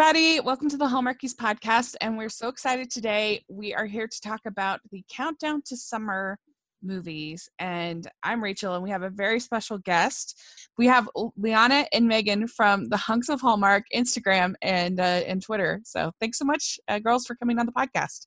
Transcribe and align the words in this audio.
everybody. 0.00 0.40
Welcome 0.40 0.70
to 0.70 0.78
the 0.78 0.86
Hallmarkies 0.86 1.34
podcast. 1.34 1.94
And 2.00 2.16
we're 2.16 2.30
so 2.30 2.48
excited 2.48 2.90
today. 2.90 3.44
We 3.50 3.74
are 3.74 3.84
here 3.84 4.08
to 4.08 4.20
talk 4.22 4.40
about 4.46 4.80
the 4.90 5.04
countdown 5.10 5.60
to 5.66 5.76
summer 5.76 6.38
movies. 6.82 7.50
And 7.58 8.08
I'm 8.22 8.42
Rachel, 8.42 8.72
and 8.72 8.82
we 8.82 8.88
have 8.88 9.02
a 9.02 9.10
very 9.10 9.40
special 9.40 9.76
guest. 9.76 10.40
We 10.78 10.86
have 10.86 11.06
Liana 11.36 11.84
and 11.92 12.08
Megan 12.08 12.48
from 12.48 12.88
the 12.88 12.96
Hunks 12.96 13.28
of 13.28 13.42
Hallmark 13.42 13.84
Instagram 13.94 14.54
and 14.62 14.98
uh, 14.98 15.20
and 15.26 15.42
Twitter. 15.42 15.82
So 15.84 16.12
thanks 16.18 16.38
so 16.38 16.46
much, 16.46 16.80
uh, 16.88 16.98
girls, 16.98 17.26
for 17.26 17.34
coming 17.34 17.58
on 17.58 17.66
the 17.66 17.72
podcast. 17.72 18.26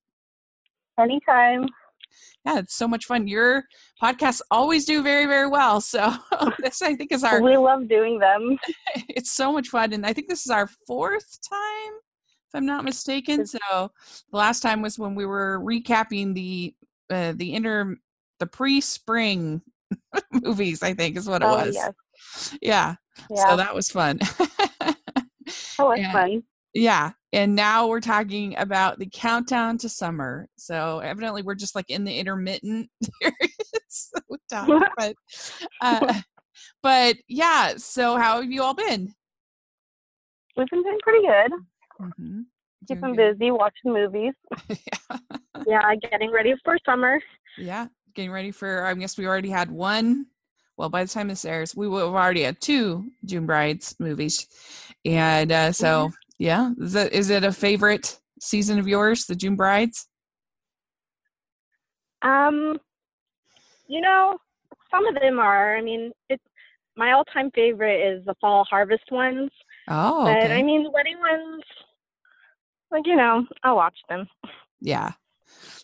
Anytime 1.00 1.69
yeah, 2.45 2.59
it's 2.59 2.75
so 2.75 2.88
much 2.88 3.05
fun. 3.05 3.27
Your 3.27 3.64
podcasts 4.01 4.42
always 4.51 4.86
do 4.86 5.01
very, 5.01 5.25
very 5.25 5.47
well. 5.47 5.79
So 5.79 6.14
this, 6.60 6.82
I 6.82 6.96
think, 6.96 7.11
is 7.11 7.24
our. 7.24 7.42
We 7.42 7.57
love 7.57 7.87
doing 7.87 8.20
them. 8.20 8.57
It's 9.10 9.32
so 9.32 9.51
much 9.54 9.70
fun, 9.70 9.93
and 9.93 10.06
I 10.06 10.14
think 10.14 10.28
this 10.28 10.46
is 10.46 10.51
our 10.51 10.68
fourth 10.87 11.39
time, 11.47 11.93
if 12.47 12.56
I'm 12.56 12.65
not 12.65 12.84
mistaken. 12.84 13.46
So 13.46 13.60
the 13.70 14.37
last 14.37 14.61
time 14.61 14.82
was 14.82 15.00
when 15.00 15.15
we 15.15 15.25
were 15.25 15.60
recapping 15.60 16.34
the 16.34 16.73
uh, 17.10 17.34
the 17.36 17.54
inter 17.54 17.96
the 18.39 18.48
pre-spring 18.48 19.61
movies. 20.32 20.84
I 20.84 20.93
think 20.93 21.18
is 21.18 21.28
what 21.28 21.42
it 21.42 21.45
oh, 21.45 21.65
was. 21.65 21.75
Yes. 21.75 22.57
Yeah. 22.61 22.95
yeah. 23.29 23.50
So 23.50 23.57
that 23.57 23.73
was 23.73 23.89
fun. 23.89 24.18
that 24.18 24.98
was 25.79 26.00
and, 26.00 26.11
fun. 26.11 26.43
Yeah. 26.73 27.11
And 27.32 27.55
now 27.55 27.87
we're 27.87 28.01
talking 28.01 28.55
about 28.57 29.00
the 29.00 29.07
countdown 29.07 29.77
to 29.79 29.89
summer. 29.89 30.47
So 30.55 31.00
evidently 31.00 31.41
we're 31.41 31.55
just 31.55 31.75
like 31.75 31.89
in 31.89 32.03
the 32.03 32.16
intermittent 32.17 32.89
periods. 33.22 34.11
but, 34.97 35.16
uh, 35.81 36.22
but 36.81 37.16
yeah. 37.28 37.73
So 37.78 38.17
how 38.17 38.42
have 38.42 38.52
you 38.52 38.64
all 38.64 38.73
been? 38.73 39.14
We've 40.56 40.67
been 40.67 40.83
doing 40.83 41.00
pretty 41.02 41.25
good. 41.25 41.52
Mm-hmm. 42.02 42.42
Keeping 42.88 43.16
busy, 43.16 43.50
watching 43.50 43.94
movies. 43.94 44.33
yeah. 44.70 45.17
yeah, 45.66 45.95
getting 45.95 46.31
ready 46.31 46.53
for 46.64 46.78
summer. 46.86 47.20
Yeah, 47.58 47.88
getting 48.14 48.31
ready 48.31 48.52
for. 48.52 48.86
I 48.86 48.94
guess 48.94 49.17
we 49.17 49.26
already 49.26 49.50
had 49.50 49.72
one 49.72 50.28
well 50.78 50.89
by 50.89 51.03
the 51.03 51.09
time 51.09 51.28
this 51.28 51.45
airs 51.45 51.76
we 51.76 51.88
will 51.88 52.00
have 52.00 52.16
already 52.16 52.42
had 52.42 52.59
two 52.59 53.05
june 53.26 53.45
brides 53.45 53.95
movies 54.00 54.48
and 55.05 55.52
uh, 55.52 55.72
so 55.72 56.08
mm-hmm. 56.08 56.16
Yeah. 56.44 56.72
Is 56.77 56.94
it 56.94 57.13
is 57.13 57.30
it 57.30 57.45
a 57.45 57.53
favorite 57.53 58.19
season 58.41 58.77
of 58.77 58.86
yours, 58.86 59.27
the 59.27 59.36
June 59.36 59.55
Brides? 59.55 60.09
Um, 62.22 62.77
you 63.88 64.02
know, 64.02 64.38
some 64.91 65.08
of 65.08 65.16
them 65.16 65.39
are. 65.39 65.77
I 65.77 65.81
mean, 65.81 66.11
it's 66.27 66.44
my 66.97 67.14
all-time 67.14 67.49
favorite 67.55 68.05
is 68.05 68.25
the 68.25 68.36
fall 68.41 68.66
harvest 68.66 69.09
ones. 69.09 69.52
Oh, 69.88 70.23
okay. 70.23 70.41
but 70.41 70.52
I 70.52 70.64
mean, 70.64 70.83
the 70.83 70.91
wedding 70.91 71.17
ones, 71.17 71.64
like 72.91 73.08
you 73.08 73.16
know, 73.16 73.45
I'll 73.64 73.77
watch 73.77 73.97
them. 74.09 74.27
Yeah, 74.81 75.11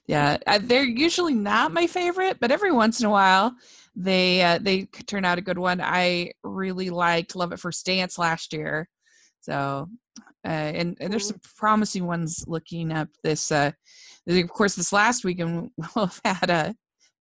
yeah. 0.08 0.40
They're 0.60 0.84
usually 0.84 1.36
not 1.36 1.72
my 1.72 1.88
favorite, 1.88 2.42
but 2.42 2.52
every 2.52 2.74
once 2.74 3.00
in 3.00 3.06
a 3.06 3.10
while, 3.10 3.56
they 3.96 4.42
uh, 4.42 4.60
they 4.62 4.88
turn 5.08 5.24
out 5.24 5.38
a 5.38 5.42
good 5.42 5.58
one. 5.58 5.80
I 5.80 6.34
really 6.44 6.90
liked 6.90 7.38
Love 7.38 7.54
at 7.54 7.62
First 7.62 7.86
Dance 7.86 8.18
last 8.18 8.52
year, 8.52 8.90
so 9.40 9.88
uh, 10.46 10.48
and, 10.48 10.98
and, 11.00 11.12
there's 11.12 11.28
mm-hmm. 11.28 11.40
some 11.44 11.56
promising 11.58 12.06
ones 12.06 12.46
looking 12.48 12.92
up 12.94 13.10
this 13.24 13.52
uh 13.52 13.72
of 14.28 14.50
course 14.50 14.76
this 14.76 14.94
last 14.94 15.26
weekend 15.26 15.70
we'll 15.96 16.08
have 16.08 16.22
had 16.24 16.50
a 16.50 16.76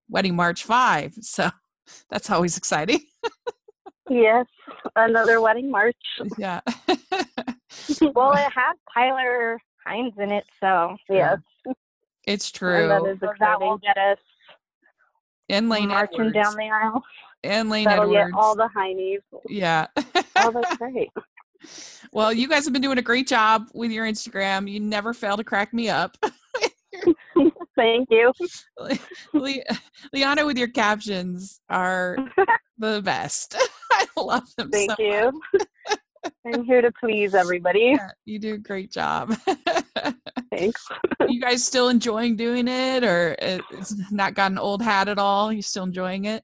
wedding 0.09 0.37
march 0.37 0.65
five 0.65 1.13
so 1.21 1.51
that's 2.11 2.31
always 2.31 2.57
exciting. 2.57 3.01
Yes 4.11 4.47
another 4.97 5.41
wedding 5.41 5.71
march. 5.71 5.97
Yeah. 6.39 6.61
Well 8.15 8.33
it 8.33 8.53
has 8.53 8.77
tyler 8.95 9.59
hynes 9.87 10.19
in 10.19 10.33
it 10.33 10.45
so 10.61 10.97
yes. 11.09 11.39
It's 12.27 12.51
true 12.51 12.91
and 12.91 12.91
that, 12.91 13.11
is 13.11 13.19
that 13.21 13.61
will 13.61 13.78
get 13.78 13.97
us 13.97 14.19
and 15.49 15.69
lane 15.69 15.89
marching 15.89 16.21
Edwards. 16.21 16.34
down 16.34 16.57
the 16.57 16.71
aisle. 16.71 17.03
And 17.45 17.71
lane 17.71 17.84
That'll 17.84 18.05
edwards 18.05 18.33
get 18.33 18.39
all 18.39 18.55
the 18.55 18.69
heinies 18.77 19.21
yeah. 19.49 19.87
Oh 20.37 20.51
that's 20.53 20.77
great 20.77 21.11
well, 22.13 22.33
you 22.33 22.49
guys 22.49 22.65
have 22.65 22.73
been 22.73 22.83
doing 22.83 22.99
a 22.99 23.03
great 23.03 23.27
job 23.29 23.69
with 23.75 23.91
your 23.91 24.07
Instagram. 24.07 24.71
You 24.71 24.81
never 24.81 25.13
fail 25.13 25.37
to 25.37 25.45
crack 25.45 25.73
me 25.73 25.89
up. 25.89 26.17
Thank 27.77 28.09
you. 28.11 28.33
Le- 29.33 29.55
Liana 30.13 30.45
with 30.47 30.59
your 30.59 30.69
captions 30.69 31.61
are 31.69 32.17
the 32.79 33.01
best. 33.03 33.57
I 33.93 34.07
love 34.17 34.49
them 34.57 34.71
Thank 34.71 34.91
so 34.93 34.97
you. 34.99 35.41
I'm 36.47 36.65
here 36.65 36.81
to 36.83 36.91
please 36.99 37.35
everybody. 37.35 37.95
Yeah, 37.97 38.11
you 38.25 38.39
do 38.39 38.55
a 38.55 38.59
great 38.59 38.91
job. 38.91 39.37
Thanks. 40.51 40.89
you 41.29 41.41
guys 41.41 41.65
still 41.65 41.89
enjoying 41.89 42.37
doing 42.37 42.67
it 42.67 43.05
or 43.05 43.37
it's 43.39 43.95
not 44.11 44.35
gotten 44.35 44.59
old 44.59 44.83
hat 44.83 45.09
at 45.09 45.19
all? 45.19 45.53
You 45.53 45.63
still 45.63 45.85
enjoying 45.85 46.25
it? 46.25 46.43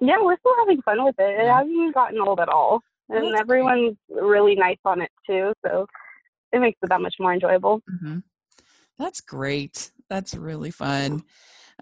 Yeah, 0.00 0.16
we're 0.20 0.36
still 0.38 0.54
having 0.58 0.82
fun 0.82 1.02
with 1.04 1.14
it. 1.18 1.40
It 1.40 1.48
hasn't 1.48 1.94
gotten 1.94 2.20
old 2.20 2.40
at 2.40 2.48
all 2.48 2.80
and 3.12 3.36
everyone's 3.36 3.96
great. 4.10 4.22
really 4.22 4.54
nice 4.54 4.78
on 4.84 5.02
it 5.02 5.10
too. 5.26 5.52
So 5.64 5.86
it 6.52 6.60
makes 6.60 6.78
it 6.82 6.88
that 6.88 7.00
much 7.00 7.14
more 7.18 7.32
enjoyable. 7.32 7.80
Mm-hmm. 7.90 8.18
That's 8.98 9.20
great. 9.20 9.90
That's 10.08 10.34
really 10.34 10.70
fun. 10.70 11.24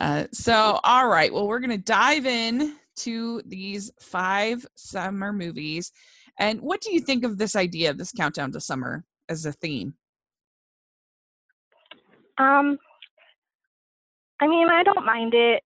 Uh, 0.00 0.26
so, 0.32 0.80
all 0.84 1.08
right. 1.08 1.32
Well, 1.32 1.48
we're 1.48 1.58
going 1.60 1.70
to 1.70 1.78
dive 1.78 2.24
in 2.26 2.76
to 2.96 3.42
these 3.46 3.90
five 4.00 4.64
summer 4.76 5.32
movies. 5.32 5.92
And 6.38 6.60
what 6.60 6.80
do 6.80 6.92
you 6.92 7.00
think 7.00 7.24
of 7.24 7.36
this 7.36 7.56
idea 7.56 7.90
of 7.90 7.98
this 7.98 8.12
countdown 8.12 8.52
to 8.52 8.60
summer 8.60 9.04
as 9.28 9.44
a 9.44 9.52
theme? 9.52 9.94
Um, 12.38 12.78
I 14.40 14.46
mean, 14.46 14.68
I 14.70 14.82
don't 14.82 15.04
mind 15.04 15.34
it. 15.34 15.62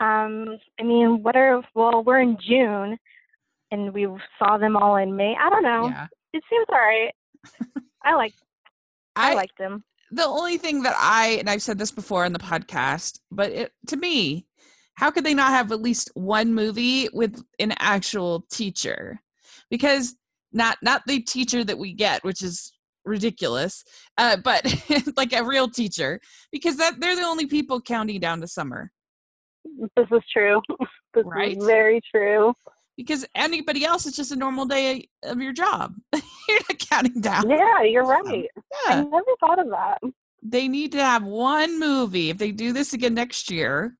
Um, 0.00 0.58
I 0.80 0.82
mean, 0.82 1.22
what 1.22 1.36
are 1.36 1.62
well, 1.74 2.02
we're 2.02 2.20
in 2.20 2.36
June, 2.40 2.98
and 3.74 3.92
we 3.92 4.06
saw 4.38 4.56
them 4.56 4.76
all 4.76 4.96
in 4.96 5.14
May. 5.16 5.34
I 5.38 5.50
don't 5.50 5.62
know. 5.62 5.88
Yeah. 5.88 6.06
It 6.32 6.42
seems 6.48 6.66
all 6.68 6.76
right. 6.76 7.12
I 8.02 8.14
like 8.14 8.32
I, 9.16 9.32
I 9.32 9.34
liked 9.34 9.58
them. 9.58 9.84
The 10.10 10.24
only 10.24 10.58
thing 10.58 10.82
that 10.82 10.94
I 10.96 11.36
and 11.40 11.50
I've 11.50 11.62
said 11.62 11.78
this 11.78 11.90
before 11.90 12.24
in 12.24 12.32
the 12.32 12.38
podcast, 12.38 13.18
but 13.30 13.50
it, 13.50 13.72
to 13.88 13.96
me, 13.96 14.46
how 14.94 15.10
could 15.10 15.24
they 15.24 15.34
not 15.34 15.50
have 15.50 15.72
at 15.72 15.82
least 15.82 16.10
one 16.14 16.54
movie 16.54 17.08
with 17.12 17.42
an 17.58 17.74
actual 17.78 18.46
teacher? 18.50 19.20
Because 19.70 20.14
not 20.52 20.78
not 20.82 21.02
the 21.06 21.20
teacher 21.20 21.64
that 21.64 21.78
we 21.78 21.92
get, 21.92 22.22
which 22.24 22.42
is 22.42 22.72
ridiculous, 23.04 23.84
uh, 24.18 24.36
but 24.36 24.64
like 25.16 25.32
a 25.32 25.44
real 25.44 25.68
teacher, 25.68 26.20
because 26.52 26.76
that 26.76 27.00
they're 27.00 27.16
the 27.16 27.22
only 27.22 27.46
people 27.46 27.80
counting 27.80 28.20
down 28.20 28.40
to 28.40 28.46
summer. 28.46 28.92
This 29.96 30.06
is 30.12 30.22
true. 30.32 30.60
This 31.14 31.24
right? 31.26 31.56
is 31.56 31.64
very 31.64 32.00
true 32.12 32.52
because 32.96 33.26
anybody 33.34 33.84
else 33.84 34.06
is 34.06 34.16
just 34.16 34.32
a 34.32 34.36
normal 34.36 34.66
day 34.66 35.08
of 35.22 35.40
your 35.40 35.52
job. 35.52 35.94
you're 36.48 36.60
not 36.68 36.78
counting 36.78 37.20
down. 37.20 37.48
Yeah, 37.48 37.82
you're 37.82 38.04
right. 38.04 38.48
Yeah. 38.86 38.94
I 38.94 39.02
never 39.02 39.24
thought 39.40 39.58
of 39.58 39.68
that. 39.70 39.98
They 40.42 40.68
need 40.68 40.92
to 40.92 41.02
have 41.02 41.24
one 41.24 41.78
movie. 41.78 42.30
If 42.30 42.38
they 42.38 42.52
do 42.52 42.72
this 42.72 42.92
again 42.92 43.14
next 43.14 43.50
year, 43.50 43.96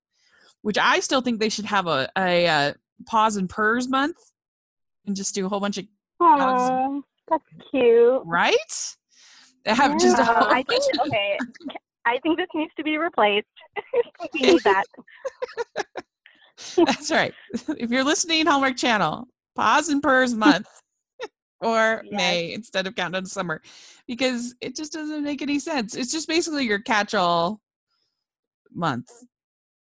which 0.62 0.78
I 0.78 1.00
still 1.00 1.20
think 1.20 1.40
they 1.40 1.48
should 1.48 1.64
have 1.66 1.86
a, 1.86 2.08
a, 2.16 2.44
a 2.44 2.48
uh, 2.48 2.72
paws 3.06 3.36
and 3.36 3.48
purrs 3.48 3.88
month 3.88 4.16
and 5.06 5.16
just 5.16 5.34
do 5.34 5.46
a 5.46 5.48
whole 5.48 5.60
bunch 5.60 5.78
of. 5.78 5.86
Oh, 6.20 7.02
that's 7.28 7.44
cute. 7.70 8.22
Right? 8.24 8.96
Have 9.66 9.92
yeah, 9.92 9.98
just 9.98 10.18
I 10.18 10.62
think, 10.68 10.82
okay. 11.06 11.38
I 12.06 12.18
think 12.22 12.38
this 12.38 12.48
needs 12.54 12.72
to 12.76 12.84
be 12.84 12.98
replaced. 12.98 13.46
we 14.34 14.40
need 14.40 14.62
that. 14.64 14.84
That's 16.76 17.10
right. 17.10 17.34
If 17.78 17.90
you're 17.90 18.04
listening, 18.04 18.46
Hallmark 18.46 18.76
Channel, 18.76 19.26
paws 19.54 19.88
and 19.88 20.02
purrs 20.02 20.34
month 20.34 20.68
or 21.60 22.02
yes. 22.04 22.12
May 22.12 22.52
instead 22.52 22.86
of 22.86 22.94
countdown 22.94 23.24
to 23.24 23.28
summer 23.28 23.62
because 24.06 24.54
it 24.60 24.76
just 24.76 24.92
doesn't 24.92 25.22
make 25.22 25.42
any 25.42 25.58
sense. 25.58 25.94
It's 25.94 26.12
just 26.12 26.28
basically 26.28 26.64
your 26.64 26.80
catch 26.80 27.14
all 27.14 27.60
month. 28.72 29.08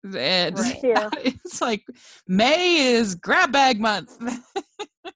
And 0.04 0.58
right, 0.58 0.80
yeah. 0.84 1.10
it's 1.24 1.62
like 1.62 1.84
May 2.28 2.94
is 2.94 3.16
grab 3.16 3.52
bag 3.52 3.80
month, 3.80 4.18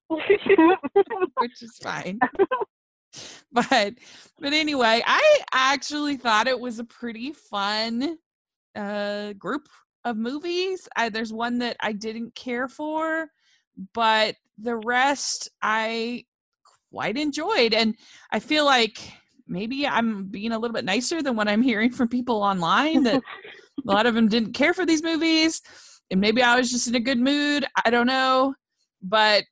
which 0.08 1.62
is 1.62 1.78
fine. 1.82 2.20
But 3.52 3.96
but 4.40 4.54
anyway, 4.54 5.02
I 5.06 5.40
actually 5.54 6.18
thought 6.18 6.48
it 6.48 6.60
was 6.60 6.80
a 6.80 6.84
pretty 6.84 7.32
fun 7.32 8.18
uh 8.76 9.32
group 9.34 9.70
of 10.06 10.18
movies. 10.18 10.88
I, 10.96 11.10
there's 11.10 11.34
one 11.34 11.58
that 11.60 11.78
I 11.82 11.92
didn't 11.92 12.36
care 12.36 12.68
for, 12.68 13.28
but 13.94 14.36
the 14.58 14.78
rest 14.78 15.50
I 15.62 16.26
quite 16.92 17.18
enjoyed. 17.18 17.74
And 17.74 17.96
I 18.32 18.40
feel 18.40 18.64
like 18.64 18.98
maybe 19.48 19.86
I'm 19.86 20.28
being 20.28 20.54
a 20.54 20.60
little 20.60 20.74
bit 20.74 20.86
nicer 20.86 21.22
than 21.22 21.36
what 21.36 21.48
I'm 21.48 21.62
hearing 21.62 21.92
from 21.92 22.08
people 22.08 22.38
online 22.38 23.04
that 23.04 23.22
a 23.88 23.92
lot 23.92 24.06
of 24.06 24.16
them 24.16 24.30
didn't 24.30 24.54
care 24.54 24.74
for 24.74 24.86
these 24.86 25.04
movies. 25.04 25.62
And 26.10 26.22
maybe 26.22 26.42
I 26.42 26.56
was 26.56 26.72
just 26.72 26.88
in 26.88 26.96
a 26.96 27.00
good 27.00 27.20
mood. 27.20 27.66
I 27.84 27.90
don't 27.90 28.08
know. 28.08 28.54
But 29.02 29.44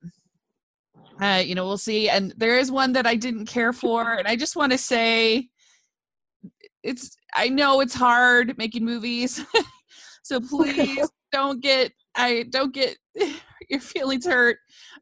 uh, 1.21 1.41
you 1.45 1.55
know, 1.55 1.65
we'll 1.65 1.77
see. 1.77 2.09
And 2.09 2.33
there 2.37 2.57
is 2.57 2.71
one 2.71 2.93
that 2.93 3.05
I 3.05 3.15
didn't 3.15 3.45
care 3.45 3.73
for, 3.73 4.13
and 4.13 4.27
I 4.27 4.35
just 4.35 4.55
want 4.55 4.71
to 4.71 4.77
say, 4.77 5.47
it's. 6.81 7.15
I 7.35 7.49
know 7.49 7.81
it's 7.81 7.93
hard 7.93 8.57
making 8.57 8.85
movies, 8.85 9.43
so 10.23 10.39
please 10.49 11.07
don't 11.31 11.61
get. 11.61 11.91
I 12.15 12.45
don't 12.49 12.73
get 12.73 12.97
your 13.69 13.79
feelings 13.79 14.25
hurt. 14.25 14.57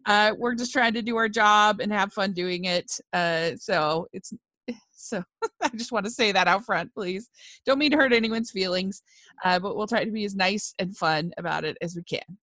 Uh, 0.06 0.34
we're 0.38 0.56
just 0.56 0.74
trying 0.74 0.94
to 0.94 1.02
do 1.02 1.18
our 1.18 1.30
job 1.30 1.80
and 1.80 1.92
have 1.92 2.14
fun 2.14 2.34
doing 2.34 2.66
it. 2.66 2.92
Uh, 3.14 3.52
so 3.58 4.08
it's 4.14 4.34
so 4.92 5.24
I 5.62 5.70
just 5.70 5.92
want 5.92 6.06
to 6.06 6.12
say 6.12 6.32
that 6.32 6.48
out 6.48 6.66
front, 6.66 6.94
please. 6.94 7.30
Don't 7.66 7.80
mean 7.80 7.92
to 7.92 7.98
hurt 7.98 8.14
anyone's 8.14 8.52
feelings, 8.52 9.02
uh, 9.44 9.60
but 9.60 9.76
we'll 9.76 9.88
try 9.88 10.04
to 10.04 10.12
be 10.12 10.26
as 10.26 10.36
nice 10.36 10.74
and 10.80 10.96
fun 10.96 11.32
about 11.38 11.64
it 11.64 11.78
as 11.82 11.96
we 11.96 12.04
can. 12.04 12.38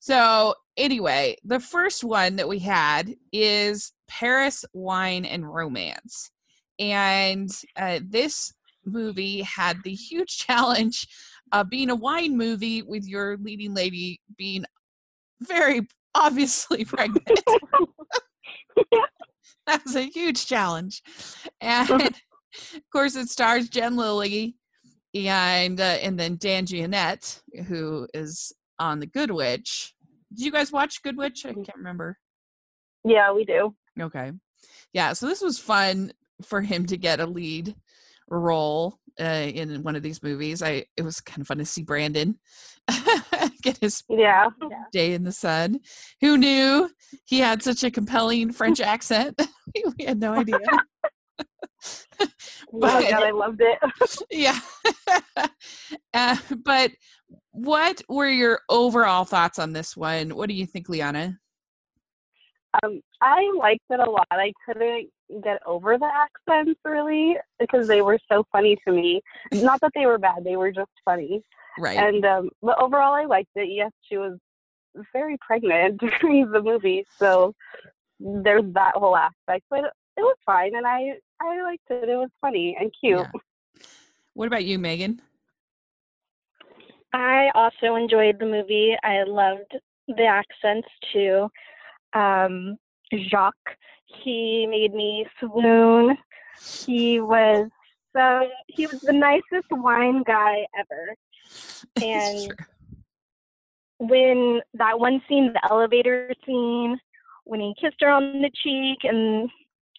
So, 0.00 0.54
anyway, 0.76 1.36
the 1.44 1.60
first 1.60 2.04
one 2.04 2.36
that 2.36 2.48
we 2.48 2.58
had 2.58 3.14
is 3.32 3.92
Paris 4.06 4.64
Wine 4.74 5.24
and 5.24 5.50
Romance. 5.50 6.30
And 6.78 7.50
uh, 7.76 8.00
this 8.06 8.52
movie 8.84 9.40
had 9.40 9.82
the 9.82 9.94
huge 9.94 10.36
challenge 10.38 11.06
of 11.54 11.70
being 11.70 11.90
a 11.90 11.94
wine 11.94 12.36
movie 12.36 12.82
with 12.82 13.06
your 13.06 13.36
leading 13.38 13.74
lady 13.74 14.20
being 14.36 14.64
very 15.40 15.86
obviously 16.14 16.84
pregnant. 16.84 17.40
that 19.66 19.84
was 19.84 19.94
a 19.94 20.02
huge 20.02 20.46
challenge. 20.46 21.02
And 21.60 21.90
of 21.90 22.82
course, 22.92 23.16
it 23.16 23.28
stars 23.28 23.68
Jen 23.68 23.96
Lilly 23.96 24.56
and 25.14 25.80
uh, 25.80 25.98
and 26.02 26.18
then 26.18 26.36
Dan 26.40 26.66
Jeannotte, 26.66 27.40
who 27.68 28.08
is 28.12 28.52
on 28.78 28.98
The 28.98 29.06
Good 29.06 29.30
Witch. 29.30 29.94
Did 30.34 30.44
you 30.44 30.52
guys 30.52 30.72
watch 30.72 31.02
Good 31.02 31.16
Witch? 31.16 31.46
I 31.46 31.52
can't 31.52 31.76
remember. 31.76 32.18
Yeah, 33.04 33.32
we 33.32 33.44
do. 33.44 33.76
Okay. 34.00 34.32
Yeah, 34.92 35.12
so 35.12 35.26
this 35.26 35.40
was 35.40 35.58
fun 35.58 36.12
for 36.42 36.62
him 36.62 36.86
to 36.86 36.96
get 36.96 37.20
a 37.20 37.26
lead 37.26 37.76
role 38.28 38.98
uh, 39.20 39.24
in 39.52 39.82
one 39.82 39.96
of 39.96 40.02
these 40.02 40.22
movies. 40.22 40.62
I 40.62 40.84
it 40.96 41.02
was 41.02 41.20
kind 41.20 41.40
of 41.40 41.46
fun 41.46 41.58
to 41.58 41.64
see 41.64 41.82
Brandon 41.82 42.38
get 43.62 43.78
his 43.78 44.02
Yeah. 44.08 44.48
day 44.92 45.12
in 45.14 45.24
the 45.24 45.32
sun. 45.32 45.80
Who 46.20 46.36
knew 46.36 46.90
he 47.24 47.38
had 47.38 47.62
such 47.62 47.84
a 47.84 47.90
compelling 47.90 48.52
French 48.52 48.80
accent? 48.80 49.40
we 49.98 50.04
had 50.04 50.18
no 50.20 50.32
idea. 50.34 50.58
Oh 52.20 52.26
But- 52.72 53.10
God, 53.10 53.22
I 53.22 53.30
loved 53.30 53.60
it. 53.60 53.78
yeah. 54.30 54.58
uh, 56.14 56.36
but 56.64 56.90
what 57.50 58.00
were 58.08 58.28
your 58.28 58.60
overall 58.68 59.24
thoughts 59.24 59.58
on 59.58 59.72
this 59.72 59.96
one? 59.96 60.30
What 60.30 60.48
do 60.48 60.54
you 60.54 60.66
think, 60.66 60.88
Liana? 60.88 61.38
Um, 62.82 63.00
I 63.20 63.48
liked 63.56 63.84
it 63.90 64.00
a 64.00 64.10
lot. 64.10 64.26
I 64.32 64.52
couldn't 64.66 65.08
get 65.42 65.60
over 65.66 65.98
the 65.98 66.06
accents 66.06 66.80
really 66.84 67.36
because 67.58 67.88
they 67.88 68.02
were 68.02 68.18
so 68.30 68.44
funny 68.52 68.76
to 68.86 68.92
me. 68.92 69.20
Not 69.52 69.80
that 69.80 69.92
they 69.94 70.06
were 70.06 70.18
bad; 70.18 70.44
they 70.44 70.56
were 70.56 70.72
just 70.72 70.90
funny. 71.04 71.42
Right. 71.78 71.98
And 71.98 72.24
um, 72.24 72.50
but 72.62 72.80
overall, 72.80 73.14
I 73.14 73.24
liked 73.24 73.50
it. 73.56 73.68
Yes, 73.70 73.90
she 74.08 74.16
was 74.16 74.38
very 75.12 75.36
pregnant 75.40 76.00
during 76.20 76.50
the 76.50 76.62
movie, 76.62 77.04
so 77.18 77.54
there's 78.20 78.64
that 78.74 78.94
whole 78.94 79.16
aspect. 79.16 79.64
But 79.70 79.84
it 80.16 80.20
was 80.20 80.36
fine, 80.46 80.74
and 80.74 80.86
I 80.86 81.14
I 81.40 81.62
liked 81.62 81.84
it. 81.90 82.08
It 82.08 82.16
was 82.16 82.30
funny 82.40 82.76
and 82.78 82.92
cute. 83.00 83.18
Yeah. 83.18 83.40
What 84.34 84.46
about 84.46 84.64
you, 84.64 84.78
Megan? 84.78 85.20
I 87.12 87.50
also 87.54 87.94
enjoyed 87.94 88.38
the 88.40 88.46
movie. 88.46 88.96
I 89.02 89.22
loved 89.22 89.72
the 90.08 90.24
accents 90.24 90.88
too. 91.12 91.48
Um, 92.12 92.76
Jacques, 93.28 93.76
he 94.22 94.66
made 94.68 94.94
me 94.94 95.26
swoon. 95.40 96.16
He 96.86 97.20
was 97.20 97.68
so 98.16 98.48
he 98.68 98.86
was 98.86 99.00
the 99.02 99.12
nicest 99.12 99.70
wine 99.70 100.22
guy 100.26 100.66
ever. 100.78 101.14
And 102.02 102.52
when 103.98 104.60
that 104.74 104.98
one 104.98 105.22
scene, 105.28 105.52
the 105.52 105.70
elevator 105.70 106.32
scene, 106.44 106.98
when 107.44 107.60
he 107.60 107.74
kissed 107.80 108.00
her 108.00 108.10
on 108.10 108.42
the 108.42 108.50
cheek 108.62 108.98
and 109.04 109.48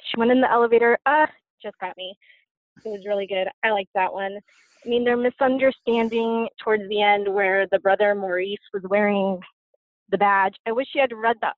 she 0.04 0.18
went 0.18 0.32
in 0.32 0.42
the 0.42 0.52
elevator, 0.52 0.98
uh, 1.06 1.26
just 1.62 1.78
got 1.80 1.96
me. 1.98 2.18
It 2.84 2.90
was 2.90 3.06
really 3.08 3.28
good. 3.28 3.48
I 3.64 3.72
liked 3.72 3.92
that 3.96 4.12
one. 4.14 4.38
I 4.86 4.90
mean, 4.90 5.04
their 5.04 5.18
misunderstanding 5.18 6.48
towards 6.64 6.88
the 6.90 7.02
end 7.02 7.34
where 7.34 7.66
the 7.72 7.80
brother 7.80 8.14
Maurice 8.14 8.60
was 8.74 8.84
wearing 8.90 9.40
the 10.10 10.18
badge. 10.18 10.56
I 10.68 10.72
wish 10.72 10.88
she 10.92 11.00
had 11.00 11.14
read 11.14 11.38
the 11.42 11.52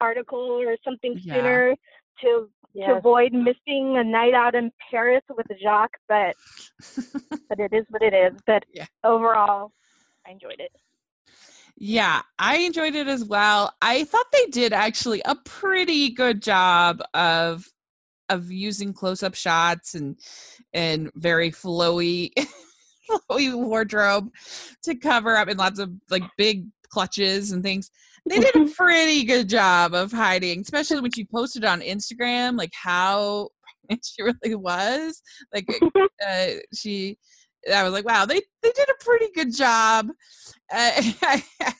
article 0.00 0.38
or 0.38 0.76
something 0.84 1.20
Yeah. 1.24 1.34
sooner 1.34 1.74
to 2.22 2.48
to 2.76 2.92
avoid 2.92 3.32
missing 3.32 3.96
a 3.96 4.04
night 4.04 4.34
out 4.34 4.54
in 4.54 4.70
Paris 4.90 5.22
with 5.34 5.46
Jacques, 5.62 5.96
but 6.08 6.34
but 7.48 7.58
it 7.58 7.72
is 7.72 7.84
what 7.90 8.02
it 8.02 8.12
is. 8.14 8.32
But 8.46 8.64
Yeah. 8.72 8.86
overall, 9.04 9.72
I 10.26 10.30
enjoyed 10.32 10.60
it. 10.60 10.70
Yeah, 11.78 12.22
I 12.38 12.58
enjoyed 12.58 12.94
it 12.94 13.06
as 13.06 13.24
well. 13.24 13.72
I 13.82 14.04
thought 14.04 14.26
they 14.32 14.46
did 14.46 14.72
actually 14.72 15.20
a 15.24 15.36
pretty 15.36 16.10
good 16.10 16.42
job 16.42 17.02
of 17.14 17.66
of 18.28 18.50
using 18.50 18.92
close-up 18.92 19.34
shots 19.34 19.94
and 19.94 20.18
and 20.72 21.10
very 21.14 21.50
flowy 21.50 22.30
flowy 23.30 23.54
wardrobe 23.54 24.30
to 24.82 24.94
cover 24.94 25.36
up 25.36 25.48
in 25.48 25.56
lots 25.56 25.78
of 25.78 25.92
like 26.10 26.24
big 26.36 26.66
clutches 26.88 27.52
and 27.52 27.62
things. 27.62 27.90
They 28.28 28.38
did 28.38 28.56
a 28.56 28.66
pretty 28.74 29.24
good 29.24 29.48
job 29.48 29.94
of 29.94 30.10
hiding, 30.12 30.60
especially 30.60 31.00
when 31.00 31.12
she 31.12 31.24
posted 31.24 31.64
on 31.64 31.80
Instagram 31.80 32.58
like 32.58 32.72
how 32.74 33.50
pregnant 33.62 34.04
she 34.16 34.22
really 34.22 34.54
was. 34.54 35.22
Like 35.54 35.66
uh, 36.26 36.46
she 36.74 37.18
I 37.72 37.82
was 37.82 37.92
like, 37.92 38.04
wow, 38.04 38.26
they 38.26 38.40
they 38.62 38.72
did 38.72 38.88
a 38.88 39.04
pretty 39.04 39.28
good 39.34 39.54
job. 39.54 40.08
Uh, 40.72 41.02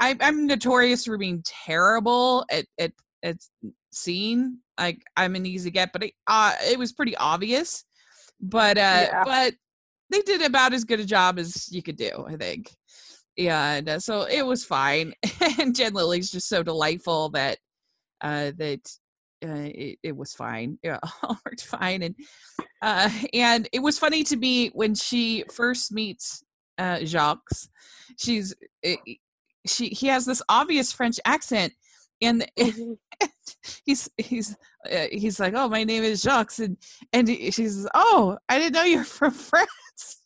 I, 0.00 0.16
I'm 0.20 0.46
notorious 0.46 1.04
for 1.04 1.18
being 1.18 1.42
terrible 1.44 2.44
at 2.50 2.66
at 2.78 2.92
at 3.22 3.36
seeing. 3.92 4.58
Like 4.78 5.02
I'm 5.16 5.34
an 5.36 5.46
easy 5.46 5.70
get, 5.70 5.92
but 5.92 6.04
it, 6.04 6.12
uh, 6.26 6.54
it 6.68 6.78
was 6.78 6.92
pretty 6.92 7.16
obvious. 7.16 7.84
But 8.40 8.76
uh, 8.76 9.08
Yeah. 9.10 9.24
but 9.24 9.54
they 10.10 10.20
did 10.22 10.42
about 10.42 10.72
as 10.72 10.84
good 10.84 11.00
a 11.00 11.04
job 11.04 11.38
as 11.38 11.72
you 11.72 11.82
could 11.82 11.96
do, 11.96 12.26
I 12.28 12.36
think. 12.36 12.70
Yeah, 13.36 13.72
and 13.74 13.88
uh, 13.88 14.00
so 14.00 14.22
it 14.22 14.46
was 14.46 14.64
fine. 14.64 15.12
and 15.60 15.74
Jen 15.74 15.92
Lilly's 15.94 16.30
just 16.30 16.48
so 16.48 16.62
delightful 16.62 17.28
that 17.30 17.58
uh, 18.22 18.52
that 18.56 18.80
uh, 19.44 19.68
it, 19.74 19.98
it 20.02 20.16
was 20.16 20.32
fine. 20.32 20.78
Yeah, 20.82 20.98
all 21.22 21.38
worked 21.44 21.64
fine. 21.64 22.02
And 22.02 22.14
uh, 22.82 23.10
and 23.34 23.68
it 23.72 23.80
was 23.80 23.98
funny 23.98 24.24
to 24.24 24.36
me 24.36 24.68
when 24.68 24.94
she 24.94 25.44
first 25.52 25.92
meets 25.92 26.42
uh, 26.78 27.00
Jacques. 27.04 27.50
She's 28.18 28.54
eh, 28.82 28.96
she 29.66 29.88
he 29.88 30.06
has 30.08 30.24
this 30.24 30.42
obvious 30.48 30.92
French 30.92 31.20
accent, 31.26 31.74
and 32.22 32.46
Mhm. 32.58 32.96
he's 33.84 34.08
he's 34.16 34.56
uh, 34.90 35.06
he's 35.12 35.38
like, 35.40 35.54
oh, 35.54 35.68
my 35.68 35.84
name 35.84 36.04
is 36.04 36.22
Jacques, 36.22 36.58
and 36.58 36.76
and 37.12 37.28
he- 37.28 37.50
she 37.50 37.64
says, 37.64 37.86
oh, 37.94 38.38
I 38.48 38.58
didn't 38.58 38.74
know 38.74 38.84
you're 38.84 39.04
from 39.04 39.32
France. 39.32 40.22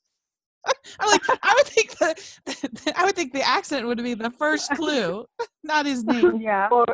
I'm 0.98 1.10
like, 1.10 1.22
I 1.42 1.54
would 1.56 1.66
think 1.66 1.98
the 1.98 2.92
I 2.96 3.04
would 3.04 3.16
think 3.16 3.32
the 3.32 3.46
accent 3.46 3.86
would 3.86 4.02
be 4.02 4.14
the 4.14 4.30
first 4.30 4.70
clue, 4.72 5.24
not 5.62 5.86
his 5.86 6.04
name. 6.04 6.40
Yeah. 6.40 6.68
Or, 6.70 6.84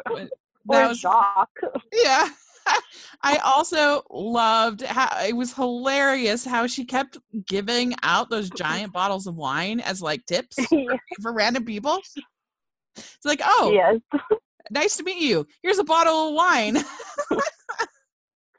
But 0.65 0.85
or 0.85 0.89
was 0.89 1.01
Jacques. 1.01 1.61
yeah. 1.93 2.29
I 3.23 3.37
also 3.39 4.03
loved 4.11 4.83
how 4.83 5.25
it 5.25 5.37
was 5.37 5.55
hilarious 5.55 6.45
how 6.45 6.67
she 6.67 6.85
kept 6.85 7.17
giving 7.47 7.95
out 8.03 8.29
those 8.29 8.49
mm-hmm. 8.49 8.57
giant 8.57 8.93
bottles 8.93 9.27
of 9.27 9.37
wine 9.37 9.81
as 9.81 10.03
like 10.03 10.27
tips 10.27 10.57
for 11.23 11.33
random 11.33 11.65
people. 11.65 12.01
It's 12.97 13.25
like, 13.25 13.41
oh, 13.45 13.71
yes. 13.73 14.21
nice 14.71 14.97
to 14.97 15.05
meet 15.05 15.23
you. 15.23 15.47
Here's 15.63 15.79
a 15.79 15.85
bottle 15.85 16.29
of 16.29 16.35
wine. 16.35 16.79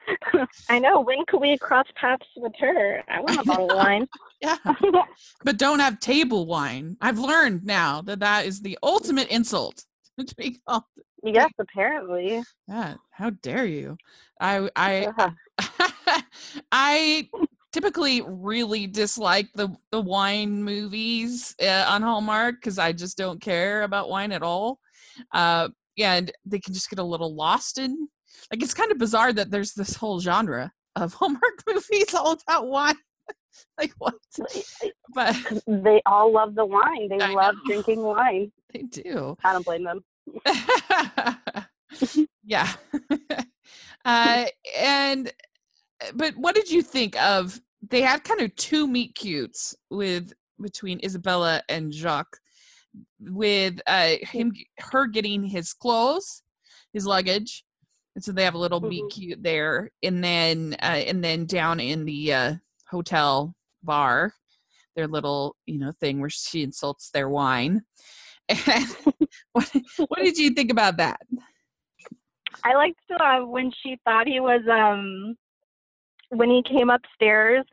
I 0.70 0.80
know. 0.80 1.02
When 1.02 1.20
could 1.28 1.42
we 1.42 1.58
cross 1.58 1.86
paths 1.96 2.26
with 2.36 2.54
her? 2.60 3.04
I 3.10 3.20
want 3.22 3.40
a 3.40 3.44
bottle 3.44 3.72
of 3.72 3.78
wine. 3.86 4.08
yeah. 4.42 4.58
But 5.44 5.58
don't 5.58 5.80
have 5.80 6.00
table 6.00 6.46
wine. 6.46 6.98
I've 7.02 7.20
learned 7.20 7.64
now 7.66 8.02
that 8.04 8.20
that 8.20 8.46
is 8.46 8.62
the 8.62 8.78
ultimate 8.84 9.28
insult 9.30 9.84
to 10.20 10.36
be 10.36 10.60
called. 10.68 10.84
yes, 11.24 11.52
apparently. 11.60 12.42
that. 12.68 12.98
How 13.12 13.30
dare 13.32 13.66
you? 13.66 13.98
I 14.40 14.70
I 14.76 15.08
Uh-huh. 15.18 16.22
I 16.72 17.30
typically 17.74 18.22
really 18.26 18.88
dislike 18.88 19.48
the 19.56 19.70
the 19.92 20.02
wine 20.02 20.64
movies 20.64 21.56
uh, 21.62 21.86
on 21.88 22.02
Hallmark 22.02 22.56
because 22.56 22.80
I 22.80 22.94
just 22.94 23.18
don't 23.18 23.42
care 23.42 23.84
about 23.84 24.10
wine 24.10 24.32
at 24.32 24.44
all. 24.44 24.80
Uh, 25.34 25.70
yeah, 25.96 26.14
and 26.16 26.32
they 26.46 26.60
can 26.60 26.74
just 26.74 26.90
get 26.90 27.00
a 27.00 27.04
little 27.04 27.34
lost 27.36 27.78
in. 27.78 28.08
Like 28.52 28.64
it's 28.64 28.74
kind 28.74 28.92
of 28.92 28.98
bizarre 28.98 29.34
that 29.34 29.52
there's 29.52 29.74
this 29.74 29.96
whole 29.96 30.20
genre 30.20 30.72
of 30.96 31.14
Hallmark 31.16 31.64
movies 31.68 32.14
all 32.14 32.38
about 32.48 32.68
wine. 32.68 32.96
like 33.78 33.94
what? 33.98 34.16
But 35.14 35.36
they 35.68 36.02
all 36.06 36.32
love 36.32 36.56
the 36.56 36.66
wine. 36.66 37.10
They 37.10 37.20
I 37.20 37.32
love 37.32 37.56
know. 37.56 37.62
drinking 37.66 38.02
wine. 38.02 38.52
they 38.74 38.84
do. 38.84 39.38
I 39.44 39.54
don't 39.54 39.66
blame 39.66 39.84
them. 39.84 40.04
Yeah. 42.44 42.72
uh, 44.06 44.46
and 44.78 45.32
but 46.14 46.36
what 46.38 46.56
did 46.56 46.72
you 46.72 46.82
think 46.82 47.22
of? 47.22 47.60
They 47.90 48.02
had 48.02 48.24
kind 48.24 48.42
of 48.42 48.56
two 48.56 48.88
meet 48.88 49.16
cutes 49.16 49.76
with 49.90 50.34
between 50.62 51.00
Isabella 51.04 51.62
and 51.70 51.94
Jacques, 51.94 52.38
with 53.20 53.82
uh, 53.86 54.16
him 54.22 54.54
her 54.80 55.08
getting 55.08 55.44
his 55.44 55.74
clothes, 55.74 56.42
his 56.94 57.06
luggage, 57.06 57.64
and 58.18 58.24
so 58.24 58.32
they 58.32 58.44
have 58.44 58.56
a 58.56 58.58
little 58.58 58.82
mm-hmm. 58.82 58.90
meet 58.90 59.12
cute 59.12 59.44
there, 59.44 59.92
and 60.02 60.24
then 60.24 60.76
uh, 60.82 61.04
and 61.06 61.24
then 61.24 61.46
down 61.46 61.80
in 61.80 62.04
the 62.04 62.34
uh, 62.34 62.54
hotel 62.90 63.54
bar, 63.84 64.34
their 64.96 65.06
little 65.06 65.56
you 65.68 65.78
know 65.78 65.92
thing 65.92 66.20
where 66.20 66.32
she 66.32 66.64
insults 66.64 67.12
their 67.12 67.30
wine. 67.30 67.84
And 68.50 68.88
what 69.52 69.72
what 69.98 70.18
did 70.18 70.40
you 70.40 70.50
think 70.50 70.72
about 70.72 70.98
that? 70.98 71.20
I 72.64 72.74
liked 72.74 73.00
uh, 73.20 73.42
when 73.42 73.72
she 73.84 74.00
thought 74.04 74.26
he 74.26 74.40
was 74.40 74.62
um 74.68 75.36
when 76.30 76.50
he 76.50 76.64
came 76.64 76.90
upstairs 76.90 77.66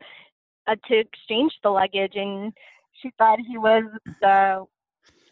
uh, 0.67 0.75
to 0.87 0.95
exchange 0.95 1.53
the 1.63 1.71
luggage, 1.71 2.13
and 2.13 2.53
she 3.01 3.09
thought 3.17 3.39
he 3.39 3.57
was 3.57 3.83
the 4.21 4.63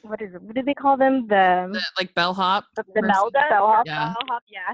what 0.01 0.24
is 0.24 0.34
it? 0.34 0.41
What 0.41 0.55
do 0.55 0.63
they 0.63 0.74
call 0.74 0.98
them? 0.98 1.27
The, 1.27 1.70
the 1.72 1.84
like 2.00 2.15
bellhop. 2.15 2.65
The, 2.75 2.84
the 2.96 3.03
Melda 3.03 3.43
bellhop. 3.51 3.86
Yeah. 3.86 4.15
bellhop. 4.20 4.41
Yeah. 4.50 4.74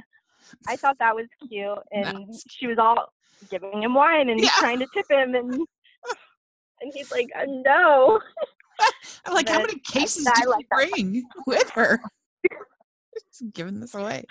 I 0.68 0.76
thought 0.76 0.98
that 1.00 1.16
was 1.16 1.28
cute, 1.48 1.78
and 1.92 2.34
she 2.48 2.68
was 2.68 2.78
all 2.78 3.12
giving 3.50 3.84
him 3.84 3.94
wine, 3.94 4.30
and 4.30 4.40
yeah. 4.40 4.50
trying 4.58 4.80
to 4.80 4.88
tip 4.94 5.10
him, 5.10 5.36
and 5.36 5.54
and 6.82 6.94
he's 6.94 7.12
like, 7.12 7.30
uh, 7.36 7.46
"No." 7.48 8.20
I'm 9.26 9.34
like, 9.34 9.50
how 9.50 9.60
many 9.60 9.80
cases 9.80 10.24
did 10.24 10.44
you 10.44 10.50
like 10.50 10.70
bring 10.70 11.24
with 11.46 11.70
her? 11.72 12.00
Just 13.28 13.54
giving 13.54 13.82
this 13.82 13.94
away. 13.94 14.24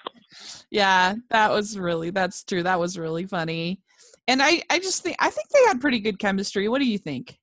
Yeah, 0.71 1.17
that 1.29 1.50
was 1.50 1.79
really 1.79 2.11
that's 2.11 2.45
true. 2.45 2.62
That 2.62 2.81
was 2.81 2.99
really 2.99 3.27
funny. 3.27 3.83
And 4.27 4.43
I 4.43 4.62
I 4.71 4.79
just 4.79 5.03
think 5.03 5.17
I 5.19 5.29
think 5.29 5.49
they 5.50 5.65
had 5.67 5.83
pretty 5.83 6.00
good 6.00 6.19
chemistry. 6.19 6.69
What 6.69 6.79
do 6.79 6.87
you 6.87 6.97
think? 6.97 7.38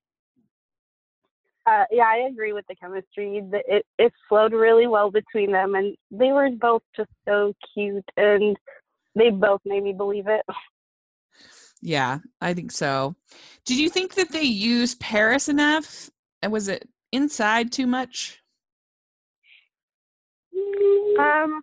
Uh, 1.66 1.84
yeah, 1.90 2.04
I 2.04 2.28
agree 2.30 2.52
with 2.52 2.64
the 2.68 2.76
chemistry. 2.76 3.42
It 3.52 3.84
it 3.98 4.12
flowed 4.28 4.52
really 4.52 4.86
well 4.86 5.10
between 5.10 5.50
them, 5.50 5.74
and 5.74 5.96
they 6.10 6.30
were 6.30 6.48
both 6.50 6.82
just 6.96 7.10
so 7.26 7.54
cute, 7.74 8.08
and 8.16 8.56
they 9.16 9.30
both 9.30 9.60
made 9.64 9.82
me 9.82 9.92
believe 9.92 10.28
it. 10.28 10.42
Yeah, 11.82 12.20
I 12.40 12.54
think 12.54 12.72
so. 12.72 13.16
Did 13.66 13.78
you 13.78 13.90
think 13.90 14.14
that 14.14 14.32
they 14.32 14.42
used 14.42 14.98
Paris 14.98 15.46
enough? 15.46 16.10
And 16.40 16.50
was 16.50 16.68
it 16.68 16.88
inside 17.12 17.70
too 17.70 17.86
much? 17.86 18.40
Um, 21.18 21.62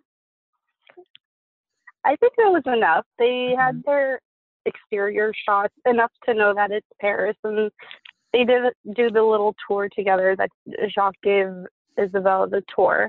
I 2.04 2.16
think 2.16 2.34
it 2.38 2.52
was 2.52 2.62
enough. 2.66 3.04
They 3.18 3.24
mm-hmm. 3.24 3.60
had 3.60 3.82
their 3.84 4.20
exterior 4.66 5.32
shots 5.46 5.74
enough 5.84 6.12
to 6.26 6.34
know 6.34 6.54
that 6.54 6.70
it's 6.70 6.86
Paris, 7.00 7.36
and 7.44 7.70
they 8.34 8.44
did 8.44 8.72
do 8.96 9.10
the 9.10 9.22
little 9.22 9.54
tour 9.66 9.88
together 9.94 10.34
that 10.36 10.50
Jacques 10.92 11.14
gave 11.22 11.46
Isabel 11.96 12.48
the 12.48 12.62
tour. 12.74 13.08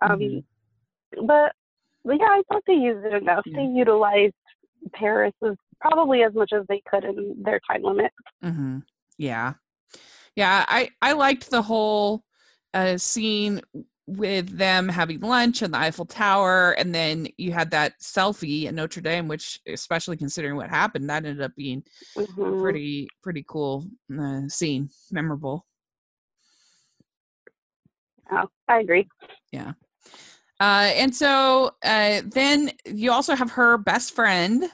Um, 0.00 0.18
mm-hmm. 0.18 1.26
but, 1.26 1.52
but 2.04 2.18
yeah, 2.18 2.24
I 2.24 2.42
thought 2.48 2.62
they 2.66 2.72
used 2.72 3.04
it 3.04 3.12
enough. 3.12 3.42
Yeah. 3.44 3.58
They 3.58 3.66
utilized 3.66 4.34
Paris 4.94 5.34
as 5.46 5.56
probably 5.78 6.22
as 6.22 6.32
much 6.32 6.52
as 6.54 6.64
they 6.68 6.80
could 6.90 7.04
in 7.04 7.36
their 7.42 7.60
time 7.70 7.82
limit. 7.82 8.12
Mm-hmm. 8.42 8.78
Yeah, 9.18 9.52
yeah. 10.34 10.64
I 10.66 10.88
I 11.02 11.12
liked 11.12 11.50
the 11.50 11.62
whole 11.62 12.24
uh, 12.72 12.96
scene 12.96 13.60
with 14.06 14.56
them 14.56 14.88
having 14.88 15.20
lunch 15.20 15.62
in 15.62 15.70
the 15.70 15.78
Eiffel 15.78 16.06
Tower, 16.06 16.72
and 16.72 16.94
then 16.94 17.28
you 17.36 17.52
had 17.52 17.70
that 17.70 18.00
selfie 18.00 18.64
in 18.64 18.74
Notre 18.74 19.00
Dame, 19.00 19.28
which, 19.28 19.60
especially 19.66 20.16
considering 20.16 20.56
what 20.56 20.68
happened, 20.68 21.08
that 21.08 21.24
ended 21.24 21.42
up 21.42 21.54
being 21.56 21.82
mm-hmm. 22.16 22.60
pretty 22.60 23.08
pretty 23.22 23.44
cool 23.46 23.86
uh, 24.18 24.48
scene, 24.48 24.90
memorable. 25.10 25.64
Oh, 28.30 28.48
I 28.68 28.80
agree. 28.80 29.08
Yeah. 29.52 29.72
Uh, 30.58 30.90
and 30.94 31.14
so 31.14 31.72
uh, 31.84 32.22
then 32.24 32.70
you 32.86 33.12
also 33.12 33.34
have 33.34 33.50
her 33.50 33.78
best 33.78 34.14
friend 34.14 34.64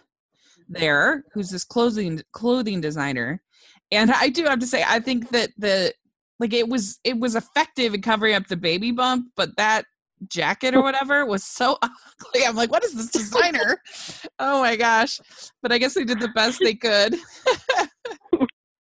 there, 0.68 1.25
who's 1.32 1.50
this 1.50 1.64
clothing 1.64 2.23
clothing 2.32 2.80
designer. 2.80 3.42
And 3.90 4.11
I 4.11 4.28
do 4.28 4.44
have 4.44 4.58
to 4.58 4.66
say, 4.66 4.85
I 4.87 5.00
think 5.00 5.30
that 5.30 5.50
the 5.56 5.94
like 6.38 6.52
it 6.52 6.68
was 6.68 6.99
it 7.04 7.18
was 7.18 7.35
effective 7.35 7.95
in 7.95 8.02
covering 8.02 8.35
up 8.35 8.47
the 8.47 8.57
baby 8.57 8.90
bump, 8.90 9.26
but 9.37 9.57
that 9.57 9.85
jacket 10.28 10.75
or 10.75 10.83
whatever 10.88 11.25
was 11.26 11.45
so 11.45 11.78
ugly. 11.83 12.47
I'm 12.47 12.57
like, 12.57 12.71
what 12.71 12.85
is 12.85 12.95
this 12.95 13.11
designer? 13.11 13.83
oh 14.38 14.61
my 14.61 14.76
gosh. 14.76 15.21
But 15.62 15.73
I 15.73 15.78
guess 15.78 15.95
they 15.95 16.04
did 16.04 16.21
the 16.21 16.28
best 16.28 16.61
they 16.61 16.75
could. 16.75 17.16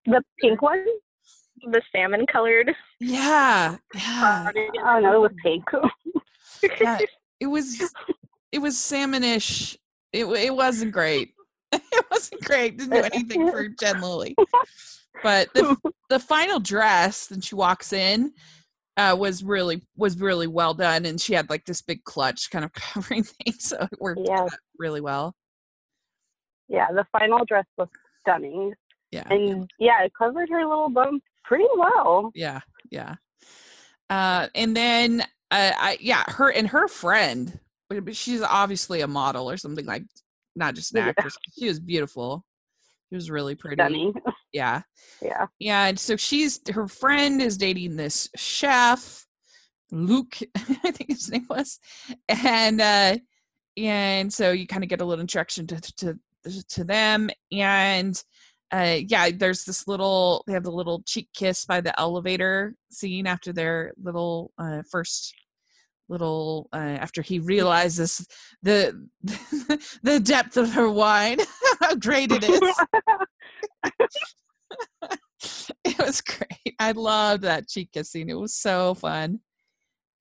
the 0.06 0.22
pink 0.40 0.62
one? 0.62 0.84
The 1.70 1.82
salmon 1.94 2.24
colored. 2.30 2.70
Yeah. 3.00 3.76
Oh, 3.76 3.98
yeah. 3.98 4.50
Oh 4.84 5.00
no, 5.00 5.14
it 5.14 5.20
was 5.20 5.32
pink. 5.42 5.64
yeah, 6.80 6.98
it 7.40 7.46
was 7.46 7.92
it 8.52 8.58
was 8.58 8.76
salmonish. 8.76 9.76
It 10.12 10.24
it 10.24 10.54
wasn't 10.54 10.92
great. 10.92 11.34
it 11.72 12.04
wasn't 12.10 12.42
great. 12.44 12.78
Didn't 12.78 12.92
do 12.92 13.08
anything 13.12 13.50
for 13.50 13.68
Jen 13.68 14.00
Lilly. 14.00 14.36
But 15.22 15.52
the 15.54 15.76
the 16.10 16.18
final 16.18 16.60
dress, 16.60 17.30
and 17.30 17.42
she 17.42 17.54
walks 17.54 17.92
in, 17.92 18.32
uh, 18.96 19.16
was 19.18 19.44
really 19.44 19.82
was 19.96 20.18
really 20.18 20.46
well 20.46 20.74
done, 20.74 21.06
and 21.06 21.20
she 21.20 21.34
had 21.34 21.48
like 21.48 21.64
this 21.64 21.82
big 21.82 22.04
clutch 22.04 22.50
kind 22.50 22.64
of 22.64 22.72
covering 22.74 23.24
things, 23.24 23.64
so 23.64 23.88
it 23.90 24.00
worked 24.00 24.20
yeah. 24.24 24.46
really 24.78 25.00
well. 25.00 25.34
Yeah, 26.68 26.86
the 26.92 27.06
final 27.12 27.44
dress 27.46 27.64
was 27.76 27.88
stunning. 28.20 28.74
Yeah, 29.10 29.24
and 29.30 29.70
yeah, 29.78 30.02
it 30.02 30.12
covered 30.18 30.48
her 30.50 30.66
little 30.66 30.90
bump 30.90 31.22
pretty 31.44 31.66
well. 31.76 32.30
Yeah, 32.34 32.60
yeah. 32.90 33.16
Uh, 34.10 34.48
and 34.54 34.76
then 34.76 35.22
uh, 35.50 35.72
I 35.76 35.98
yeah, 36.00 36.24
her 36.28 36.50
and 36.50 36.68
her 36.68 36.88
friend, 36.88 37.58
she's 38.12 38.42
obviously 38.42 39.00
a 39.00 39.06
model 39.06 39.50
or 39.50 39.56
something 39.56 39.86
like, 39.86 40.04
not 40.56 40.74
just 40.74 40.94
an 40.94 40.98
actress. 40.98 41.36
She 41.58 41.68
was 41.68 41.80
beautiful. 41.80 42.44
She 43.08 43.14
was 43.14 43.30
really 43.30 43.54
pretty. 43.54 43.76
Stunning. 43.76 44.12
Yeah. 44.52 44.82
Yeah. 45.22 45.46
Yeah. 45.58 45.86
And 45.86 45.98
so 45.98 46.16
she's 46.16 46.60
her 46.72 46.88
friend 46.88 47.40
is 47.42 47.56
dating 47.56 47.96
this 47.96 48.28
chef, 48.36 49.26
Luke, 49.90 50.38
I 50.56 50.90
think 50.90 51.10
his 51.10 51.30
name 51.30 51.46
was. 51.48 51.78
And 52.28 52.80
uh 52.80 53.18
and 53.76 54.32
so 54.32 54.50
you 54.50 54.66
kind 54.66 54.82
of 54.82 54.90
get 54.90 55.00
a 55.00 55.04
little 55.04 55.20
introduction 55.20 55.66
to 55.68 55.80
to 55.96 56.18
to 56.70 56.84
them. 56.84 57.30
And 57.52 58.22
uh 58.72 58.98
yeah, 59.06 59.30
there's 59.30 59.64
this 59.64 59.86
little 59.86 60.44
they 60.46 60.52
have 60.54 60.64
the 60.64 60.72
little 60.72 61.02
cheek 61.06 61.28
kiss 61.34 61.64
by 61.64 61.80
the 61.80 61.98
elevator 61.98 62.74
scene 62.90 63.26
after 63.26 63.52
their 63.52 63.92
little 64.02 64.52
uh 64.58 64.82
first 64.90 65.34
little 66.08 66.68
uh, 66.72 66.76
after 66.76 67.22
he 67.22 67.38
realizes 67.38 68.26
the 68.62 69.08
the 70.02 70.20
depth 70.20 70.56
of 70.56 70.72
her 70.72 70.90
wine 70.90 71.38
how 71.80 71.94
great 71.94 72.32
it 72.32 72.44
is 72.44 72.60
it 75.84 75.98
was 75.98 76.20
great. 76.20 76.74
I 76.78 76.92
loved 76.92 77.42
that 77.42 77.68
cheek 77.68 77.90
kissing. 77.92 78.28
It 78.28 78.38
was 78.38 78.54
so 78.54 78.94
fun. 78.94 79.40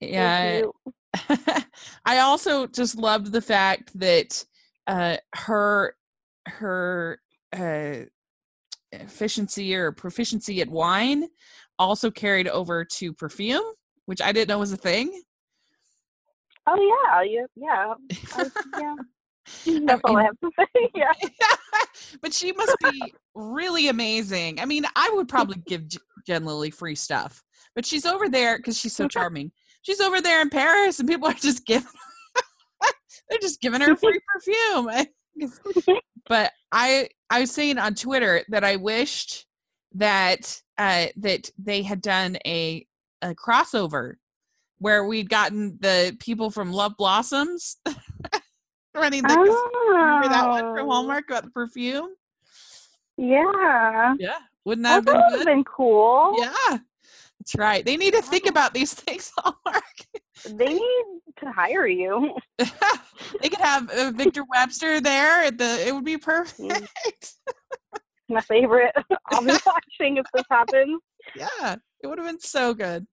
Yeah 0.00 0.62
i 2.04 2.18
also 2.18 2.66
just 2.66 2.96
loved 2.96 3.32
the 3.32 3.40
fact 3.40 3.98
that 3.98 4.44
uh 4.86 5.16
her 5.34 5.96
her 6.46 7.18
uh 7.56 8.00
efficiency 8.92 9.74
or 9.74 9.90
proficiency 9.90 10.60
at 10.60 10.68
wine 10.68 11.26
also 11.78 12.10
carried 12.10 12.46
over 12.46 12.84
to 12.84 13.14
perfume 13.14 13.64
which 14.04 14.20
i 14.22 14.32
didn't 14.32 14.48
know 14.48 14.58
was 14.58 14.72
a 14.72 14.76
thing. 14.76 15.22
Oh 16.66 16.76
yeah, 16.76 17.22
yeah, 17.22 17.46
yeah, 17.56 17.94
yeah. 18.78 18.94
That's 19.86 20.00
all 20.04 20.16
I 20.16 20.24
have 20.24 20.40
to 20.40 20.50
say. 20.58 20.90
Yeah. 20.94 21.12
but 22.22 22.32
she 22.32 22.52
must 22.52 22.76
be 22.90 23.14
really 23.34 23.88
amazing. 23.88 24.60
I 24.60 24.64
mean, 24.64 24.84
I 24.96 25.10
would 25.12 25.28
probably 25.28 25.62
give 25.66 25.84
Jen 26.26 26.44
Lilly 26.44 26.70
free 26.70 26.94
stuff, 26.94 27.42
but 27.74 27.84
she's 27.84 28.06
over 28.06 28.28
there 28.28 28.56
because 28.56 28.78
she's 28.78 28.96
so 28.96 29.08
charming. 29.08 29.52
She's 29.82 30.00
over 30.00 30.20
there 30.20 30.40
in 30.42 30.50
Paris, 30.50 30.98
and 30.98 31.08
people 31.08 31.28
are 31.28 31.34
just 31.34 31.66
giving. 31.66 31.88
they're 33.28 33.38
just 33.40 33.60
giving 33.60 33.80
her 33.80 33.96
free 33.96 34.20
perfume. 34.34 34.90
but 36.28 36.52
I, 36.72 37.08
I 37.30 37.40
was 37.40 37.50
saying 37.50 37.78
on 37.78 37.94
Twitter 37.94 38.42
that 38.48 38.64
I 38.64 38.76
wished 38.76 39.46
that 39.94 40.60
uh, 40.78 41.06
that 41.16 41.50
they 41.58 41.82
had 41.82 42.00
done 42.00 42.38
a 42.46 42.86
a 43.22 43.34
crossover 43.34 44.14
where 44.78 45.04
we'd 45.04 45.28
gotten 45.28 45.76
the 45.80 46.16
people 46.20 46.50
from 46.50 46.72
Love 46.72 46.92
Blossoms 46.96 47.76
running 48.98 49.22
the 49.22 49.34
oh. 49.36 49.88
remember 49.90 50.28
that 50.28 50.48
one 50.48 50.74
from 50.74 50.86
oh. 50.86 50.90
Hallmark 50.90 51.24
about 51.28 51.44
the 51.44 51.50
perfume. 51.50 52.10
Yeah. 53.16 54.14
Yeah. 54.18 54.38
Wouldn't 54.64 54.84
that, 54.84 55.04
that 55.04 55.30
have 55.30 55.32
been, 55.38 55.44
been 55.44 55.64
cool? 55.64 56.34
Yeah. 56.38 56.78
That's 57.38 57.54
right. 57.56 57.84
They 57.84 57.96
need 57.96 58.14
to 58.14 58.22
think 58.22 58.46
about 58.46 58.74
these 58.74 58.92
things, 58.94 59.32
Hallmark. 59.38 59.84
They 60.44 60.74
need 60.74 61.04
to 61.38 61.50
hire 61.50 61.86
you. 61.86 62.34
they 62.58 63.48
could 63.48 63.60
have 63.60 63.88
uh, 63.90 64.12
Victor 64.14 64.42
Webster 64.48 65.00
there. 65.00 65.44
At 65.44 65.58
the 65.58 65.86
it 65.86 65.94
would 65.94 66.04
be 66.04 66.18
perfect. 66.18 66.90
My 68.28 68.40
favorite. 68.42 68.94
I'll 69.26 69.42
be 69.42 69.52
watching 69.64 70.18
if 70.18 70.26
this 70.34 70.44
happens. 70.50 71.00
Yeah, 71.34 71.76
it 72.02 72.06
would 72.06 72.18
have 72.18 72.26
been 72.26 72.40
so 72.40 72.74
good. 72.74 73.06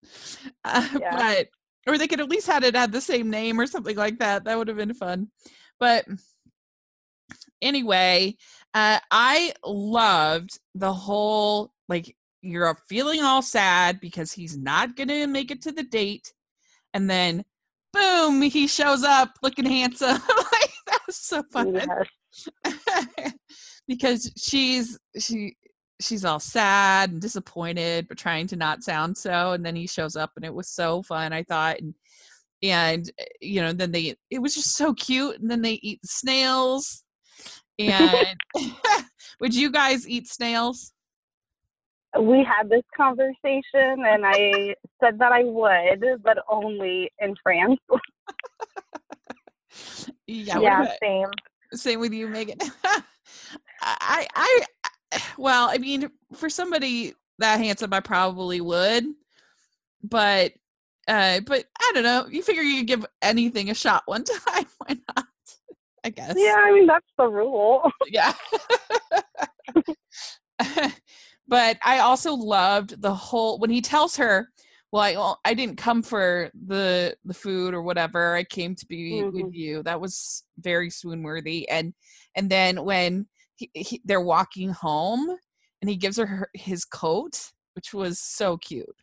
Uh, 0.66 0.88
yeah. 1.00 1.16
But 1.16 1.48
or 1.88 1.98
they 1.98 2.08
could 2.08 2.20
at 2.20 2.30
least 2.30 2.48
had 2.48 2.64
it 2.64 2.76
had 2.76 2.92
the 2.92 3.02
same 3.02 3.30
name 3.30 3.60
or 3.60 3.68
something 3.68 3.96
like 3.96 4.20
that. 4.20 4.44
That 4.44 4.58
would 4.58 4.68
have 4.68 4.78
been 4.78 4.94
fun. 4.94 5.30
But 5.80 6.06
anyway, 7.62 8.36
uh, 8.74 9.00
I 9.12 9.54
loved 9.66 10.60
the 10.74 10.94
whole 10.94 11.72
like 11.88 12.16
you're 12.42 12.78
feeling 12.88 13.22
all 13.22 13.42
sad 13.42 14.00
because 14.00 14.32
he's 14.32 14.58
not 14.58 14.96
gonna 14.96 15.28
make 15.28 15.52
it 15.52 15.62
to 15.64 15.72
the 15.72 15.84
date, 15.84 16.34
and 16.94 17.10
then 17.10 17.44
boom, 17.94 18.42
he 18.42 18.68
shows 18.68 19.04
up 19.04 19.32
looking 19.42 19.66
handsome. 19.66 20.10
like 20.52 20.72
that 20.88 21.00
was 21.08 21.16
so 21.16 21.44
fun. 21.52 21.74
Yes. 21.76 23.34
because 23.88 24.32
she's 24.38 24.98
she 25.18 25.56
she's 26.02 26.26
all 26.26 26.40
sad 26.40 27.12
and 27.12 27.22
disappointed 27.22 28.08
but 28.08 28.18
trying 28.18 28.48
to 28.48 28.58
not 28.58 28.84
sound 28.84 29.18
so 29.18 29.54
and 29.54 29.66
then 29.66 29.76
he 29.76 29.88
shows 29.88 30.18
up 30.18 30.32
and 30.36 30.44
it 30.44 30.54
was 30.54 30.68
so 30.68 31.02
fun 31.02 31.32
i 31.32 31.42
thought 31.42 31.80
and 31.80 31.94
and 32.64 33.12
eh, 33.18 33.26
you 33.42 33.62
know 33.62 33.74
then 33.74 33.92
they 33.92 34.16
it 34.30 34.40
was 34.40 34.56
just 34.56 34.76
so 34.76 34.94
cute 34.94 35.40
and 35.40 35.50
then 35.50 35.62
they 35.62 35.74
eat 35.82 36.00
snails 36.04 37.04
and 37.80 38.38
would 39.40 39.54
you 39.54 39.72
guys 39.72 40.08
eat 40.08 40.28
snails? 40.28 40.94
We 42.18 42.46
had 42.46 42.70
this 42.70 42.84
conversation 42.96 43.66
and 43.74 44.26
i 44.26 44.74
said 45.04 45.20
that 45.20 45.34
i 45.34 45.44
would 45.44 46.24
but 46.24 46.38
only 46.50 47.12
in 47.20 47.36
france. 47.44 47.80
Yeah, 50.26 50.60
yeah 50.60 50.86
same. 51.04 51.28
same 51.74 52.00
with 52.00 52.14
you 52.14 52.30
megan. 52.30 52.58
I, 53.82 54.26
I 54.34 54.66
well, 55.38 55.70
I 55.70 55.78
mean, 55.78 56.10
for 56.34 56.50
somebody 56.50 57.14
that 57.40 57.58
handsome, 57.60 57.94
I 57.94 58.00
probably 58.00 58.62
would, 58.62 59.06
but 60.04 60.54
uh, 61.08 61.40
but 61.46 61.66
I 61.80 61.92
don't 61.94 62.04
know. 62.04 62.28
You 62.30 62.42
figure 62.42 62.64
you 62.64 62.84
give 62.84 63.06
anything 63.22 63.70
a 63.70 63.76
shot 63.76 64.04
one 64.06 64.24
time. 64.48 64.66
Why 64.78 64.98
not? 65.16 65.28
I 66.04 66.10
guess. 66.10 66.36
Yeah, 66.38 66.56
I 66.58 66.72
mean 66.72 66.88
that's 66.88 67.12
the 67.18 67.28
rule. 67.28 67.90
yeah. 68.08 68.34
but 71.48 71.78
I 71.84 72.00
also 72.00 72.34
loved 72.34 73.02
the 73.02 73.14
whole 73.14 73.60
when 73.60 73.72
he 73.72 73.82
tells 73.82 74.16
her, 74.18 74.50
"Well, 74.92 75.02
I 75.02 75.14
well, 75.14 75.40
I 75.46 75.54
didn't 75.54 75.78
come 75.78 76.04
for 76.04 76.52
the 76.68 77.16
the 77.26 77.34
food 77.34 77.74
or 77.74 77.82
whatever. 77.82 78.36
I 78.36 78.44
came 78.44 78.76
to 78.76 78.86
be 78.86 79.22
mm-hmm. 79.24 79.44
with 79.44 79.54
you." 79.54 79.82
That 79.84 80.00
was 80.00 80.44
very 80.60 80.90
swoon 80.92 81.24
worthy. 81.24 81.68
And 81.70 81.94
and 82.36 82.50
then 82.50 82.84
when 82.84 83.28
he, 83.56 83.72
he, 83.74 84.02
they're 84.06 84.22
walking 84.22 84.70
home 84.70 85.36
and 85.82 85.90
he 85.90 85.96
gives 85.96 86.18
her, 86.18 86.26
her 86.26 86.50
his 86.54 86.86
coat, 86.86 87.52
which 87.74 87.94
was 87.94 88.20
so 88.20 88.58
cute. 88.58 88.96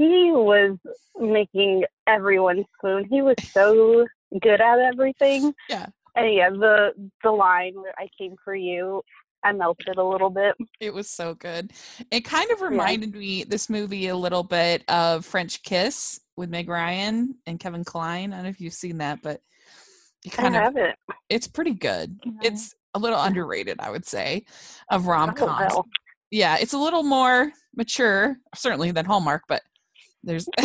He 0.00 0.30
was 0.32 0.78
making 1.18 1.84
everyone 2.06 2.64
swoon. 2.80 3.04
He 3.04 3.20
was 3.20 3.36
so 3.52 4.06
good 4.40 4.58
at 4.58 4.78
everything. 4.78 5.52
Yeah. 5.68 5.88
And 6.16 6.32
yeah, 6.32 6.48
the 6.48 6.92
the 7.22 7.30
line 7.30 7.74
"I 7.98 8.08
came 8.16 8.34
for 8.42 8.54
you," 8.54 9.02
I 9.44 9.52
melted 9.52 9.98
a 9.98 10.02
little 10.02 10.30
bit. 10.30 10.54
It 10.80 10.94
was 10.94 11.10
so 11.10 11.34
good. 11.34 11.72
It 12.10 12.22
kind 12.22 12.50
of 12.50 12.62
reminded 12.62 13.12
yeah. 13.12 13.20
me 13.20 13.44
this 13.44 13.68
movie 13.68 14.08
a 14.08 14.16
little 14.16 14.42
bit 14.42 14.84
of 14.88 15.26
French 15.26 15.62
Kiss 15.62 16.18
with 16.34 16.48
Meg 16.48 16.70
Ryan 16.70 17.34
and 17.44 17.60
Kevin 17.60 17.84
Kline. 17.84 18.32
I 18.32 18.36
don't 18.36 18.44
know 18.44 18.50
if 18.50 18.58
you've 18.58 18.72
seen 18.72 18.96
that, 18.98 19.20
but 19.22 19.42
you 20.24 20.30
kind 20.30 20.56
I 20.56 20.60
of 20.60 20.64
have 20.64 20.76
it. 20.78 20.96
It's 21.28 21.46
pretty 21.46 21.74
good. 21.74 22.18
Yeah. 22.24 22.32
It's 22.44 22.74
a 22.94 22.98
little 22.98 23.20
underrated, 23.20 23.80
I 23.80 23.90
would 23.90 24.06
say, 24.06 24.46
of 24.90 25.08
rom 25.08 25.34
coms. 25.34 25.74
Oh, 25.74 25.84
yeah, 26.30 26.56
it's 26.58 26.72
a 26.72 26.78
little 26.78 27.02
more 27.02 27.52
mature, 27.76 28.38
certainly 28.54 28.92
than 28.92 29.04
Hallmark, 29.04 29.42
but 29.46 29.62
there's, 30.22 30.48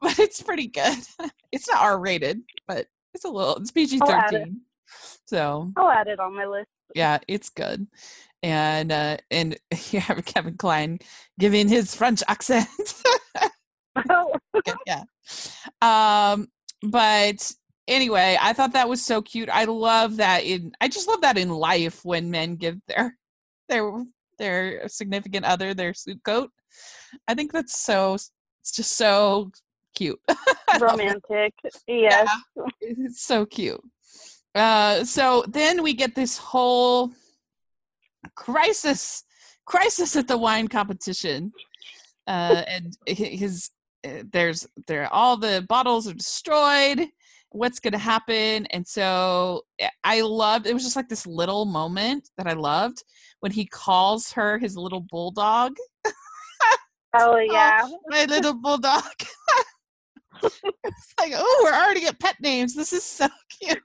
but 0.00 0.18
it's 0.18 0.42
pretty 0.42 0.68
good. 0.68 0.98
It's 1.52 1.68
not 1.68 1.82
R 1.82 1.98
rated, 1.98 2.40
but 2.66 2.86
it's 3.12 3.26
a 3.26 3.28
little. 3.28 3.56
It's 3.56 3.70
PG 3.70 3.98
thirteen. 3.98 4.62
So 5.26 5.70
I'll 5.76 5.90
add 5.90 6.08
it 6.08 6.18
on 6.18 6.34
my 6.34 6.46
list. 6.46 6.70
Yeah, 6.94 7.18
it's 7.28 7.50
good, 7.50 7.86
and 8.42 8.90
uh 8.90 9.18
and 9.30 9.58
you 9.90 10.00
have 10.00 10.24
Kevin 10.24 10.56
Kline 10.56 10.98
giving 11.38 11.68
his 11.68 11.94
French 11.94 12.22
accent. 12.26 12.66
oh. 14.08 14.32
yeah. 14.86 15.02
Um, 15.82 16.48
but 16.82 17.52
anyway, 17.86 18.38
I 18.40 18.54
thought 18.54 18.72
that 18.72 18.88
was 18.88 19.04
so 19.04 19.20
cute. 19.20 19.50
I 19.50 19.64
love 19.64 20.16
that 20.16 20.44
in 20.44 20.72
I 20.80 20.88
just 20.88 21.06
love 21.06 21.20
that 21.20 21.36
in 21.36 21.50
life 21.50 22.02
when 22.02 22.30
men 22.30 22.56
give 22.56 22.78
their 22.88 23.16
their 23.68 23.92
their 24.42 24.88
significant 24.88 25.44
other 25.46 25.72
their 25.72 25.94
suit 25.94 26.20
coat. 26.24 26.50
I 27.28 27.34
think 27.34 27.52
that's 27.52 27.78
so 27.78 28.14
it's 28.14 28.72
just 28.74 28.96
so 28.96 29.52
cute. 29.94 30.20
Romantic. 30.80 31.54
Yes. 31.86 32.28
Yeah, 32.56 32.64
it's 32.80 33.22
so 33.22 33.46
cute. 33.46 33.80
Uh 34.54 35.04
so 35.04 35.44
then 35.48 35.82
we 35.82 35.94
get 35.94 36.16
this 36.16 36.36
whole 36.36 37.12
crisis 38.34 39.22
crisis 39.64 40.16
at 40.16 40.26
the 40.26 40.36
wine 40.36 40.66
competition. 40.66 41.52
Uh 42.26 42.62
and 42.66 42.96
his 43.06 43.70
uh, 44.04 44.24
there's 44.32 44.66
there 44.88 45.06
all 45.12 45.36
the 45.36 45.64
bottles 45.68 46.08
are 46.08 46.14
destroyed 46.14 47.06
what's 47.52 47.80
going 47.80 47.92
to 47.92 47.98
happen 47.98 48.66
and 48.66 48.86
so 48.86 49.62
eh, 49.78 49.88
i 50.04 50.20
loved 50.20 50.66
it 50.66 50.74
was 50.74 50.82
just 50.82 50.96
like 50.96 51.08
this 51.08 51.26
little 51.26 51.64
moment 51.64 52.28
that 52.36 52.46
i 52.46 52.52
loved 52.52 53.02
when 53.42 53.52
he 53.52 53.66
calls 53.66 54.32
her 54.32 54.58
his 54.58 54.76
little 54.76 55.00
bulldog. 55.00 55.76
Oh 57.14 57.36
yeah 57.36 57.82
oh, 57.84 58.00
my 58.08 58.24
little 58.24 58.54
bulldog. 58.54 59.04
It's 60.42 61.14
like 61.20 61.34
oh 61.36 61.60
we're 61.62 61.74
already 61.74 62.06
at 62.06 62.18
pet 62.18 62.36
names. 62.40 62.74
This 62.74 62.94
is 62.94 63.04
so 63.04 63.28
cute. 63.60 63.82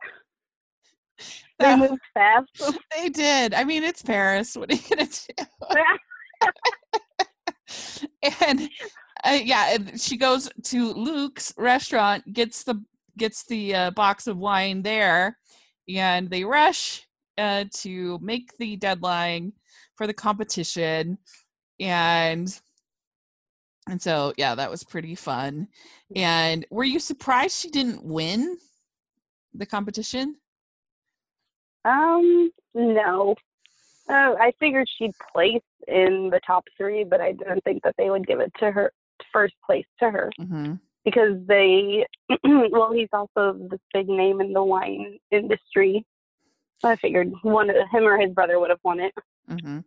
They 1.59 1.75
moved 1.75 1.99
fast. 2.13 2.79
They 2.95 3.09
did. 3.09 3.53
I 3.53 3.65
mean 3.65 3.83
it's 3.83 4.01
paris. 4.01 4.55
What 4.55 4.71
are 4.71 4.75
you 4.75 4.81
gonna 4.89 5.09
do? 5.09 5.17
And 8.39 8.69
uh, 9.25 9.39
yeah, 9.43 9.73
and 9.73 9.99
she 9.99 10.15
goes 10.15 10.49
to 10.63 10.93
Luke's 10.93 11.53
restaurant, 11.57 12.31
gets 12.31 12.63
the 12.63 12.81
gets 13.17 13.45
the 13.45 13.75
uh, 13.75 13.91
box 13.91 14.27
of 14.27 14.37
wine 14.37 14.81
there, 14.81 15.37
and 15.89 16.29
they 16.29 16.43
rush 16.43 17.07
uh, 17.37 17.65
to 17.73 18.19
make 18.21 18.55
the 18.57 18.75
deadline 18.77 19.53
for 19.95 20.07
the 20.07 20.13
competition, 20.13 21.17
and 21.79 22.59
and 23.89 24.01
so 24.01 24.33
yeah, 24.37 24.55
that 24.55 24.71
was 24.71 24.83
pretty 24.83 25.15
fun. 25.15 25.67
And 26.15 26.65
were 26.69 26.83
you 26.83 26.99
surprised 26.99 27.57
she 27.57 27.69
didn't 27.69 28.03
win 28.03 28.57
the 29.53 29.65
competition? 29.65 30.35
Um, 31.85 32.51
no. 32.73 33.35
Uh, 34.09 34.35
I 34.39 34.53
figured 34.59 34.87
she'd 34.97 35.13
place 35.33 35.61
in 35.87 36.29
the 36.31 36.39
top 36.45 36.65
three, 36.77 37.03
but 37.03 37.21
I 37.21 37.33
didn't 37.33 37.63
think 37.63 37.83
that 37.83 37.95
they 37.97 38.09
would 38.09 38.25
give 38.25 38.39
it 38.39 38.51
to 38.59 38.71
her 38.71 38.91
first 39.33 39.55
place 39.65 39.85
to 39.99 40.09
her. 40.09 40.31
Mm-hmm 40.39 40.75
because 41.07 41.37
they 41.47 42.05
well 42.43 42.91
he's 42.91 43.07
also 43.13 43.57
this 43.71 43.79
big 43.93 44.09
name 44.09 44.41
in 44.41 44.51
the 44.51 44.63
wine 44.63 45.17
industry. 45.31 46.05
So 46.79 46.89
i 46.89 46.97
figured 46.97 47.31
one 47.43 47.69
of 47.69 47.75
him 47.91 48.03
or 48.03 48.19
his 48.19 48.33
brother 48.33 48.59
would 48.59 48.69
have 48.69 48.79
won 48.83 48.99
it. 48.99 49.13
Mm-hmm. 49.49 49.79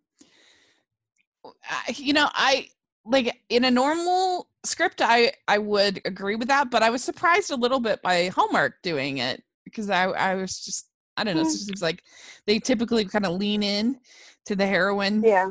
you 1.97 2.15
know 2.15 2.29
i 2.33 2.67
like 3.05 3.39
in 3.51 3.65
a 3.65 3.71
normal 3.71 4.49
script 4.65 5.03
i 5.03 5.33
i 5.49 5.59
would 5.59 6.01
agree 6.07 6.35
with 6.35 6.49
that 6.49 6.71
but 6.71 6.83
i 6.83 6.89
was 6.89 7.05
surprised 7.05 7.51
a 7.51 7.57
little 7.57 7.81
bit 7.81 8.01
by 8.01 8.29
hallmark 8.29 8.81
doing 8.83 9.19
it 9.19 9.43
because 9.65 9.91
i 9.91 10.05
i 10.05 10.35
was 10.35 10.65
just 10.65 10.89
i 11.19 11.25
don't 11.25 11.37
know 11.37 11.43
it 11.43 11.51
seems 11.51 11.83
like 11.83 12.03
they 12.47 12.59
typically 12.59 13.05
kind 13.05 13.27
of 13.27 13.33
lean 13.39 13.63
in 13.63 13.99
to 14.47 14.57
the 14.57 14.67
heroine. 14.67 15.23
Yeah. 15.23 15.51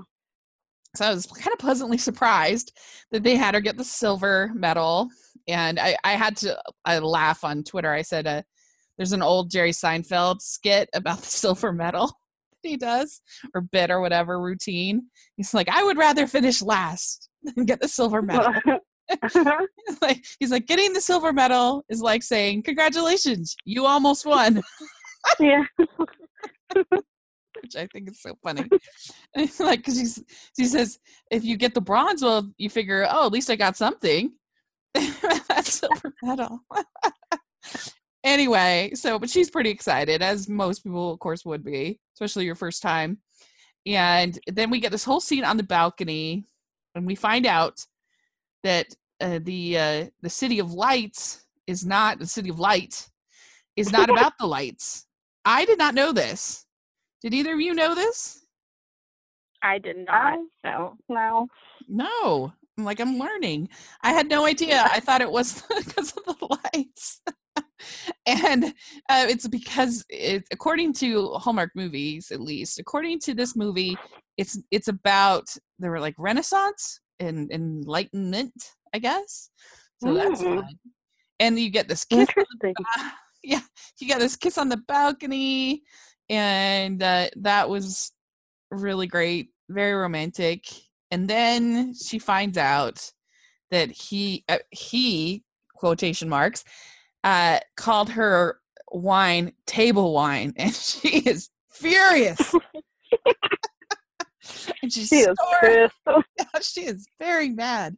So 0.96 1.06
i 1.06 1.14
was 1.14 1.28
kind 1.28 1.54
of 1.54 1.60
pleasantly 1.60 2.00
surprised 2.00 2.76
that 3.12 3.22
they 3.22 3.36
had 3.36 3.54
her 3.54 3.62
get 3.62 3.78
the 3.78 3.84
silver 3.84 4.52
medal 4.56 5.10
and 5.50 5.80
I, 5.80 5.98
I 6.04 6.12
had 6.14 6.38
to 6.38 6.58
I 6.86 7.00
laugh 7.00 7.44
on 7.44 7.64
Twitter. 7.64 7.92
I 7.92 8.04
said, 8.04 8.28
uh, 8.28 8.44
"There's 8.98 9.12
an 9.12 9.22
old 9.22 9.52
Jerry 9.52 9.72
Seinfeld 9.72 10.42
skit 10.42 10.90
about 10.94 11.20
the 11.20 11.26
silver 11.28 11.74
medal 11.74 12.12
he 12.62 12.78
does, 12.78 13.22
or 13.56 13.62
bit 13.62 13.90
or 13.90 14.02
whatever 14.02 14.40
routine. 14.40 15.08
He's 15.38 15.54
like, 15.54 15.70
I 15.70 15.84
would 15.84 15.98
rather 15.98 16.28
finish 16.28 16.62
last 16.62 17.30
than 17.44 17.66
get 17.66 17.82
the 17.82 17.88
silver 17.88 18.22
medal." 18.22 18.54
like 20.04 20.24
he's 20.40 20.52
like, 20.52 20.68
getting 20.68 20.94
the 20.94 21.02
silver 21.02 21.34
medal 21.34 21.84
is 21.90 22.02
like 22.02 22.22
saying, 22.22 22.64
"Congratulations, 22.64 23.56
you 23.66 23.86
almost 23.86 24.26
won." 24.26 24.62
yeah. 25.40 25.64
which 26.76 27.76
I 27.76 27.88
think 27.88 28.10
is 28.10 28.22
so 28.22 28.38
funny. 28.44 28.66
like, 29.60 29.80
because 29.80 30.24
she 30.58 30.66
says, 30.66 31.00
if 31.32 31.44
you 31.44 31.58
get 31.58 31.74
the 31.74 31.82
bronze, 31.82 32.24
well, 32.24 32.50
you 32.58 32.70
figure, 32.70 33.06
oh, 33.10 33.26
at 33.26 33.34
least 33.34 33.50
I 33.50 33.56
got 33.56 33.76
something. 33.76 34.32
That's 35.48 35.74
silver 35.74 36.14
medal. 36.24 36.62
anyway, 38.24 38.92
so, 38.94 39.20
but 39.20 39.30
she's 39.30 39.50
pretty 39.50 39.70
excited, 39.70 40.22
as 40.22 40.50
most 40.50 40.84
people, 40.84 41.14
of 41.14 41.20
course, 41.20 41.46
would 41.46 41.64
be, 41.64 42.00
especially 42.16 42.46
your 42.46 42.56
first 42.56 42.82
time. 42.82 43.20
And 43.86 44.38
then 44.48 44.70
we 44.70 44.80
get 44.80 44.92
this 44.92 45.04
whole 45.04 45.22
scene 45.22 45.44
on 45.44 45.58
the 45.58 45.64
balcony, 45.64 46.46
and 46.96 47.06
we 47.06 47.16
find 47.16 47.46
out 47.46 47.86
that 48.64 48.94
uh, 49.22 49.40
the 49.42 49.78
uh, 49.78 50.06
the 50.22 50.30
city 50.30 50.60
of 50.60 50.74
lights 50.74 51.46
is 51.68 51.86
not 51.86 52.20
the 52.20 52.28
city 52.28 52.50
of 52.50 52.60
light 52.60 53.10
is 53.76 53.92
not 53.92 54.10
about 54.12 54.34
the 54.40 54.48
lights. 54.48 55.06
I 55.46 55.66
did 55.66 55.78
not 55.78 55.96
know 55.96 56.12
this. 56.12 56.66
Did 57.22 57.34
either 57.34 57.54
of 57.54 57.62
you 57.62 57.74
know 57.74 57.96
this? 57.96 58.46
I 59.62 59.78
did 59.78 59.98
not. 60.06 60.40
No, 60.64 60.96
no. 61.10 61.48
No. 61.88 62.54
I'm 62.80 62.86
like 62.86 63.02
I'm 63.02 63.20
learning. 63.20 63.68
I 64.04 64.14
had 64.14 64.30
no 64.30 64.46
idea. 64.46 64.88
I 64.90 65.02
thought 65.02 65.22
it 65.22 65.30
was 65.30 65.62
because 65.78 66.14
of 66.14 66.24
the 66.24 66.58
lights. 66.74 67.22
and 68.26 68.66
uh, 69.10 69.26
it's 69.28 69.48
because 69.48 70.06
it, 70.08 70.46
according 70.52 70.94
to 70.94 71.32
Hallmark 71.34 71.72
movies, 71.76 72.32
at 72.32 72.40
least 72.40 72.80
according 72.80 73.20
to 73.20 73.34
this 73.34 73.56
movie, 73.56 73.98
it's 74.38 74.58
it's 74.72 74.88
about 74.88 75.50
there 75.78 75.92
were 75.92 76.00
like 76.00 76.16
Renaissance 76.18 77.02
and 77.20 77.52
enlightenment, 77.52 78.54
I 78.94 79.00
guess. 79.00 79.50
So 80.02 80.10
mm. 80.10 80.16
that's 80.16 80.42
fun. 80.42 80.64
And 81.42 81.60
you 81.60 81.70
get 81.70 81.90
this 81.90 82.06
kiss. 82.06 82.30
yeah, 83.44 83.62
you 84.00 84.08
get 84.08 84.20
this 84.20 84.38
kiss 84.38 84.58
on 84.58 84.70
the 84.70 84.78
balcony, 84.78 85.84
and 86.30 87.04
uh, 87.04 87.28
that 87.38 87.70
was 87.70 88.14
really 88.72 89.08
great, 89.08 89.50
very 89.70 89.94
romantic. 89.94 90.66
And 91.12 91.28
then 91.28 91.94
she 91.96 92.20
finds 92.20 92.58
out 92.58 93.12
that 93.72 93.90
he 93.92 94.44
uh, 94.48 94.60
he 94.72 95.44
quotation 95.76 96.30
marks 96.30 96.64
uh, 97.24 97.60
called 97.76 98.10
her 98.12 98.60
wine 98.92 99.54
table 99.66 100.14
wine, 100.14 100.54
and 100.58 100.74
she 100.74 101.20
is 101.20 101.50
furious. 101.72 102.56
and 104.82 104.92
she's 104.92 105.10
she 105.10 105.18
is, 105.18 105.90
she 106.62 106.82
is 106.82 107.08
very 107.20 107.50
mad. 107.50 107.98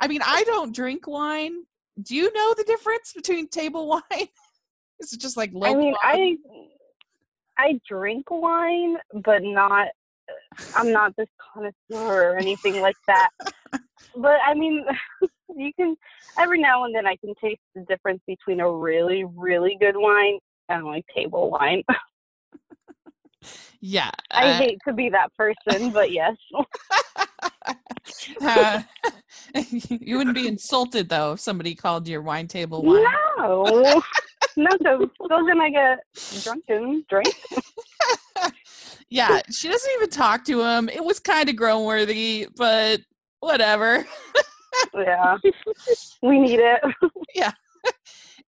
I 0.00 0.08
mean, 0.08 0.20
I 0.24 0.44
don't 0.44 0.74
drink 0.74 1.06
wine. 1.06 1.64
Do 2.02 2.14
you 2.14 2.32
know 2.32 2.54
the 2.56 2.64
difference 2.64 3.12
between 3.14 3.48
table 3.48 3.88
wine? 3.88 4.28
Is 5.00 5.12
it 5.12 5.20
just 5.20 5.36
like 5.36 5.50
low? 5.52 5.68
I 5.68 5.74
mean, 5.74 5.94
I 6.02 6.36
I 7.58 7.80
drink 7.88 8.30
wine, 8.30 8.96
but 9.22 9.42
not. 9.42 9.88
I'm 10.76 10.92
not 10.92 11.14
this 11.16 11.28
connoisseur 11.52 12.30
or 12.30 12.36
anything 12.36 12.80
like 12.80 12.96
that. 13.06 13.30
but 14.16 14.38
I 14.46 14.54
mean, 14.54 14.84
you 15.56 15.72
can 15.74 15.96
every 16.38 16.60
now 16.60 16.84
and 16.84 16.94
then 16.94 17.06
I 17.06 17.16
can 17.16 17.34
taste 17.40 17.60
the 17.74 17.82
difference 17.82 18.20
between 18.26 18.60
a 18.60 18.70
really, 18.70 19.24
really 19.24 19.76
good 19.80 19.96
wine 19.96 20.38
and 20.68 20.84
like 20.84 21.04
table 21.14 21.50
wine. 21.50 21.82
yeah. 23.80 24.10
I 24.30 24.50
uh, 24.50 24.58
hate 24.58 24.78
to 24.86 24.94
be 24.94 25.10
that 25.10 25.34
person, 25.36 25.90
but 25.90 26.12
yes. 26.12 26.36
uh, 28.42 28.82
you 29.70 30.16
wouldn't 30.18 30.34
be 30.34 30.46
insulted 30.46 31.08
though 31.08 31.32
if 31.32 31.40
somebody 31.40 31.74
called 31.74 32.08
your 32.08 32.22
wine 32.22 32.46
table 32.46 32.82
wine. 32.82 33.04
No. 33.38 34.02
no, 34.56 34.70
so 34.82 35.10
so 35.28 35.46
then 35.46 35.60
I 35.60 35.70
get 35.70 35.98
drunken 36.42 37.04
drink. 37.08 37.34
Yeah, 39.10 39.40
she 39.50 39.68
doesn't 39.68 39.90
even 39.96 40.10
talk 40.10 40.44
to 40.44 40.62
him. 40.62 40.88
It 40.88 41.04
was 41.04 41.18
kind 41.18 41.48
of 41.48 41.56
grown 41.56 41.84
worthy, 41.84 42.46
but 42.56 43.00
whatever. 43.40 44.06
yeah, 44.94 45.36
we 46.22 46.38
need 46.38 46.60
it. 46.60 46.80
yeah, 47.34 47.52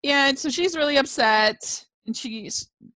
and 0.04 0.38
so 0.38 0.50
she's 0.50 0.76
really 0.76 0.98
upset, 0.98 1.84
and 2.06 2.16
she 2.16 2.50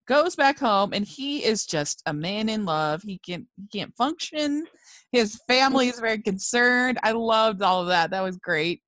goes 0.06 0.36
back 0.36 0.58
home, 0.58 0.92
and 0.92 1.06
he 1.06 1.44
is 1.44 1.64
just 1.66 2.02
a 2.06 2.12
man 2.12 2.48
in 2.48 2.64
love. 2.64 3.02
He 3.02 3.18
can't 3.18 3.46
he 3.56 3.78
can't 3.78 3.96
function. 3.96 4.66
His 5.10 5.40
family 5.48 5.88
is 5.88 6.00
very 6.00 6.20
concerned. 6.20 6.98
I 7.02 7.12
loved 7.12 7.62
all 7.62 7.80
of 7.80 7.88
that. 7.88 8.10
That 8.10 8.22
was 8.22 8.36
great 8.36 8.82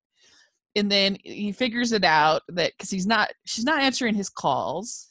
and 0.77 0.91
then 0.91 1.17
he 1.23 1.51
figures 1.51 1.91
it 1.91 2.03
out 2.03 2.43
that 2.49 2.71
because 2.77 2.91
he's 2.91 3.07
not 3.07 3.31
she's 3.45 3.65
not 3.65 3.81
answering 3.81 4.13
his 4.13 4.29
calls 4.29 5.09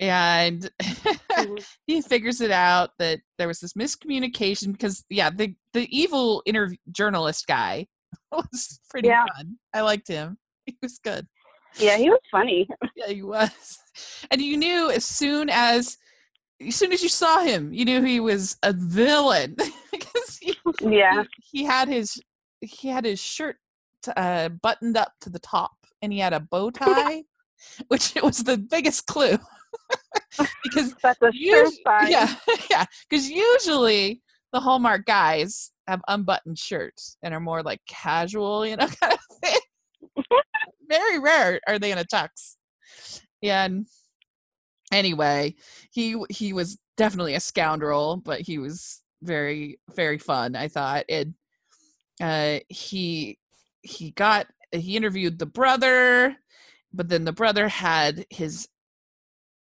and 0.00 0.70
he 1.86 2.00
figures 2.00 2.40
it 2.40 2.50
out 2.50 2.90
that 2.98 3.20
there 3.38 3.46
was 3.46 3.60
this 3.60 3.74
miscommunication 3.74 4.72
because 4.72 5.04
yeah 5.10 5.30
the 5.30 5.54
the 5.74 5.86
evil 5.96 6.42
interview 6.46 6.76
journalist 6.90 7.46
guy 7.46 7.86
was 8.32 8.80
pretty 8.88 9.08
yeah. 9.08 9.24
fun. 9.36 9.56
I 9.72 9.82
liked 9.82 10.08
him. 10.08 10.38
He 10.66 10.76
was 10.82 10.98
good. 10.98 11.26
Yeah 11.78 11.96
he 11.96 12.10
was 12.10 12.20
funny. 12.30 12.66
Yeah 12.96 13.08
he 13.08 13.22
was. 13.22 13.78
And 14.30 14.40
you 14.40 14.56
knew 14.56 14.90
as 14.90 15.04
soon 15.04 15.48
as 15.50 15.96
as 16.66 16.74
soon 16.74 16.92
as 16.92 17.02
you 17.02 17.08
saw 17.08 17.40
him 17.40 17.72
you 17.72 17.84
knew 17.84 18.02
he 18.02 18.20
was 18.20 18.56
a 18.62 18.72
villain 18.72 19.56
because 19.92 20.38
he, 20.40 20.54
yeah. 20.80 21.24
he, 21.38 21.60
he 21.60 21.64
had 21.64 21.88
his 21.88 22.20
he 22.60 22.88
had 22.88 23.04
his 23.04 23.20
shirt 23.20 23.56
uh, 24.16 24.48
buttoned 24.48 24.96
up 24.96 25.12
to 25.20 25.30
the 25.30 25.38
top 25.38 25.72
and 26.02 26.12
he 26.12 26.18
had 26.18 26.32
a 26.32 26.40
bow 26.40 26.70
tie, 26.70 27.24
which 27.88 28.16
it 28.16 28.22
was 28.22 28.44
the 28.44 28.56
biggest 28.56 29.06
clue. 29.06 29.38
Because 30.64 30.94
that's 31.02 31.20
a 31.22 31.32
sure 31.32 31.70
sign. 31.86 32.10
Yeah, 32.10 32.34
yeah. 32.70 32.84
Because 33.08 33.28
usually 33.28 34.22
the 34.52 34.60
Hallmark 34.60 35.06
guys 35.06 35.72
have 35.86 36.00
unbuttoned 36.08 36.58
shirts 36.58 37.16
and 37.22 37.34
are 37.34 37.40
more 37.40 37.62
like 37.62 37.80
casual, 37.88 38.66
you 38.66 38.76
know, 38.76 38.86
kind 39.00 39.12
of 39.12 39.38
thing. 39.42 39.60
Very 40.88 41.18
rare 41.18 41.60
are 41.66 41.78
they 41.78 41.92
in 41.92 41.98
a 41.98 42.04
tux. 42.04 42.56
And 43.42 43.86
anyway, 44.92 45.54
he 45.92 46.16
he 46.30 46.52
was 46.52 46.78
definitely 46.96 47.34
a 47.34 47.40
scoundrel, 47.40 48.16
but 48.16 48.40
he 48.40 48.58
was 48.58 49.00
very 49.22 49.78
very 49.94 50.18
fun. 50.18 50.56
I 50.56 50.68
thought, 50.68 51.04
and 51.08 51.34
uh, 52.20 52.58
he 52.68 53.38
he 53.82 54.10
got 54.10 54.46
he 54.72 54.96
interviewed 54.96 55.38
the 55.38 55.46
brother, 55.46 56.36
but 56.92 57.08
then 57.08 57.24
the 57.24 57.32
brother 57.32 57.68
had 57.68 58.26
his 58.30 58.68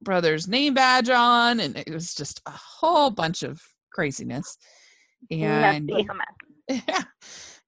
brother's 0.03 0.49
name 0.49 0.75
badge 0.75 1.09
on, 1.09 1.61
and 1.61 1.77
it 1.77 1.91
was 1.91 2.15
just 2.15 2.41
a 2.47 2.53
whole 2.53 3.11
bunch 3.11 3.43
of 3.43 3.61
craziness. 3.93 4.57
And 5.31 5.91
yeah, 6.69 7.03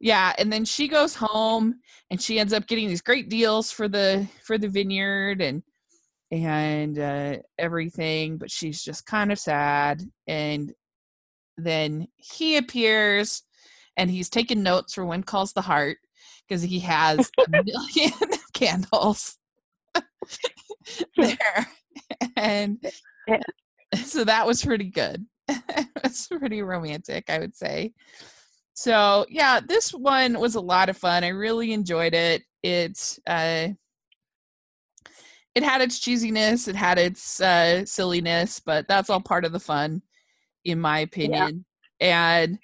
yeah, 0.00 0.32
and 0.38 0.52
then 0.52 0.64
she 0.64 0.88
goes 0.88 1.14
home 1.14 1.76
and 2.10 2.20
she 2.20 2.38
ends 2.38 2.52
up 2.52 2.66
getting 2.66 2.88
these 2.88 3.02
great 3.02 3.28
deals 3.28 3.70
for 3.70 3.88
the 3.88 4.26
for 4.44 4.58
the 4.58 4.68
vineyard 4.68 5.40
and 5.40 5.62
and 6.30 6.98
uh, 6.98 7.36
everything, 7.58 8.38
but 8.38 8.50
she's 8.50 8.82
just 8.82 9.06
kind 9.06 9.32
of 9.32 9.38
sad. 9.38 10.02
And 10.26 10.72
then 11.56 12.08
he 12.16 12.56
appears 12.56 13.42
and 13.96 14.10
he's 14.10 14.30
taking 14.30 14.62
notes 14.62 14.94
for 14.94 15.04
when 15.04 15.22
calls 15.22 15.52
the 15.52 15.62
heart 15.62 15.98
because 16.48 16.62
he 16.62 16.80
has 16.80 17.30
a 17.38 17.50
million 17.64 18.12
candles 18.54 19.36
there. 21.16 21.68
And 22.36 22.84
so 24.04 24.24
that 24.24 24.46
was 24.46 24.64
pretty 24.64 24.90
good. 24.90 25.26
it's 26.04 26.26
pretty 26.28 26.62
romantic, 26.62 27.28
I 27.28 27.38
would 27.38 27.54
say. 27.54 27.92
So 28.74 29.26
yeah, 29.28 29.60
this 29.60 29.92
one 29.92 30.38
was 30.38 30.54
a 30.54 30.60
lot 30.60 30.88
of 30.88 30.96
fun. 30.96 31.22
I 31.22 31.28
really 31.28 31.72
enjoyed 31.72 32.14
it. 32.14 32.42
It 32.62 33.18
uh 33.26 33.68
it 35.54 35.62
had 35.62 35.82
its 35.82 36.00
cheesiness, 36.00 36.68
it 36.68 36.76
had 36.76 36.98
its 36.98 37.40
uh 37.40 37.84
silliness, 37.84 38.60
but 38.60 38.88
that's 38.88 39.10
all 39.10 39.20
part 39.20 39.44
of 39.44 39.52
the 39.52 39.60
fun, 39.60 40.02
in 40.64 40.80
my 40.80 41.00
opinion. 41.00 41.64
Yeah. 42.00 42.38
And 42.38 42.58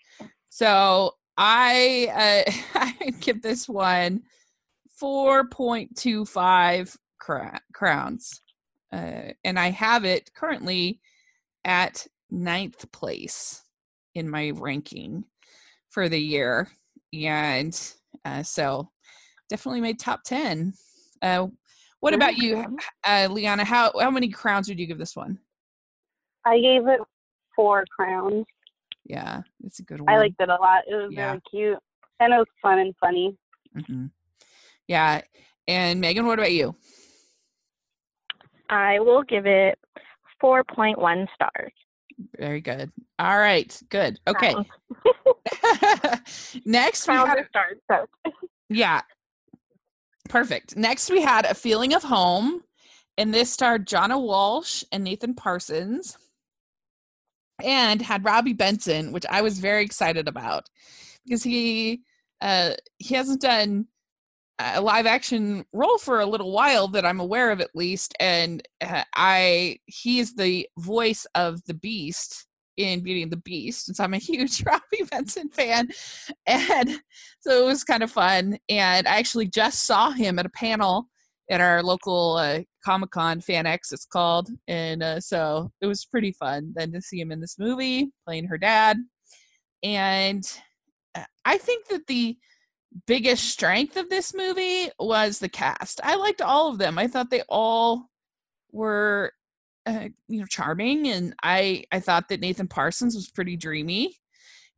so 0.48 1.12
I 1.37 2.44
uh, 2.74 2.80
I 2.80 3.11
give 3.20 3.42
this 3.42 3.68
one 3.68 4.22
four 4.98 5.48
point 5.48 5.96
two 5.96 6.24
five 6.24 6.96
crowns, 7.18 8.40
uh, 8.92 9.33
and 9.44 9.59
I 9.59 9.70
have 9.70 10.05
it 10.05 10.33
currently 10.35 11.01
at 11.64 12.07
ninth 12.31 12.90
place 12.92 13.62
in 14.14 14.29
my 14.29 14.51
ranking 14.55 15.25
for 15.90 16.09
the 16.09 16.20
year, 16.20 16.68
and 17.12 17.79
uh, 18.25 18.42
so 18.42 18.90
definitely 19.49 19.81
made 19.81 19.99
top 19.99 20.22
ten. 20.25 20.72
Uh, 21.22 21.49
what 22.01 22.14
about 22.14 22.37
you, 22.37 22.77
uh, 23.05 23.29
Liana? 23.31 23.64
How 23.64 23.92
how 23.99 24.11
many 24.11 24.29
crowns 24.29 24.68
would 24.68 24.79
you 24.79 24.87
give 24.87 24.99
this 24.99 25.16
one? 25.16 25.38
I 26.44 26.61
gave 26.61 26.87
it 26.87 27.01
four 27.55 27.85
crowns. 27.94 28.44
Yeah, 29.05 29.42
it's 29.64 29.79
a 29.79 29.83
good 29.83 30.01
one. 30.01 30.11
I 30.11 30.18
liked 30.18 30.40
it 30.40 30.49
a 30.49 30.55
lot. 30.55 30.83
It 30.88 30.94
was 30.94 31.11
yeah. 31.12 31.31
very 31.31 31.42
cute 31.51 31.79
and 32.20 32.33
it 32.33 32.37
was 32.37 32.46
fun 32.62 32.79
and 32.79 32.94
funny. 33.01 33.37
Mm-hmm. 33.77 34.07
Yeah. 34.88 35.22
And 35.68 36.01
Megan, 36.01 36.27
what 36.27 36.38
about 36.38 36.53
you? 36.53 36.75
I 38.70 39.00
will 39.00 39.22
give 39.22 39.46
it 39.46 39.79
4.1 40.42 41.26
stars. 41.35 41.72
Very 42.38 42.61
good. 42.61 42.90
All 43.18 43.38
right. 43.38 43.81
Good. 43.90 44.18
Okay. 44.26 44.55
Next, 46.64 47.09
we 47.09 47.14
had, 47.14 47.46
start, 47.48 47.81
so. 47.90 48.07
yeah. 48.68 49.02
Perfect. 50.29 50.76
Next, 50.76 51.11
we 51.11 51.20
had 51.20 51.44
a 51.44 51.55
feeling 51.55 51.94
of 51.94 52.02
home, 52.02 52.62
and 53.18 53.33
this 53.33 53.52
starred 53.52 53.87
Jonna 53.87 54.20
Walsh 54.20 54.83
and 54.90 55.05
Nathan 55.05 55.35
Parsons, 55.35 56.16
and 57.62 58.02
had 58.02 58.24
Robby 58.24 58.55
Benson, 58.55 59.12
which 59.12 59.26
I 59.31 59.42
was 59.42 59.59
very 59.59 59.85
excited 59.85 60.26
about 60.26 60.68
because 61.24 61.42
he 61.42 62.02
uh, 62.40 62.72
he 62.98 63.14
hasn't 63.14 63.40
done 63.40 63.87
a 64.58 64.80
live 64.80 65.06
action 65.06 65.64
role 65.72 65.98
for 65.98 66.20
a 66.20 66.26
little 66.26 66.50
while 66.50 66.88
that 66.88 67.04
I'm 67.04 67.20
aware 67.20 67.50
of 67.50 67.60
at 67.60 67.74
least 67.74 68.14
and 68.20 68.66
uh, 68.80 69.02
I 69.14 69.78
he 69.86 70.18
is 70.18 70.34
the 70.34 70.68
voice 70.78 71.26
of 71.34 71.62
the 71.64 71.74
beast 71.74 72.46
in 72.76 73.02
Beauty 73.02 73.22
and 73.22 73.32
the 73.32 73.38
Beast 73.38 73.88
and 73.88 73.96
so 73.96 74.04
I'm 74.04 74.14
a 74.14 74.18
huge 74.18 74.64
Robby 74.64 75.04
Benson 75.10 75.50
fan 75.50 75.88
and 76.46 77.00
so 77.40 77.62
it 77.62 77.66
was 77.66 77.84
kind 77.84 78.02
of 78.02 78.10
fun 78.10 78.58
and 78.68 79.06
I 79.06 79.18
actually 79.18 79.46
just 79.46 79.84
saw 79.84 80.10
him 80.10 80.38
at 80.38 80.46
a 80.46 80.50
panel 80.50 81.08
at 81.50 81.60
our 81.60 81.82
local 81.82 82.36
uh, 82.36 82.60
Comic 82.84 83.10
Con 83.10 83.40
Fan 83.40 83.66
X 83.66 83.92
it's 83.92 84.06
called 84.06 84.48
and 84.68 85.02
uh, 85.02 85.20
so 85.20 85.70
it 85.80 85.86
was 85.86 86.06
pretty 86.06 86.32
fun 86.32 86.72
then 86.74 86.92
to 86.92 87.02
see 87.02 87.20
him 87.20 87.30
in 87.30 87.40
this 87.40 87.58
movie 87.58 88.10
playing 88.26 88.46
her 88.46 88.58
dad 88.58 88.96
and 89.82 90.50
uh, 91.14 91.24
I 91.44 91.58
think 91.58 91.88
that 91.88 92.06
the 92.06 92.36
biggest 93.06 93.44
strength 93.44 93.96
of 93.96 94.09
this 94.09 94.35
movie 94.35 94.90
was 94.98 95.38
the 95.38 95.48
cast. 95.48 96.00
I 96.02 96.16
liked 96.16 96.40
all 96.40 96.68
of 96.68 96.78
them. 96.78 96.98
I 96.98 97.06
thought 97.06 97.30
they 97.30 97.42
all 97.48 98.09
were 98.72 99.32
uh, 99.87 100.09
you 100.28 100.40
know 100.40 100.46
charming 100.46 101.09
and 101.09 101.35
I 101.42 101.85
I 101.92 102.00
thought 102.00 102.28
that 102.28 102.40
Nathan 102.40 102.66
Parsons 102.66 103.14
was 103.14 103.30
pretty 103.30 103.56
dreamy 103.56 104.16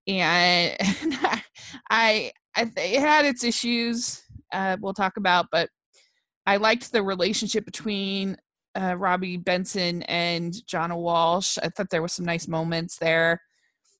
and, 0.06 0.76
and 0.78 1.18
I 1.90 2.32
I 2.56 2.72
it 2.76 3.00
had 3.00 3.24
its 3.24 3.42
issues 3.42 4.22
uh, 4.52 4.76
we'll 4.80 4.92
talk 4.92 5.16
about 5.16 5.46
but 5.50 5.70
I 6.46 6.56
liked 6.56 6.92
the 6.92 7.02
relationship 7.02 7.64
between 7.64 8.36
uh, 8.74 8.96
Robby 8.96 9.36
Benson 9.36 10.02
and 10.04 10.54
Jonna 10.70 10.96
Walsh. 10.96 11.58
I 11.62 11.68
thought 11.68 11.90
there 11.90 12.00
was 12.00 12.12
some 12.12 12.24
nice 12.24 12.48
moments 12.48 12.96
there. 12.96 13.42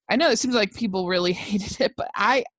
I 0.09 0.15
know 0.15 0.29
it 0.29 0.39
seems 0.39 0.55
like 0.55 0.73
people 0.73 1.07
really 1.07 1.33
hated 1.33 1.79
it, 1.81 1.93
but 1.95 2.09
I 2.15 2.43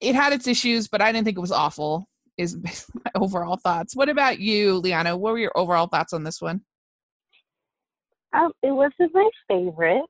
it 0.00 0.14
had 0.14 0.32
its 0.32 0.46
issues, 0.46 0.88
but 0.88 1.00
I 1.00 1.12
didn't 1.12 1.24
think 1.24 1.36
it 1.36 1.40
was 1.40 1.52
awful. 1.52 2.08
Is 2.36 2.56
my 2.94 3.10
overall 3.14 3.56
thoughts. 3.56 3.96
What 3.96 4.08
about 4.08 4.38
you, 4.40 4.78
Liana? 4.78 5.16
What 5.16 5.32
were 5.32 5.38
your 5.38 5.56
overall 5.56 5.86
thoughts 5.86 6.12
on 6.12 6.24
this 6.24 6.40
one? 6.40 6.62
Um, 8.32 8.52
it 8.62 8.72
wasn't 8.72 9.14
my 9.14 9.30
favorite, 9.48 10.02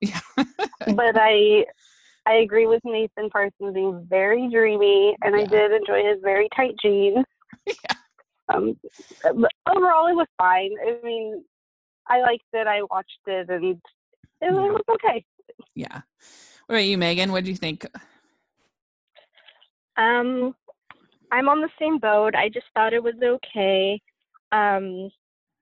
yeah. 0.00 0.20
but 0.36 1.16
I 1.16 1.64
I 2.26 2.34
agree 2.34 2.66
with 2.66 2.80
Nathan 2.84 3.30
Parsons 3.30 3.74
being 3.74 4.06
very 4.08 4.48
dreamy, 4.50 5.16
and 5.22 5.36
yeah. 5.36 5.42
I 5.42 5.46
did 5.46 5.72
enjoy 5.72 6.04
his 6.04 6.18
very 6.22 6.48
tight 6.56 6.74
jeans. 6.82 7.24
Yeah. 7.66 7.96
Um, 8.52 8.76
but 9.22 9.52
overall, 9.70 10.08
it 10.08 10.14
was 10.14 10.26
fine. 10.36 10.72
I 10.84 10.98
mean, 11.04 11.44
I 12.08 12.20
liked 12.20 12.42
it. 12.52 12.66
I 12.66 12.82
watched 12.90 13.20
it, 13.26 13.48
and 13.48 13.64
it, 13.64 13.78
it 14.40 14.52
was 14.52 14.80
okay. 14.90 15.24
Yeah. 15.76 16.00
What 16.66 16.76
about 16.76 16.84
you, 16.84 16.98
Megan? 16.98 17.30
What 17.30 17.44
do 17.44 17.50
you 17.50 17.56
think? 17.56 17.86
Um, 19.96 20.54
I'm 21.32 21.48
on 21.48 21.60
the 21.60 21.70
same 21.78 21.98
boat. 21.98 22.34
I 22.34 22.48
just 22.48 22.66
thought 22.74 22.92
it 22.92 23.02
was 23.02 23.14
okay. 23.22 24.00
Um, 24.52 25.10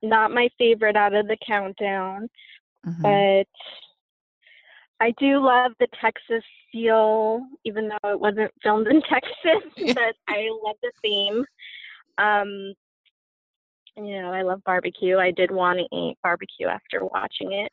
not 0.02 0.30
my 0.30 0.48
favorite 0.58 0.96
out 0.96 1.14
of 1.14 1.26
the 1.26 1.36
countdown, 1.46 2.28
mm-hmm. 2.86 3.02
but 3.02 3.48
I 5.00 5.12
do 5.18 5.44
love 5.44 5.72
the 5.78 5.88
Texas 6.00 6.44
feel, 6.72 7.42
even 7.64 7.88
though 7.88 8.10
it 8.10 8.20
wasn't 8.20 8.52
filmed 8.62 8.86
in 8.88 9.02
Texas. 9.08 9.72
but 9.94 10.14
I 10.28 10.48
love 10.64 10.76
the 10.82 10.92
theme. 11.02 11.44
Um, 12.18 12.74
you 13.96 14.20
know, 14.20 14.32
I 14.32 14.42
love 14.42 14.62
barbecue. 14.64 15.18
I 15.18 15.30
did 15.30 15.50
want 15.50 15.78
to 15.78 15.96
eat 15.96 16.16
barbecue 16.22 16.68
after 16.68 17.04
watching 17.04 17.52
it. 17.52 17.72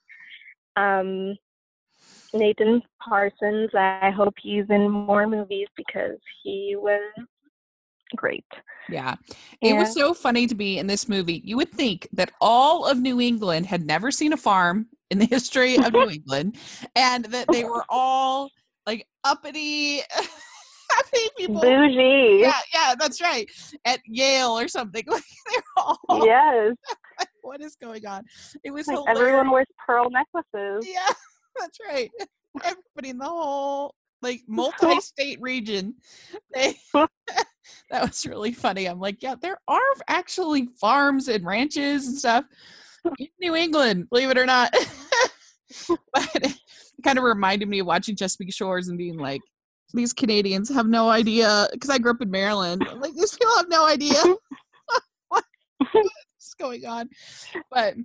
Um, 0.75 1.35
Nathan 2.33 2.81
Parsons. 3.01 3.69
I 3.75 4.11
hope 4.15 4.33
he's 4.41 4.65
in 4.69 4.89
more 4.89 5.27
movies 5.27 5.67
because 5.75 6.17
he 6.43 6.75
was 6.77 7.01
great. 8.15 8.45
Yeah. 8.89 9.15
It 9.61 9.75
was 9.75 9.93
so 9.93 10.13
funny 10.13 10.47
to 10.47 10.55
be 10.55 10.77
in 10.77 10.87
this 10.87 11.09
movie. 11.09 11.41
You 11.43 11.57
would 11.57 11.71
think 11.71 12.07
that 12.13 12.31
all 12.39 12.85
of 12.85 12.99
New 12.99 13.19
England 13.19 13.65
had 13.65 13.85
never 13.85 14.11
seen 14.11 14.33
a 14.33 14.37
farm 14.37 14.87
in 15.11 15.19
the 15.19 15.25
history 15.25 15.75
of 15.77 15.93
New 15.93 16.09
England 16.09 16.57
and 16.95 17.25
that 17.25 17.47
they 17.51 17.63
were 17.63 17.85
all 17.89 18.49
like 18.85 19.07
uppity 19.23 20.01
happy 20.91 21.29
people. 21.37 21.61
Bougie. 21.61 22.39
Yeah, 22.41 22.53
yeah, 22.73 22.93
that's 22.99 23.21
right. 23.21 23.49
At 23.85 23.99
Yale 24.05 24.57
or 24.57 24.67
something. 24.67 25.03
Like 25.07 25.23
they're 25.51 25.63
all 25.77 26.25
Yes. 26.25 26.75
what 27.41 27.61
is 27.61 27.75
going 27.75 28.05
on? 28.05 28.23
It 28.63 28.71
was 28.71 28.87
like 28.87 28.99
everyone 29.07 29.49
wears 29.51 29.67
pearl 29.85 30.09
necklaces. 30.09 30.87
Yeah. 30.87 31.13
That's 31.59 31.77
right. 31.87 32.11
Everybody 32.63 33.09
in 33.09 33.17
the 33.17 33.25
whole 33.25 33.93
like 34.21 34.41
multi-state 34.47 35.39
region. 35.41 35.93
They, 36.53 36.75
that 36.93 38.01
was 38.01 38.25
really 38.25 38.53
funny. 38.53 38.87
I'm 38.87 38.99
like, 38.99 39.21
yeah, 39.21 39.35
there 39.39 39.59
are 39.67 39.79
actually 40.07 40.69
farms 40.79 41.27
and 41.27 41.45
ranches 41.45 42.07
and 42.07 42.17
stuff 42.17 42.45
in 43.19 43.27
New 43.39 43.55
England, 43.55 44.09
believe 44.09 44.29
it 44.29 44.37
or 44.37 44.45
not. 44.45 44.73
but 46.13 46.29
it 46.35 46.57
kind 47.03 47.17
of 47.17 47.23
reminded 47.23 47.67
me 47.69 47.79
of 47.79 47.87
watching 47.87 48.15
Chesapeake 48.15 48.53
Shores 48.53 48.87
and 48.87 48.97
being 48.97 49.17
like, 49.17 49.41
these 49.93 50.13
Canadians 50.13 50.69
have 50.73 50.87
no 50.87 51.09
idea 51.09 51.67
because 51.71 51.89
I 51.89 51.99
grew 51.99 52.11
up 52.11 52.21
in 52.21 52.31
Maryland. 52.31 52.85
I'm 52.89 52.99
like 52.99 53.13
these 53.13 53.31
people 53.31 53.55
have 53.57 53.69
no 53.69 53.85
idea 53.85 54.21
what's 55.29 56.53
going 56.57 56.85
on. 56.85 57.09
But 57.71 57.95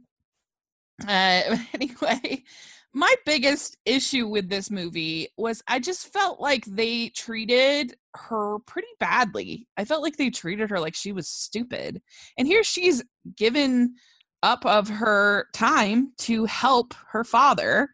uh, 1.08 1.56
anyway, 1.74 2.44
my 2.92 3.14
biggest 3.24 3.76
issue 3.84 4.26
with 4.26 4.48
this 4.48 4.70
movie 4.70 5.28
was 5.36 5.62
I 5.68 5.78
just 5.78 6.12
felt 6.12 6.40
like 6.40 6.64
they 6.64 7.10
treated 7.10 7.94
her 8.14 8.58
pretty 8.66 8.88
badly. 8.98 9.68
I 9.76 9.84
felt 9.84 10.02
like 10.02 10.16
they 10.16 10.30
treated 10.30 10.70
her 10.70 10.80
like 10.80 10.94
she 10.94 11.12
was 11.12 11.28
stupid. 11.28 12.02
And 12.36 12.48
here 12.48 12.64
she's 12.64 13.02
given 13.36 13.94
up 14.42 14.66
of 14.66 14.88
her 14.88 15.46
time 15.52 16.12
to 16.18 16.46
help 16.46 16.94
her 17.08 17.22
father 17.22 17.90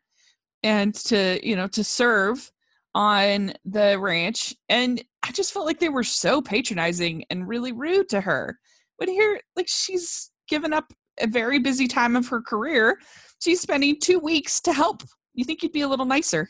and 0.63 0.95
to, 0.95 1.41
you 1.47 1.57
know, 1.57 1.67
to 1.69 1.85
serve 1.85 2.51
on 2.95 3.53
the 3.67 3.99
ranch 3.99 4.55
and 4.71 5.03
I 5.23 5.33
just 5.33 5.53
felt 5.53 5.67
like 5.67 5.81
they 5.81 5.91
were 5.91 6.05
so 6.05 6.41
patronizing 6.41 7.25
and 7.29 7.47
really 7.47 7.73
rude 7.73 8.09
to 8.11 8.23
her. 8.23 8.59
But 8.99 9.09
here 9.09 9.41
like 9.57 9.69
she's 9.69 10.31
given 10.49 10.73
up 10.73 10.93
a 11.21 11.27
very 11.27 11.59
busy 11.59 11.87
time 11.87 12.17
of 12.17 12.29
her 12.29 12.41
career 12.41 12.99
she's 13.41 13.61
spending 13.61 13.99
two 14.01 14.19
weeks 14.19 14.61
to 14.63 14.73
help. 14.73 15.03
You 15.35 15.45
think 15.45 15.63
you'd 15.63 15.73
be 15.73 15.83
a 15.83 15.89
little 15.89 16.07
nicer? 16.07 16.49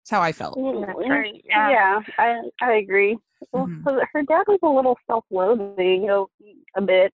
That's 0.00 0.10
how 0.10 0.20
I 0.20 0.32
felt. 0.32 0.56
right. 0.58 1.40
Yeah, 1.44 1.70
yeah 1.70 2.00
I 2.18 2.40
I 2.60 2.72
agree. 2.74 3.16
Well, 3.52 3.66
mm-hmm. 3.66 3.98
her 4.12 4.22
dad 4.22 4.44
was 4.46 4.60
a 4.62 4.68
little 4.68 4.96
self-loathing, 5.06 6.02
you 6.02 6.06
know, 6.06 6.28
a 6.76 6.80
bit, 6.80 7.12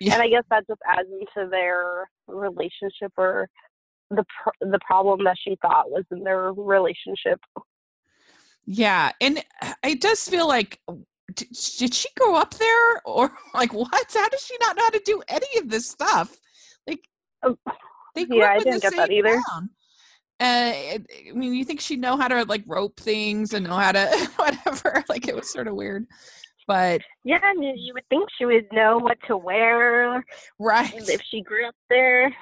yeah. 0.00 0.14
and 0.14 0.22
I 0.22 0.28
guess 0.28 0.44
that 0.50 0.66
just 0.66 0.80
adds 0.86 1.08
into 1.10 1.48
their 1.50 2.08
relationship 2.26 3.12
or 3.18 3.48
the 4.10 4.24
pr- 4.24 4.66
the 4.66 4.78
problem 4.86 5.24
that 5.24 5.36
she 5.42 5.56
thought 5.60 5.90
was 5.90 6.04
in 6.10 6.24
their 6.24 6.52
relationship. 6.52 7.40
Yeah, 8.64 9.12
and 9.20 9.44
it 9.84 10.00
does 10.00 10.26
feel 10.26 10.48
like 10.48 10.80
did, 11.34 11.48
did 11.78 11.94
she 11.94 12.08
grow 12.18 12.36
up 12.36 12.54
there 12.54 13.00
or 13.04 13.32
like 13.54 13.72
what? 13.72 14.12
How 14.12 14.28
does 14.28 14.44
she 14.44 14.56
not 14.60 14.76
know 14.76 14.84
how 14.84 14.90
to 14.90 15.02
do 15.04 15.22
any 15.28 15.58
of 15.58 15.68
this 15.68 15.88
stuff? 15.88 16.36
Like 16.86 17.08
Oh, 17.42 17.56
they 18.14 18.26
yeah, 18.28 18.52
I 18.52 18.58
didn't 18.58 18.82
get 18.82 18.96
that 18.96 19.10
either. 19.10 19.40
Town. 19.50 19.70
Uh, 20.40 20.72
I 20.74 21.02
mean, 21.34 21.54
you 21.54 21.64
think 21.64 21.80
she'd 21.80 22.00
know 22.00 22.16
how 22.16 22.28
to 22.28 22.44
like 22.44 22.64
rope 22.66 22.98
things 22.98 23.52
and 23.52 23.66
know 23.66 23.76
how 23.76 23.92
to 23.92 24.30
whatever? 24.36 25.04
Like 25.08 25.28
it 25.28 25.36
was 25.36 25.50
sort 25.50 25.68
of 25.68 25.74
weird, 25.74 26.06
but 26.66 27.02
yeah, 27.24 27.38
you 27.56 27.92
would 27.94 28.08
think 28.08 28.28
she 28.36 28.44
would 28.44 28.66
know 28.72 28.98
what 28.98 29.18
to 29.26 29.36
wear, 29.36 30.24
right? 30.58 30.92
If 30.94 31.22
she 31.30 31.42
grew 31.42 31.66
up 31.66 31.74
there, 31.88 32.34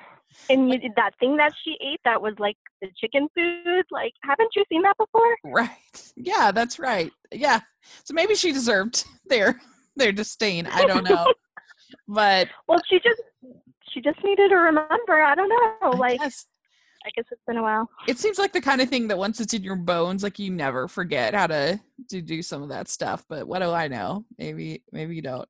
and 0.49 0.71
you, 0.71 0.81
that 0.97 1.13
thing 1.19 1.37
that 1.37 1.53
she 1.65 1.77
ate 1.81 2.01
that 2.05 2.21
was 2.21 2.35
like 2.39 2.57
the 2.81 2.89
chicken 2.99 3.29
food. 3.35 3.85
Like, 3.91 4.13
haven't 4.23 4.51
you 4.57 4.65
seen 4.69 4.83
that 4.83 4.97
before? 4.97 5.37
Right. 5.45 6.13
Yeah, 6.17 6.53
that's 6.53 6.79
right. 6.79 7.13
Yeah. 7.33 7.61
So 8.05 8.15
maybe 8.15 8.35
she 8.35 8.53
deserved 8.53 9.05
their 9.27 9.61
their 9.97 10.13
disdain. 10.13 10.67
I 10.67 10.85
don't 10.85 11.09
know, 11.09 11.27
but 12.09 12.49
well, 12.69 12.81
she 12.89 13.01
just 13.01 13.23
she 13.93 14.01
just 14.01 14.19
needed 14.25 14.49
to 14.51 14.57
remember. 14.57 15.21
I 15.21 15.35
don't 15.35 15.49
know. 15.49 15.91
Like, 15.91 16.21
I 16.21 16.25
guess, 16.25 16.47
I 17.05 17.11
guess 17.17 17.27
it's 17.31 17.43
been 17.47 17.57
a 17.57 17.63
while. 17.63 17.89
It 18.07 18.19
seems 18.19 18.39
like 18.39 18.53
the 18.53 18.61
kind 18.61 18.81
of 18.81 18.89
thing 18.89 19.09
that 19.09 19.19
once 19.19 19.41
it's 19.41 19.55
in 19.55 19.63
your 19.63 19.77
bones, 19.77 20.23
like 20.23 20.39
you 20.39 20.51
never 20.51 20.89
forget 20.89 21.35
how 21.35 21.49
to 21.49 21.81
to 22.09 22.23
do 22.23 22.43
some 22.43 22.63
of 22.63 22.69
that 22.71 22.89
stuff. 22.89 23.25
But 23.29 23.47
what 23.47 23.61
do 23.61 23.71
I 23.71 23.89
know? 23.89 24.25
Maybe 24.39 24.83
maybe 24.93 25.17
you 25.17 25.23
don't. 25.23 25.49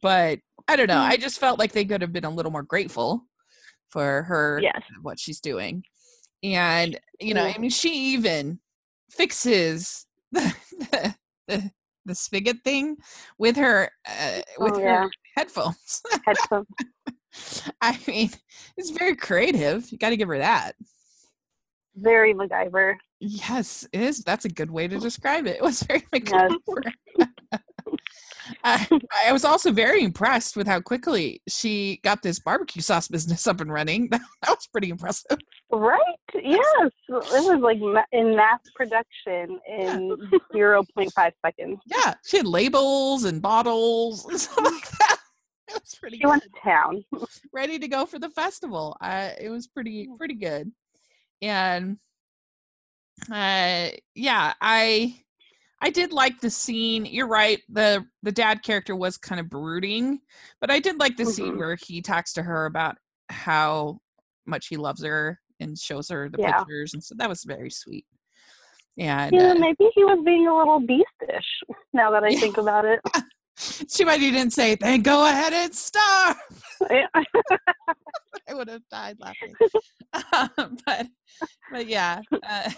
But 0.00 0.40
I 0.68 0.76
don't 0.76 0.88
know. 0.88 1.00
I 1.00 1.16
mm. 1.16 1.20
just 1.20 1.38
felt 1.38 1.58
like 1.58 1.72
they 1.72 1.84
could 1.84 2.02
have 2.02 2.12
been 2.12 2.24
a 2.24 2.30
little 2.30 2.52
more 2.52 2.62
grateful 2.62 3.26
for 3.92 4.22
her 4.22 4.58
yes. 4.62 4.82
what 5.02 5.20
she's 5.20 5.40
doing. 5.40 5.84
And 6.42 6.98
you 7.20 7.34
know, 7.34 7.44
I 7.44 7.56
mean 7.58 7.70
she 7.70 8.14
even 8.14 8.58
fixes 9.10 10.06
the 10.32 10.54
the, 10.78 11.14
the, 11.46 11.70
the 12.06 12.14
spigot 12.14 12.64
thing 12.64 12.96
with 13.38 13.56
her 13.56 13.90
uh, 14.08 14.40
with 14.58 14.74
oh, 14.74 14.80
yeah. 14.80 15.02
her 15.02 15.10
headphones. 15.36 16.02
Headphones. 16.24 16.66
I 17.80 17.98
mean, 18.06 18.30
it's 18.76 18.90
very 18.90 19.16
creative. 19.16 19.90
You 19.90 19.98
got 19.98 20.10
to 20.10 20.16
give 20.16 20.28
her 20.28 20.38
that. 20.38 20.74
Very 21.96 22.34
MacGyver. 22.34 22.96
Yes, 23.20 23.86
it 23.92 24.00
is. 24.00 24.24
That's 24.24 24.44
a 24.44 24.50
good 24.50 24.70
way 24.70 24.88
to 24.88 24.98
describe 25.00 25.46
it. 25.46 25.56
It 25.56 25.62
was 25.62 25.82
very 25.82 26.02
MacGyver. 26.12 26.92
Yes. 27.18 27.28
I, 28.64 28.86
I, 29.26 29.32
was 29.32 29.44
also 29.44 29.70
very 29.70 30.02
impressed 30.02 30.56
with 30.56 30.66
how 30.66 30.80
quickly 30.80 31.40
she 31.48 32.00
got 32.02 32.22
this 32.22 32.38
barbecue 32.38 32.82
sauce 32.82 33.08
business 33.08 33.46
up 33.46 33.60
and 33.60 33.72
running. 33.72 34.08
That, 34.42 34.56
was 34.56 34.66
pretty 34.72 34.90
impressive. 34.90 35.38
Right? 35.70 36.00
Yes. 36.34 36.60
It 36.80 36.92
was 37.08 37.60
like 37.60 37.78
in 38.12 38.34
mass 38.36 38.60
production 38.74 39.60
in 39.68 40.16
yeah. 40.32 40.38
0.5 40.54 41.32
seconds. 41.44 41.78
Yeah. 41.86 42.14
She 42.26 42.38
had 42.38 42.46
labels 42.46 43.24
and 43.24 43.40
bottles 43.40 44.26
and 44.26 44.40
stuff 44.40 44.64
like 44.64 44.90
that. 44.98 45.18
It 45.68 45.74
was 45.74 45.94
pretty 46.00 46.16
She 46.16 46.22
good. 46.22 46.28
went 46.30 46.42
to 46.42 46.50
town. 46.62 47.04
Ready 47.52 47.78
to 47.78 47.88
go 47.88 48.04
for 48.04 48.18
the 48.18 48.30
festival. 48.30 48.96
I, 49.00 49.36
it 49.40 49.48
was 49.48 49.68
pretty, 49.68 50.08
pretty 50.18 50.34
good. 50.34 50.72
And 51.40 51.98
uh, 53.32 53.88
yeah, 54.14 54.54
I 54.60 55.16
I 55.82 55.90
did 55.90 56.12
like 56.12 56.40
the 56.40 56.48
scene. 56.48 57.04
You're 57.04 57.26
right. 57.26 57.60
The 57.68 58.04
the 58.22 58.30
dad 58.30 58.62
character 58.62 58.94
was 58.94 59.18
kind 59.18 59.40
of 59.40 59.50
brooding, 59.50 60.20
but 60.60 60.70
I 60.70 60.78
did 60.78 61.00
like 61.00 61.16
the 61.16 61.24
mm-hmm. 61.24 61.32
scene 61.32 61.58
where 61.58 61.76
he 61.76 62.00
talks 62.00 62.32
to 62.34 62.42
her 62.42 62.66
about 62.66 62.96
how 63.28 63.98
much 64.46 64.68
he 64.68 64.76
loves 64.76 65.04
her 65.04 65.40
and 65.58 65.76
shows 65.76 66.08
her 66.08 66.28
the 66.28 66.40
yeah. 66.40 66.58
pictures, 66.58 66.94
and 66.94 67.02
so 67.02 67.16
that 67.18 67.28
was 67.28 67.42
very 67.42 67.68
sweet. 67.68 68.06
And 68.96 69.34
yeah, 69.34 69.50
uh, 69.50 69.54
maybe 69.54 69.90
he 69.92 70.04
was 70.04 70.22
being 70.24 70.46
a 70.46 70.56
little 70.56 70.78
beastish. 70.78 71.46
Now 71.92 72.12
that 72.12 72.22
I 72.22 72.28
yeah. 72.28 72.38
think 72.38 72.58
about 72.58 72.84
it, 72.84 73.00
she 73.90 74.04
might 74.04 74.22
even 74.22 74.52
say, 74.52 74.76
"Then 74.76 75.02
go 75.02 75.26
ahead 75.26 75.52
and 75.52 75.74
starve." 75.74 76.36
I 78.48 78.54
would 78.54 78.68
have 78.68 78.88
died 78.88 79.16
laughing. 79.18 79.54
Um, 80.34 80.76
but 80.84 81.06
but 81.70 81.86
yeah. 81.86 82.20
Uh, 82.46 82.70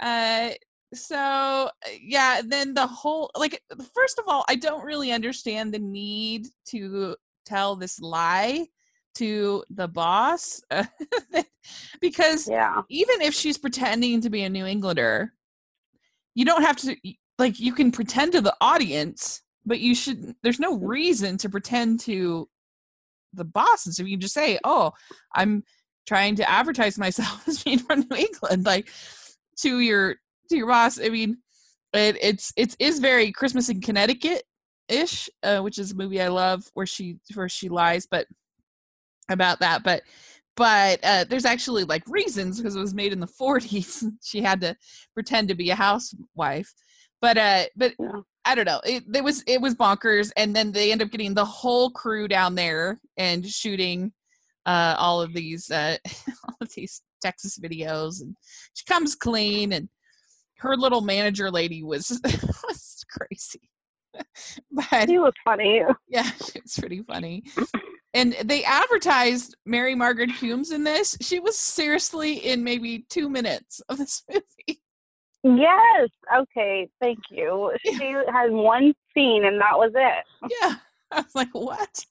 uh, 0.00 0.50
so 0.94 1.16
uh, 1.16 1.70
yeah 2.00 2.40
then 2.44 2.74
the 2.74 2.86
whole 2.86 3.30
like 3.36 3.60
first 3.94 4.18
of 4.18 4.24
all 4.28 4.44
i 4.48 4.54
don't 4.54 4.84
really 4.84 5.12
understand 5.12 5.72
the 5.72 5.78
need 5.78 6.46
to 6.66 7.14
tell 7.44 7.76
this 7.76 8.00
lie 8.00 8.66
to 9.14 9.62
the 9.70 9.86
boss 9.86 10.60
because 12.00 12.48
yeah. 12.48 12.82
even 12.88 13.20
if 13.20 13.34
she's 13.34 13.58
pretending 13.58 14.20
to 14.20 14.30
be 14.30 14.42
a 14.42 14.48
new 14.48 14.66
englander 14.66 15.32
you 16.34 16.44
don't 16.44 16.62
have 16.62 16.76
to 16.76 16.96
like 17.38 17.58
you 17.60 17.72
can 17.72 17.90
pretend 17.92 18.32
to 18.32 18.40
the 18.40 18.54
audience 18.60 19.42
but 19.64 19.80
you 19.80 19.94
should 19.94 20.34
there's 20.42 20.60
no 20.60 20.76
reason 20.78 21.36
to 21.36 21.48
pretend 21.48 22.00
to 22.00 22.48
the 23.32 23.44
boss 23.44 23.86
and 23.86 23.94
so 23.94 24.02
you 24.02 24.16
just 24.16 24.34
say 24.34 24.58
oh 24.64 24.92
i'm 25.34 25.62
trying 26.06 26.34
to 26.34 26.48
advertise 26.48 26.98
myself 26.98 27.46
as 27.48 27.62
being 27.62 27.78
from 27.78 28.04
new 28.10 28.16
england 28.16 28.64
like 28.64 28.88
to 29.56 29.80
your 29.80 30.16
to 30.48 30.56
your 30.56 30.68
boss. 30.68 31.00
I 31.00 31.08
mean, 31.08 31.38
it, 31.92 32.16
it's 32.20 32.52
it's 32.56 32.76
is 32.78 32.98
very 32.98 33.32
Christmas 33.32 33.68
in 33.68 33.80
Connecticut 33.80 34.42
ish, 34.88 35.28
uh, 35.42 35.60
which 35.60 35.78
is 35.78 35.92
a 35.92 35.96
movie 35.96 36.20
I 36.20 36.28
love 36.28 36.64
where 36.74 36.86
she 36.86 37.18
where 37.34 37.48
she 37.48 37.68
lies, 37.68 38.06
but 38.10 38.26
about 39.28 39.60
that, 39.60 39.82
but 39.82 40.02
but 40.56 41.00
uh, 41.02 41.24
there's 41.28 41.44
actually 41.44 41.84
like 41.84 42.02
reasons 42.06 42.58
because 42.58 42.76
it 42.76 42.80
was 42.80 42.94
made 42.94 43.12
in 43.12 43.20
the 43.20 43.26
40s. 43.40 44.04
she 44.22 44.40
had 44.40 44.60
to 44.60 44.76
pretend 45.14 45.48
to 45.48 45.54
be 45.54 45.70
a 45.70 45.74
housewife, 45.74 46.72
but 47.20 47.38
uh, 47.38 47.64
but 47.76 47.94
yeah. 47.98 48.20
I 48.44 48.54
don't 48.54 48.66
know. 48.66 48.80
It, 48.84 49.04
it 49.14 49.24
was 49.24 49.42
it 49.46 49.60
was 49.60 49.74
bonkers, 49.74 50.30
and 50.36 50.54
then 50.54 50.72
they 50.72 50.92
end 50.92 51.02
up 51.02 51.10
getting 51.10 51.34
the 51.34 51.44
whole 51.44 51.90
crew 51.90 52.28
down 52.28 52.54
there 52.54 53.00
and 53.16 53.46
shooting 53.46 54.12
uh, 54.66 54.94
all 54.98 55.22
of 55.22 55.32
these 55.32 55.70
uh, 55.70 55.96
all 56.48 56.56
of 56.60 56.72
these 56.74 57.02
Texas 57.22 57.58
videos, 57.58 58.20
and 58.20 58.36
she 58.74 58.84
comes 58.84 59.14
clean 59.14 59.72
and 59.72 59.88
her 60.64 60.76
little 60.76 61.02
manager 61.02 61.50
lady 61.50 61.82
was 61.82 62.20
was 62.24 63.04
crazy. 63.10 63.70
but 64.70 65.08
she 65.08 65.18
was 65.18 65.32
funny. 65.44 65.82
Yeah, 66.08 66.30
it's 66.54 66.78
pretty 66.78 67.02
funny. 67.02 67.44
And 68.14 68.32
they 68.44 68.64
advertised 68.64 69.56
Mary 69.66 69.94
Margaret 69.94 70.30
Humes 70.30 70.70
in 70.70 70.84
this. 70.84 71.16
She 71.20 71.40
was 71.40 71.58
seriously 71.58 72.34
in 72.34 72.64
maybe 72.64 73.04
two 73.10 73.28
minutes 73.28 73.80
of 73.88 73.98
this 73.98 74.22
movie. 74.32 74.80
Yes. 75.42 76.08
Okay. 76.34 76.88
Thank 77.02 77.18
you. 77.30 77.72
She 77.84 78.14
had 78.32 78.50
one 78.50 78.94
scene 79.12 79.44
and 79.44 79.60
that 79.60 79.76
was 79.76 79.92
it. 79.94 80.50
Yeah. 80.60 80.76
I 81.10 81.20
was 81.20 81.34
like, 81.34 81.50
what? 81.52 82.06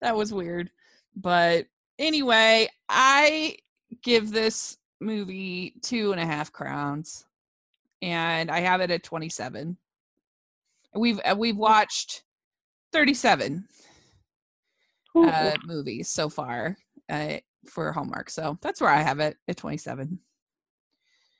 That 0.00 0.16
was 0.16 0.32
weird. 0.32 0.70
But 1.16 1.66
anyway, 1.98 2.68
I 2.88 3.56
give 4.02 4.30
this 4.30 4.78
movie 5.00 5.74
two 5.82 6.12
and 6.12 6.20
a 6.20 6.26
half 6.26 6.52
crowns 6.52 7.25
and 8.02 8.50
I 8.50 8.60
have 8.60 8.80
it 8.80 8.90
at 8.90 9.02
27. 9.02 9.76
We've 10.94 11.20
uh, 11.24 11.34
we've 11.36 11.56
watched 11.56 12.22
37 12.92 13.66
uh, 15.14 15.52
movies 15.64 16.08
so 16.08 16.28
far 16.28 16.76
uh, 17.10 17.34
for 17.68 17.92
Hallmark, 17.92 18.30
so 18.30 18.58
that's 18.62 18.80
where 18.80 18.90
I 18.90 19.02
have 19.02 19.20
it 19.20 19.36
at 19.48 19.56
27. 19.56 20.18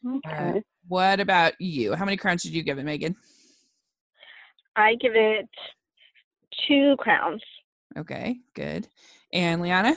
Uh, 0.06 0.16
okay. 0.16 0.58
Uh, 0.58 0.60
what 0.88 1.20
about 1.20 1.54
you? 1.60 1.94
How 1.94 2.04
many 2.04 2.16
crowns 2.16 2.42
did 2.42 2.52
you 2.52 2.62
give 2.62 2.78
it, 2.78 2.84
Megan? 2.84 3.16
I 4.76 4.94
give 4.96 5.14
it 5.14 5.48
two 6.68 6.96
crowns. 6.98 7.42
Okay, 7.96 8.38
good. 8.54 8.86
And 9.32 9.62
Liana? 9.62 9.96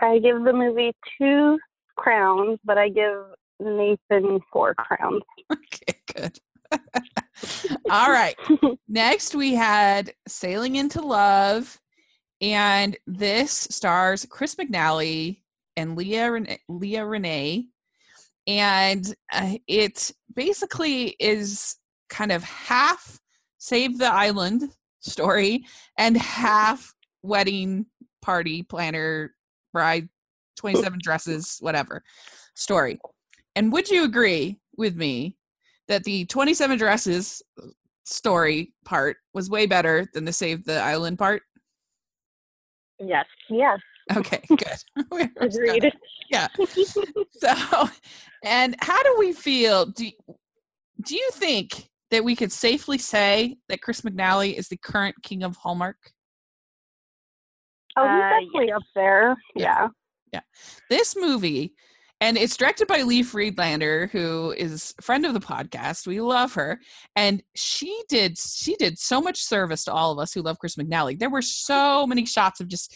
I 0.00 0.18
give 0.18 0.42
the 0.42 0.52
movie 0.52 0.92
two 1.18 1.58
crowns, 1.96 2.58
but 2.64 2.78
I 2.78 2.88
give 2.88 3.24
Nathan 3.64 4.40
four 4.52 4.74
crowns. 4.74 5.22
Okay, 5.52 6.00
good. 6.14 6.38
All 7.90 8.10
right. 8.10 8.36
Next, 8.88 9.34
we 9.34 9.54
had 9.54 10.12
Sailing 10.26 10.76
into 10.76 11.00
Love, 11.00 11.78
and 12.40 12.96
this 13.06 13.52
stars 13.52 14.26
Chris 14.28 14.54
McNally 14.54 15.40
and 15.76 15.96
Leah 15.96 16.30
Rene- 16.30 16.60
Leah 16.68 17.06
Renee, 17.06 17.66
and 18.46 19.14
uh, 19.32 19.54
it 19.66 20.10
basically 20.34 21.16
is 21.20 21.76
kind 22.08 22.32
of 22.32 22.42
half 22.42 23.18
Save 23.58 23.98
the 23.98 24.12
Island 24.12 24.64
story 25.00 25.64
and 25.98 26.16
half 26.16 26.94
wedding 27.22 27.86
party 28.20 28.62
planner 28.62 29.34
bride 29.72 30.08
27 30.56 30.98
dresses 31.02 31.58
whatever 31.60 32.02
story 32.54 32.98
and 33.56 33.72
would 33.72 33.88
you 33.88 34.04
agree 34.04 34.58
with 34.76 34.96
me 34.96 35.36
that 35.88 36.04
the 36.04 36.24
27 36.26 36.78
dresses 36.78 37.42
story 38.04 38.72
part 38.84 39.16
was 39.34 39.50
way 39.50 39.66
better 39.66 40.06
than 40.14 40.24
the 40.24 40.32
Save 40.32 40.64
the 40.64 40.80
Island 40.80 41.18
part? 41.18 41.42
Yes. 42.98 43.26
Yes. 43.48 43.80
Okay, 44.16 44.40
good. 44.48 45.30
Agreed. 45.40 45.92
Yeah. 46.30 46.48
so, 47.32 47.88
and 48.44 48.76
how 48.80 49.02
do 49.02 49.16
we 49.18 49.32
feel? 49.32 49.86
Do 49.86 50.10
do 51.04 51.16
you 51.16 51.30
think 51.32 51.88
that 52.10 52.24
we 52.24 52.36
could 52.36 52.52
safely 52.52 52.98
say 52.98 53.56
that 53.68 53.80
Chris 53.80 54.02
McNally 54.02 54.56
is 54.56 54.68
the 54.68 54.76
current 54.76 55.16
king 55.22 55.42
of 55.42 55.56
Hallmark? 55.56 55.96
Oh, 57.96 58.02
he's 58.02 58.10
uh, 58.10 58.28
definitely 58.30 58.66
yes. 58.68 58.76
up 58.76 58.82
there. 58.94 59.36
Yeah. 59.56 59.64
yeah. 59.64 59.88
Yeah. 60.32 60.40
This 60.88 61.14
movie 61.16 61.74
and 62.22 62.38
it's 62.38 62.56
directed 62.56 62.86
by 62.86 63.02
Lee 63.02 63.24
Friedlander, 63.24 64.08
who 64.12 64.54
is 64.56 64.94
a 64.96 65.02
friend 65.02 65.26
of 65.26 65.34
the 65.34 65.40
podcast. 65.40 66.06
We 66.06 66.20
love 66.20 66.54
her, 66.54 66.80
and 67.16 67.42
she 67.56 68.00
did 68.08 68.38
she 68.38 68.76
did 68.76 68.96
so 68.96 69.20
much 69.20 69.42
service 69.42 69.84
to 69.84 69.92
all 69.92 70.12
of 70.12 70.20
us 70.20 70.32
who 70.32 70.40
love 70.40 70.60
Chris 70.60 70.76
McNally. 70.76 71.18
There 71.18 71.30
were 71.30 71.42
so 71.42 72.06
many 72.06 72.24
shots 72.24 72.60
of 72.60 72.68
just 72.68 72.94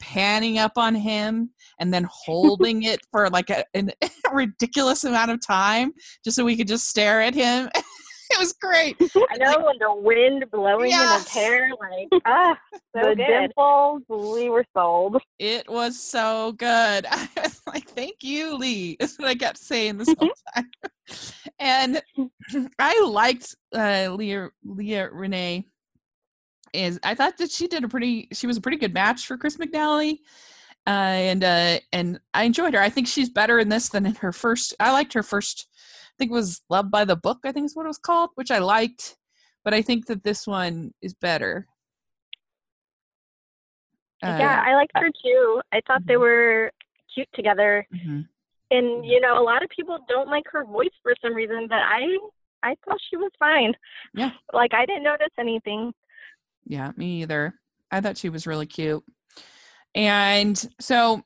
panning 0.00 0.58
up 0.58 0.72
on 0.76 0.96
him 0.96 1.50
and 1.78 1.94
then 1.94 2.08
holding 2.10 2.82
it 2.82 2.98
for 3.12 3.30
like 3.30 3.50
a, 3.50 3.64
a 3.76 3.84
ridiculous 4.32 5.04
amount 5.04 5.30
of 5.30 5.46
time 5.46 5.92
just 6.24 6.34
so 6.34 6.44
we 6.44 6.56
could 6.56 6.66
just 6.66 6.88
stare 6.88 7.22
at 7.22 7.34
him 7.34 7.68
it 8.30 8.38
was 8.38 8.52
great. 8.54 8.96
I 9.00 9.36
know, 9.36 9.64
like, 9.64 9.78
the 9.78 9.94
wind 9.94 10.44
blowing 10.50 10.90
yes. 10.90 11.10
in 11.10 11.18
his 11.18 11.28
hair, 11.28 11.70
like 11.80 12.22
ah, 12.24 12.58
so 12.96 13.10
the 13.10 13.16
good. 13.16 13.26
dimples. 13.26 14.02
We 14.08 14.48
were 14.48 14.64
sold. 14.74 15.20
It 15.38 15.68
was 15.68 15.98
so 15.98 16.52
good. 16.52 17.06
I 17.10 17.28
was 17.36 17.62
like, 17.66 17.88
"Thank 17.88 18.22
you, 18.22 18.56
Lee." 18.56 18.96
Is 18.98 19.16
what 19.16 19.28
I 19.28 19.34
kept 19.34 19.58
saying 19.58 19.98
this 19.98 20.14
whole 20.18 20.30
time. 20.54 20.70
and 21.58 22.02
I 22.78 23.00
liked 23.00 23.54
uh, 23.74 24.08
Leah 24.12 24.48
Leah 24.64 25.10
Renee. 25.12 25.66
Is 26.72 26.98
I 27.02 27.14
thought 27.14 27.38
that 27.38 27.50
she 27.50 27.68
did 27.68 27.84
a 27.84 27.88
pretty. 27.88 28.28
She 28.32 28.46
was 28.46 28.56
a 28.56 28.60
pretty 28.60 28.78
good 28.78 28.94
match 28.94 29.26
for 29.26 29.36
Chris 29.36 29.56
McNally. 29.56 30.18
uh, 30.86 30.90
and 30.90 31.44
uh, 31.44 31.78
and 31.92 32.20
I 32.34 32.44
enjoyed 32.44 32.74
her. 32.74 32.80
I 32.80 32.90
think 32.90 33.06
she's 33.06 33.30
better 33.30 33.58
in 33.58 33.68
this 33.68 33.88
than 33.88 34.04
in 34.06 34.16
her 34.16 34.32
first. 34.32 34.74
I 34.80 34.92
liked 34.92 35.12
her 35.12 35.22
first. 35.22 35.68
I 36.16 36.18
think 36.18 36.30
it 36.30 36.34
was 36.34 36.62
Love 36.70 36.90
by 36.90 37.04
the 37.04 37.16
Book. 37.16 37.40
I 37.44 37.52
think 37.52 37.66
is 37.66 37.76
what 37.76 37.84
it 37.84 37.88
was 37.88 37.98
called, 37.98 38.30
which 38.36 38.50
I 38.50 38.58
liked. 38.58 39.16
But 39.64 39.74
I 39.74 39.82
think 39.82 40.06
that 40.06 40.24
this 40.24 40.46
one 40.46 40.92
is 41.02 41.12
better. 41.12 41.66
Uh, 44.22 44.36
yeah, 44.38 44.64
I 44.66 44.74
liked 44.74 44.92
her 44.94 45.10
too. 45.10 45.60
I 45.72 45.80
thought 45.86 46.00
mm-hmm. 46.00 46.08
they 46.08 46.16
were 46.16 46.72
cute 47.14 47.28
together. 47.34 47.86
Mm-hmm. 47.94 48.20
And 48.70 49.04
you 49.04 49.20
know, 49.20 49.38
a 49.38 49.44
lot 49.44 49.62
of 49.62 49.68
people 49.68 49.98
don't 50.08 50.30
like 50.30 50.44
her 50.52 50.64
voice 50.64 50.88
for 51.02 51.14
some 51.22 51.34
reason, 51.34 51.66
but 51.68 51.78
I 51.78 52.16
I 52.62 52.74
thought 52.84 52.98
she 53.10 53.16
was 53.16 53.30
fine. 53.38 53.74
Yeah. 54.14 54.32
Like 54.52 54.72
I 54.72 54.86
didn't 54.86 55.04
notice 55.04 55.28
anything. 55.38 55.92
Yeah, 56.64 56.92
me 56.96 57.22
either. 57.22 57.54
I 57.90 58.00
thought 58.00 58.18
she 58.18 58.30
was 58.30 58.46
really 58.46 58.66
cute. 58.66 59.04
And 59.94 60.62
so 60.80 61.22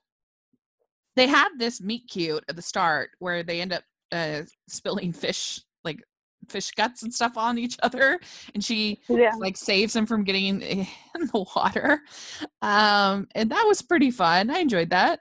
they 1.17 1.27
have 1.27 1.59
this 1.59 1.81
meet 1.81 2.09
cute 2.09 2.45
at 2.49 2.57
the 2.57 2.63
start 2.63 3.11
where 3.19 3.43
they 3.43 3.61
end 3.61 3.73
up 3.73 3.85
uh, 4.13 4.43
spilling 4.69 5.13
fish, 5.13 5.61
like 5.85 6.03
fish 6.49 6.71
guts 6.73 7.03
and 7.03 7.13
stuff 7.13 7.37
on 7.37 7.59
each 7.59 7.77
other. 7.83 8.19
And 8.55 8.65
she 8.65 9.01
yeah. 9.09 9.33
like 9.39 9.57
saves 9.57 9.95
him 9.95 10.07
from 10.07 10.25
getting 10.25 10.63
in, 10.63 10.63
in 11.15 11.27
the 11.33 11.47
water. 11.57 12.01
Um, 12.63 13.29
and 13.35 13.51
that 13.51 13.65
was 13.67 13.83
pretty 13.83 14.11
fun. 14.11 14.51
I 14.51 14.59
enjoyed 14.59 14.91
that. 14.91 15.21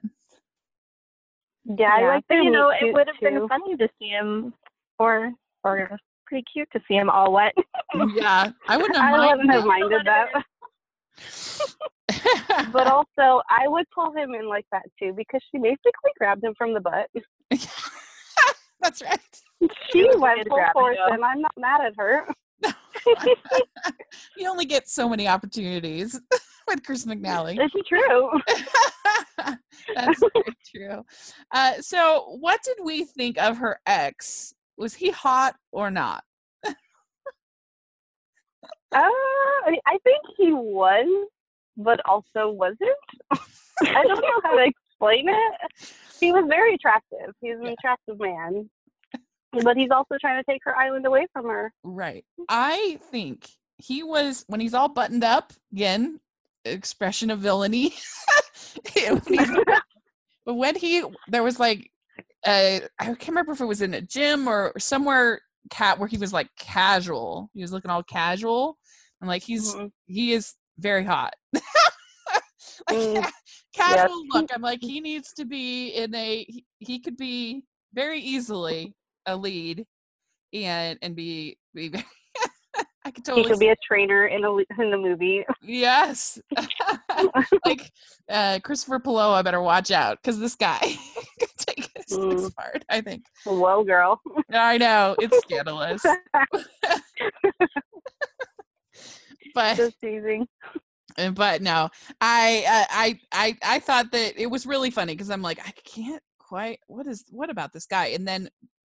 Yeah, 1.66 1.92
I 1.94 2.08
like 2.08 2.24
You 2.30 2.50
know, 2.50 2.70
it 2.70 2.94
would 2.94 3.08
have 3.08 3.20
been 3.22 3.48
funny 3.48 3.76
to 3.78 3.88
see 4.00 4.10
him, 4.10 4.54
or 4.98 5.32
or 5.64 6.00
pretty 6.26 6.44
cute 6.52 6.68
to 6.72 6.80
see 6.88 6.96
him 6.96 7.12
all 7.12 7.32
wet. 7.32 7.54
yeah, 8.16 8.52
I 8.68 8.78
wouldn't 8.78 8.96
have. 8.98 9.14
I 9.14 9.28
wouldn't 9.28 9.52
have 9.52 9.66
minded 9.66 10.02
that. 10.06 10.30
but 12.72 12.88
also, 12.88 13.42
I 13.50 13.68
would 13.68 13.86
pull 13.94 14.12
him 14.14 14.34
in 14.34 14.48
like 14.50 14.66
that 14.72 14.86
too 14.98 15.14
because 15.16 15.42
she 15.52 15.60
basically 15.60 16.12
grabbed 16.18 16.44
him 16.44 16.56
from 16.58 16.74
the 16.74 16.82
butt. 16.82 17.08
That's 18.82 19.02
right. 19.02 19.20
She 19.92 20.10
went 20.18 20.48
full 20.48 20.66
force, 20.74 20.98
and 21.10 21.24
I'm 21.24 21.42
not 21.42 21.52
mad 21.58 21.82
at 21.82 21.94
her. 21.98 22.28
you 24.38 24.50
only 24.50 24.66
get 24.66 24.88
so 24.88 25.08
many 25.08 25.28
opportunities 25.28 26.20
with 26.68 26.84
Chris 26.84 27.06
McNally. 27.06 27.58
That's 27.58 27.88
true. 27.88 28.30
That's 29.96 30.20
very 30.20 30.58
true. 30.76 31.06
Uh, 31.52 31.74
so, 31.82 32.38
what 32.40 32.62
did 32.64 32.78
we 32.84 33.06
think 33.06 33.38
of 33.38 33.58
her 33.58 33.80
ex? 33.86 34.54
Was 34.78 34.94
he 34.94 35.10
hot 35.10 35.56
or 35.72 35.92
not? 35.92 36.24
uh, 36.66 36.74
I, 38.92 39.70
mean, 39.70 39.80
I 39.88 39.98
think 40.04 40.22
he 40.38 40.52
was, 40.54 41.28
but 41.78 42.00
also 42.06 42.50
wasn't. 42.52 42.80
I 43.32 44.04
don't 44.06 44.22
know 44.22 44.42
how 44.44 44.56
to 44.56 44.72
explain 45.00 45.30
it. 45.30 45.94
He 46.20 46.32
was 46.32 46.46
very 46.48 46.76
attractive. 46.76 47.34
He's 47.42 47.58
an 47.60 47.68
attractive 47.68 48.20
man 48.20 48.70
but 49.52 49.78
he's 49.78 49.92
also 49.92 50.16
trying 50.20 50.42
to 50.42 50.52
take 50.52 50.62
her 50.64 50.76
island 50.78 51.06
away 51.06 51.28
from 51.34 51.46
her. 51.46 51.74
Right. 51.84 52.24
I 52.50 53.00
think 53.12 53.50
he 53.78 54.04
was 54.04 54.44
when 54.48 54.60
he's 54.60 54.74
all 54.74 54.90
buttoned 54.90 55.24
up 55.24 55.54
again, 55.72 56.20
expression 56.66 57.30
of 57.32 57.40
villainy. 57.40 57.94
but 60.46 60.54
when 60.54 60.76
he 60.76 61.04
there 61.28 61.44
was 61.44 61.60
like 61.60 61.90
uh 62.46 62.80
I 63.00 63.06
can't 63.06 63.28
remember 63.30 63.54
if 63.54 63.62
it 63.62 63.66
was 63.66 63.82
in 63.82 63.94
a 63.94 64.02
gym 64.02 64.48
or 64.48 64.74
somewhere 64.78 65.42
cat 65.70 66.00
where 66.00 66.08
he 66.08 66.18
was 66.18 66.34
like 66.34 66.50
casual. 66.58 67.50
He 67.54 67.62
was 67.62 67.72
looking 67.72 67.92
all 67.92 68.04
casual. 68.04 68.78
And 69.22 69.28
like 69.28 69.44
he's 69.44 69.74
mm-hmm. 69.74 69.88
he 70.06 70.34
is 70.34 70.54
very 70.78 71.04
hot. 71.04 71.34
like, 71.54 71.64
mm, 72.90 73.32
casual 73.74 74.26
look. 74.28 74.50
I'm 74.54 74.62
like 74.62 74.80
he 74.82 75.02
needs 75.02 75.34
to 75.34 75.46
be 75.46 75.90
in 75.90 76.14
a 76.16 76.46
he, 76.48 76.66
he 76.80 77.00
could 77.00 77.18
be 77.18 77.64
very 77.94 78.20
easily 78.20 78.94
a 79.26 79.36
lead 79.36 79.86
and 80.54 80.98
and 81.02 81.16
be 81.16 81.58
be 81.74 81.92
I 83.06 83.12
could 83.12 83.24
totally 83.26 83.44
he 83.44 83.50
could 83.50 83.60
be 83.60 83.70
a 83.70 83.76
trainer 83.86 84.28
in 84.28 84.44
a 84.44 84.56
in 84.82 84.92
the 84.92 84.98
movie. 84.98 85.44
Yes, 85.62 86.40
like 87.66 87.92
uh, 88.30 88.60
Christopher 88.64 89.02
I 89.06 89.42
better 89.42 89.62
watch 89.62 89.90
out 89.90 90.20
because 90.22 90.38
this 90.38 90.56
guy 90.56 90.80
could 91.40 91.50
take 91.58 91.92
this, 91.94 92.18
mm. 92.18 92.32
this 92.38 92.50
part. 92.52 92.84
I 92.90 93.02
think. 93.02 93.24
Well, 93.46 93.84
girl. 93.84 94.22
I 94.52 94.78
know 94.78 95.16
it's 95.20 95.38
scandalous, 95.40 96.04
but 99.56 99.78
just 99.78 100.00
teasing. 100.02 100.48
But 101.34 101.62
no, 101.62 101.90
I 102.22 102.66
uh, 102.68 102.86
I 102.90 103.20
I 103.32 103.58
I 103.64 103.80
thought 103.80 104.12
that 104.12 104.40
it 104.42 104.48
was 104.48 104.66
really 104.66 104.92
funny 104.92 105.14
because 105.14 105.30
I'm 105.30 105.42
like 105.42 105.60
I 105.66 105.72
can't 105.84 106.24
quite 106.38 106.80
what 106.88 107.08
is 107.08 107.26
what 107.30 107.50
about 107.50 107.74
this 107.74 107.86
guy 107.86 108.08
and 108.08 108.28
then 108.28 108.50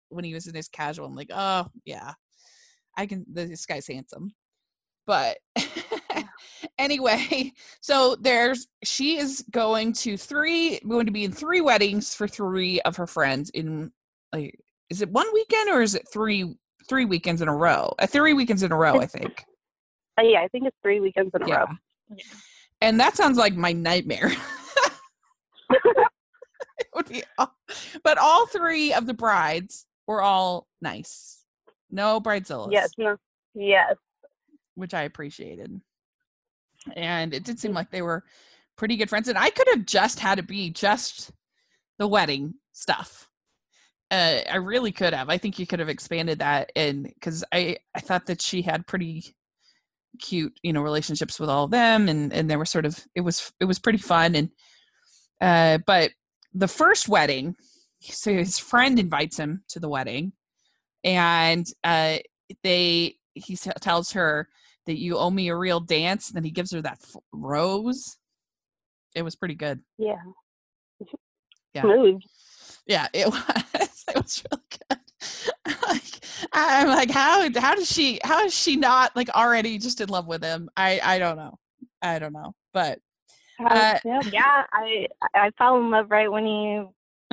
when 0.10 0.24
he 0.24 0.34
was 0.34 0.48
in 0.48 0.56
his 0.56 0.68
casual. 0.68 1.06
I'm 1.06 1.16
like, 1.16 1.32
oh 1.34 1.68
yeah, 1.86 2.14
I 2.98 3.06
can. 3.06 3.26
This 3.28 3.66
guy's 3.66 3.88
handsome. 3.88 4.34
But 5.06 5.38
anyway, 6.78 7.52
so 7.82 8.16
there's 8.20 8.68
she 8.84 9.18
is 9.18 9.44
going 9.52 9.94
to 9.94 10.18
three 10.18 10.80
going 10.88 11.06
to 11.06 11.12
be 11.12 11.26
in 11.26 11.32
three 11.32 11.62
weddings 11.62 12.16
for 12.16 12.28
three 12.28 12.80
of 12.82 12.96
her 12.96 13.08
friends 13.08 13.50
in 13.50 13.92
like 14.32 14.58
is 14.90 15.02
it 15.02 15.10
one 15.10 15.28
weekend 15.34 15.70
or 15.70 15.82
is 15.82 15.96
it 15.96 16.08
three 16.12 16.56
three 16.88 17.06
weekends 17.06 17.42
in 17.42 17.48
a 17.48 17.56
row? 17.56 17.94
Uh, 18.00 18.08
three 18.08 18.34
weekends 18.34 18.64
in 18.64 18.72
a 18.72 18.78
row, 18.78 19.00
I 19.00 19.06
think. 19.06 19.44
Uh, 20.20 20.24
yeah, 20.24 20.42
I 20.42 20.48
think 20.50 20.66
it's 20.66 20.78
three 20.82 21.00
weekends 21.00 21.32
in 21.34 21.44
a 21.44 21.48
yeah. 21.48 21.60
row. 21.60 21.66
And 22.82 23.00
that 23.00 23.16
sounds 23.16 23.38
like 23.38 23.56
my 23.56 23.72
nightmare. 23.72 24.32
it 25.70 26.88
would 26.94 27.08
be, 27.08 27.24
all, 27.38 27.56
but 28.04 28.18
all 28.18 28.46
three 28.48 28.94
of 28.94 29.06
the 29.06 29.14
brides 29.14 29.86
were 30.08 30.22
all 30.22 30.68
nice. 30.82 31.44
No 31.90 32.20
bridezillas. 32.20 32.72
Yes, 32.72 32.92
no. 32.98 33.18
Yes. 33.54 33.96
Which 34.76 34.94
I 34.94 35.04
appreciated. 35.04 35.80
And 36.96 37.34
it 37.34 37.44
did 37.44 37.60
seem 37.60 37.74
like 37.74 37.92
they 37.92 38.02
were 38.02 38.24
pretty 38.76 38.98
good 38.98 39.10
friends. 39.10 39.28
And 39.28 39.38
I 39.38 39.50
could 39.50 39.68
have 39.70 39.86
just 39.86 40.20
had 40.20 40.36
to 40.36 40.44
be 40.44 40.70
just 40.70 41.32
the 42.00 42.08
wedding 42.08 42.56
stuff. 42.74 43.30
Uh, 44.12 44.42
I 44.52 44.58
really 44.58 44.92
could 44.92 45.14
have. 45.14 45.30
I 45.30 45.38
think 45.38 45.58
you 45.58 45.66
could 45.66 45.80
have 45.80 45.90
expanded 45.90 46.40
that 46.40 46.72
and 46.76 47.04
because 47.04 47.44
I 47.52 47.78
I 47.96 48.00
thought 48.00 48.28
that 48.28 48.42
she 48.42 48.62
had 48.62 48.86
pretty 48.86 49.36
cute 50.20 50.58
you 50.62 50.72
know 50.72 50.82
relationships 50.82 51.40
with 51.40 51.50
all 51.50 51.66
of 51.66 51.72
them 51.72 52.08
and 52.08 52.32
and 52.32 52.50
they 52.50 52.56
were 52.56 52.66
sort 52.66 52.86
of 52.86 53.00
it 53.16 53.22
was 53.22 53.52
it 53.60 53.66
was 53.66 53.80
pretty 53.80 53.98
fun 53.98 54.36
and 54.36 54.50
uh 55.42 55.80
but 55.88 56.12
the 56.54 56.68
first 56.68 57.10
wedding 57.10 57.56
so 58.02 58.32
his 58.34 58.60
friend 58.60 59.00
invites 59.00 59.38
him 59.38 59.64
to 59.70 59.80
the 59.80 59.90
wedding 59.90 60.34
and 61.04 61.68
uh, 61.84 62.18
they 62.64 63.16
he 63.34 63.56
tells 63.56 64.12
her 64.12 64.48
that 64.86 65.00
you 65.00 65.18
owe 65.18 65.30
me 65.30 65.50
a 65.50 65.56
real 65.56 65.80
dance 65.80 66.30
and 66.30 66.36
then 66.36 66.44
he 66.44 66.52
gives 66.52 66.72
her 66.72 66.82
that 66.82 67.00
f- 67.02 67.16
rose. 67.32 68.18
It 69.16 69.24
was 69.24 69.36
pretty 69.36 69.56
good. 69.56 69.80
Yeah. 69.98 70.16
Yeah. 71.74 71.82
Yeah 72.86 73.08
it 73.14 73.28
was 73.32 74.04
it 74.10 74.16
was 74.16 74.44
really 74.52 74.64
good 74.90 75.00
i'm 76.54 76.88
like 76.88 77.10
how 77.10 77.48
how 77.60 77.76
does 77.76 77.92
she 77.92 78.20
how 78.24 78.46
is 78.46 78.54
she 78.54 78.76
not 78.76 79.16
like 79.16 79.30
already 79.30 79.78
just 79.78 80.02
in 80.02 80.10
love 80.10 80.28
with 80.28 80.44
him 80.44 80.70
i 80.78 81.00
i 81.04 81.20
don't 81.20 81.38
know 81.38 81.58
i 82.02 82.20
don't 82.20 82.34
know 82.34 82.54
but 82.74 83.00
uh, 83.60 84.00
yeah, 84.32 84.64
I 84.72 85.08
I 85.34 85.52
fell 85.58 85.78
in 85.78 85.90
love 85.90 86.10
right 86.10 86.32
when 86.32 86.46
he 86.46 86.84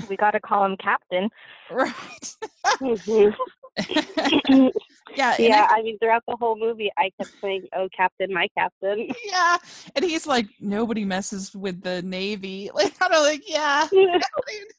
we 0.08 0.16
got 0.16 0.32
to 0.32 0.40
call 0.40 0.64
him 0.64 0.76
Captain. 0.76 1.28
Right. 1.70 2.34
Mm-hmm. 2.80 3.30
yeah. 5.16 5.36
Yeah. 5.38 5.66
I, 5.70 5.78
I, 5.78 5.82
mean, 5.82 5.98
throughout 5.98 6.22
the 6.26 6.36
whole 6.36 6.58
movie, 6.58 6.90
I 6.98 7.10
kept 7.18 7.34
saying, 7.40 7.66
"Oh, 7.74 7.88
Captain, 7.96 8.32
my 8.32 8.48
Captain." 8.56 9.08
Yeah, 9.24 9.56
and 9.94 10.04
he's 10.04 10.26
like, 10.26 10.48
nobody 10.60 11.04
messes 11.04 11.54
with 11.54 11.82
the 11.82 12.02
Navy. 12.02 12.70
Like, 12.74 12.94
I'm 13.00 13.12
like, 13.12 13.42
yeah. 13.48 13.86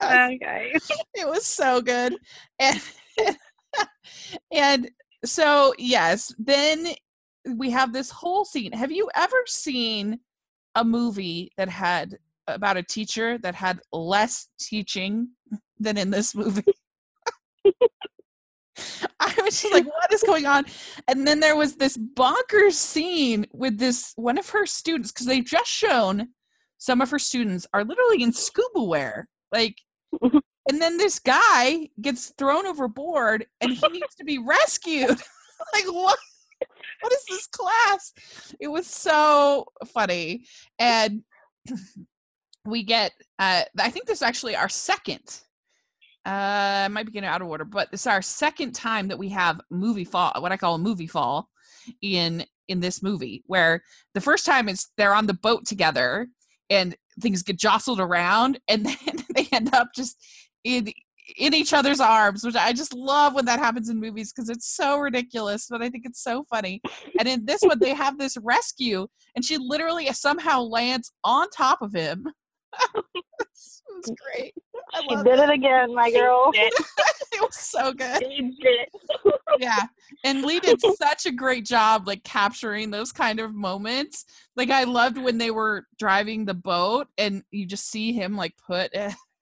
okay. 0.03 0.73
It 1.15 1.27
was 1.27 1.45
so 1.45 1.81
good, 1.81 2.15
and 2.59 2.81
and 4.51 4.89
so 5.25 5.73
yes, 5.77 6.33
then 6.37 6.87
we 7.55 7.69
have 7.71 7.93
this 7.93 8.09
whole 8.09 8.45
scene. 8.45 8.71
Have 8.71 8.91
you 8.91 9.09
ever 9.15 9.43
seen 9.45 10.19
a 10.75 10.83
movie 10.83 11.51
that 11.57 11.69
had 11.69 12.17
about 12.47 12.77
a 12.77 12.83
teacher 12.83 13.37
that 13.39 13.55
had 13.55 13.79
less 13.91 14.47
teaching 14.59 15.29
than 15.79 15.97
in 15.97 16.09
this 16.11 16.35
movie. 16.35 16.63
I 19.19 19.33
was 19.43 19.61
just 19.61 19.73
like, 19.73 19.85
what 19.85 20.13
is 20.13 20.23
going 20.23 20.45
on? 20.45 20.65
And 21.07 21.27
then 21.27 21.39
there 21.39 21.55
was 21.55 21.75
this 21.75 21.97
bonkers 21.97 22.73
scene 22.73 23.45
with 23.53 23.77
this 23.77 24.13
one 24.15 24.37
of 24.37 24.49
her 24.49 24.65
students, 24.65 25.11
because 25.11 25.27
they've 25.27 25.45
just 25.45 25.69
shown 25.69 26.29
some 26.77 27.01
of 27.01 27.11
her 27.11 27.19
students 27.19 27.67
are 27.73 27.83
literally 27.83 28.23
in 28.23 28.33
scuba 28.33 28.83
wear. 28.83 29.27
Like, 29.51 29.75
and 30.69 30.81
then 30.81 30.97
this 30.97 31.19
guy 31.19 31.89
gets 32.01 32.29
thrown 32.37 32.65
overboard 32.65 33.45
and 33.61 33.71
he 33.71 33.87
needs 33.89 34.15
to 34.15 34.23
be 34.23 34.37
rescued. 34.37 35.09
like, 35.73 35.85
what? 35.85 36.17
What 37.01 37.13
is 37.13 37.25
this 37.27 37.47
class? 37.47 38.13
It 38.59 38.67
was 38.67 38.85
so 38.85 39.65
funny. 39.87 40.45
And 40.77 41.23
we 42.65 42.83
get 42.83 43.11
uh 43.39 43.63
I 43.79 43.89
think 43.89 44.05
this 44.05 44.19
is 44.19 44.23
actually 44.23 44.55
our 44.55 44.69
second 44.69 45.41
uh 46.25 46.87
might 46.91 47.07
be 47.07 47.11
getting 47.11 47.27
out 47.27 47.41
of 47.41 47.47
order, 47.47 47.65
but 47.65 47.89
this 47.89 48.01
is 48.01 48.07
our 48.07 48.21
second 48.21 48.73
time 48.73 49.07
that 49.07 49.17
we 49.17 49.29
have 49.29 49.59
movie 49.71 50.03
fall 50.03 50.31
what 50.39 50.51
I 50.51 50.57
call 50.57 50.75
a 50.75 50.79
movie 50.79 51.07
fall 51.07 51.49
in 52.03 52.45
in 52.67 52.79
this 52.79 53.01
movie 53.01 53.43
where 53.47 53.83
the 54.13 54.21
first 54.21 54.45
time 54.45 54.69
is 54.69 54.89
they're 54.95 55.15
on 55.15 55.25
the 55.25 55.33
boat 55.33 55.65
together 55.65 56.27
and 56.69 56.95
things 57.19 57.41
get 57.41 57.57
jostled 57.57 57.99
around 57.99 58.59
and 58.67 58.85
then 59.05 59.25
they 59.35 59.47
end 59.51 59.73
up 59.73 59.89
just 59.95 60.17
in 60.63 60.91
in 61.37 61.53
each 61.53 61.73
other's 61.73 61.99
arms, 61.99 62.43
which 62.43 62.55
I 62.55 62.73
just 62.73 62.93
love 62.93 63.33
when 63.33 63.45
that 63.45 63.59
happens 63.59 63.89
in 63.89 63.99
movies 63.99 64.33
because 64.33 64.49
it's 64.49 64.67
so 64.67 64.97
ridiculous, 64.97 65.67
but 65.69 65.81
I 65.81 65.89
think 65.89 66.05
it's 66.05 66.21
so 66.21 66.43
funny. 66.49 66.81
And 67.19 67.27
in 67.27 67.45
this 67.45 67.61
one, 67.61 67.79
they 67.79 67.93
have 67.93 68.17
this 68.17 68.37
rescue, 68.41 69.07
and 69.35 69.45
she 69.45 69.57
literally 69.57 70.07
somehow 70.07 70.61
lands 70.61 71.11
on 71.23 71.49
top 71.49 71.81
of 71.81 71.93
him. 71.93 72.27
it's, 73.15 73.81
great. 74.33 74.53
I 74.93 75.01
she 75.01 75.15
did 75.17 75.27
it. 75.27 75.39
it 75.39 75.49
again, 75.49 75.93
my 75.93 76.11
girl. 76.11 76.51
it 76.53 76.73
was 77.39 77.55
so 77.55 77.93
good. 77.93 78.23
yeah, 79.59 79.85
and 80.23 80.43
Lee 80.43 80.59
did 80.59 80.79
such 80.97 81.25
a 81.25 81.31
great 81.31 81.65
job, 81.65 82.07
like 82.07 82.23
capturing 82.23 82.91
those 82.91 83.11
kind 83.11 83.39
of 83.39 83.53
moments. 83.53 84.25
Like 84.55 84.69
I 84.69 84.85
loved 84.85 85.17
when 85.17 85.37
they 85.37 85.51
were 85.51 85.85
driving 85.99 86.45
the 86.45 86.53
boat, 86.53 87.07
and 87.17 87.43
you 87.51 87.65
just 87.65 87.89
see 87.89 88.11
him 88.11 88.35
like 88.35 88.55
put 88.65 88.93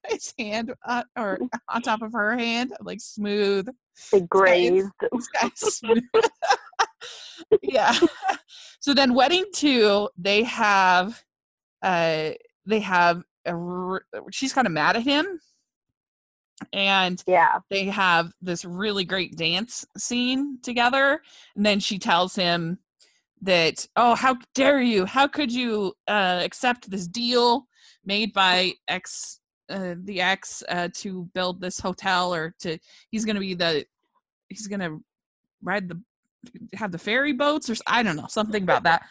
his 0.09 0.33
hand 0.37 0.73
uh, 0.85 1.03
or 1.17 1.39
on 1.69 1.81
top 1.81 2.01
of 2.01 2.13
her 2.13 2.37
hand, 2.37 2.73
like 2.81 3.01
smooth. 3.01 3.67
They 4.11 4.21
grazed. 4.21 4.89
smooth. 5.55 6.03
yeah. 7.61 7.93
So 8.79 8.93
then, 8.93 9.13
wedding 9.13 9.45
two, 9.53 10.09
they 10.17 10.43
have, 10.43 11.23
uh, 11.81 12.31
they 12.65 12.79
have 12.79 13.23
a, 13.45 13.99
she's 14.31 14.53
kind 14.53 14.67
of 14.67 14.73
mad 14.73 14.95
at 14.95 15.03
him, 15.03 15.39
and 16.73 17.21
yeah, 17.27 17.59
they 17.69 17.85
have 17.85 18.33
this 18.41 18.65
really 18.65 19.05
great 19.05 19.35
dance 19.35 19.85
scene 19.97 20.59
together, 20.61 21.21
and 21.55 21.65
then 21.65 21.79
she 21.79 21.99
tells 21.99 22.35
him 22.35 22.79
that, 23.41 23.87
oh, 23.95 24.15
how 24.15 24.37
dare 24.53 24.81
you? 24.81 25.05
How 25.05 25.27
could 25.27 25.51
you 25.51 25.93
uh, 26.07 26.41
accept 26.43 26.89
this 26.89 27.07
deal 27.07 27.67
made 28.05 28.33
by 28.33 28.73
X 28.87 29.38
uh, 29.69 29.95
the 30.03 30.21
ex 30.21 30.63
uh, 30.69 30.89
to 30.93 31.29
build 31.33 31.61
this 31.61 31.79
hotel 31.79 32.33
or 32.33 32.53
to 32.59 32.77
he's 33.11 33.25
going 33.25 33.35
to 33.35 33.41
be 33.41 33.53
the 33.53 33.85
he's 34.49 34.67
going 34.67 34.79
to 34.79 35.03
ride 35.61 35.87
the 35.87 36.01
have 36.73 36.91
the 36.91 36.97
ferry 36.97 37.33
boats 37.33 37.69
or 37.69 37.75
I 37.87 38.03
don't 38.03 38.15
know 38.15 38.27
something 38.27 38.63
about 38.63 38.83
that. 38.83 39.03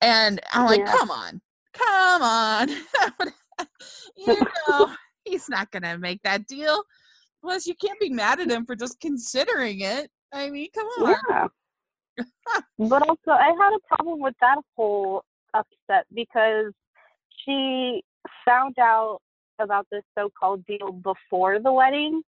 And 0.00 0.40
I'm 0.52 0.66
like, 0.66 0.80
yeah. 0.80 0.92
come 0.92 1.10
on, 1.10 1.40
come 1.72 2.22
on, 2.22 2.68
you 4.16 4.36
know 4.68 4.94
he's 5.24 5.48
not 5.48 5.70
going 5.70 5.82
to 5.82 5.98
make 5.98 6.22
that 6.22 6.46
deal. 6.46 6.82
Plus, 7.42 7.66
you 7.66 7.74
can't 7.74 7.98
be 8.00 8.10
mad 8.10 8.40
at 8.40 8.50
him 8.50 8.66
for 8.66 8.74
just 8.74 9.00
considering 9.00 9.80
it. 9.80 10.10
I 10.32 10.50
mean, 10.50 10.68
come 10.74 10.86
on. 10.86 11.16
Yeah. 11.30 11.46
but 12.78 13.02
also, 13.08 13.30
I 13.30 13.52
had 13.60 13.74
a 13.74 13.96
problem 13.96 14.20
with 14.20 14.34
that 14.40 14.58
whole 14.76 15.24
upset 15.54 16.04
because 16.14 16.72
she 17.44 18.02
found 18.44 18.76
out 18.78 19.20
about 19.58 19.86
this 19.90 20.02
so-called 20.16 20.64
deal 20.66 20.92
before 20.92 21.58
the 21.60 21.72
wedding, 21.72 22.22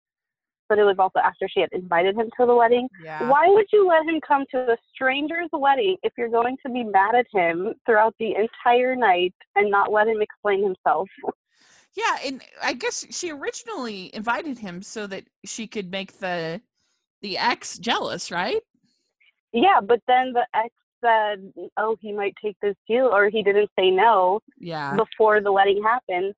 but 0.68 0.78
it 0.78 0.84
was 0.84 0.96
also 0.98 1.18
after 1.20 1.48
she 1.48 1.60
had 1.60 1.70
invited 1.72 2.16
him 2.16 2.30
to 2.38 2.46
the 2.46 2.54
wedding. 2.54 2.88
Yeah. 3.02 3.28
Why 3.28 3.48
would 3.48 3.66
you 3.72 3.86
let 3.86 4.04
him 4.04 4.20
come 4.26 4.44
to 4.50 4.72
a 4.72 4.76
stranger's 4.94 5.48
wedding 5.52 5.96
if 6.02 6.12
you're 6.18 6.28
going 6.28 6.56
to 6.64 6.72
be 6.72 6.82
mad 6.82 7.14
at 7.14 7.26
him 7.32 7.74
throughout 7.84 8.14
the 8.18 8.34
entire 8.34 8.96
night 8.96 9.34
and 9.54 9.70
not 9.70 9.92
let 9.92 10.08
him 10.08 10.20
explain 10.20 10.62
himself? 10.62 11.08
Yeah, 11.94 12.18
and 12.26 12.42
I 12.62 12.74
guess 12.74 13.06
she 13.10 13.30
originally 13.30 14.14
invited 14.14 14.58
him 14.58 14.82
so 14.82 15.06
that 15.06 15.24
she 15.44 15.66
could 15.66 15.90
make 15.90 16.18
the 16.18 16.60
the 17.22 17.38
ex 17.38 17.78
jealous, 17.78 18.30
right? 18.30 18.60
Yeah, 19.52 19.80
but 19.82 20.00
then 20.06 20.34
the 20.34 20.46
ex 20.54 20.74
said, 21.02 21.52
"Oh, 21.78 21.96
he 22.00 22.12
might 22.12 22.34
take 22.44 22.56
this 22.60 22.76
deal," 22.86 23.06
or 23.06 23.30
he 23.30 23.42
didn't 23.42 23.70
say 23.78 23.90
no. 23.90 24.40
Yeah. 24.58 24.94
Before 24.94 25.40
the 25.40 25.52
wedding 25.52 25.82
happened, 25.82 26.34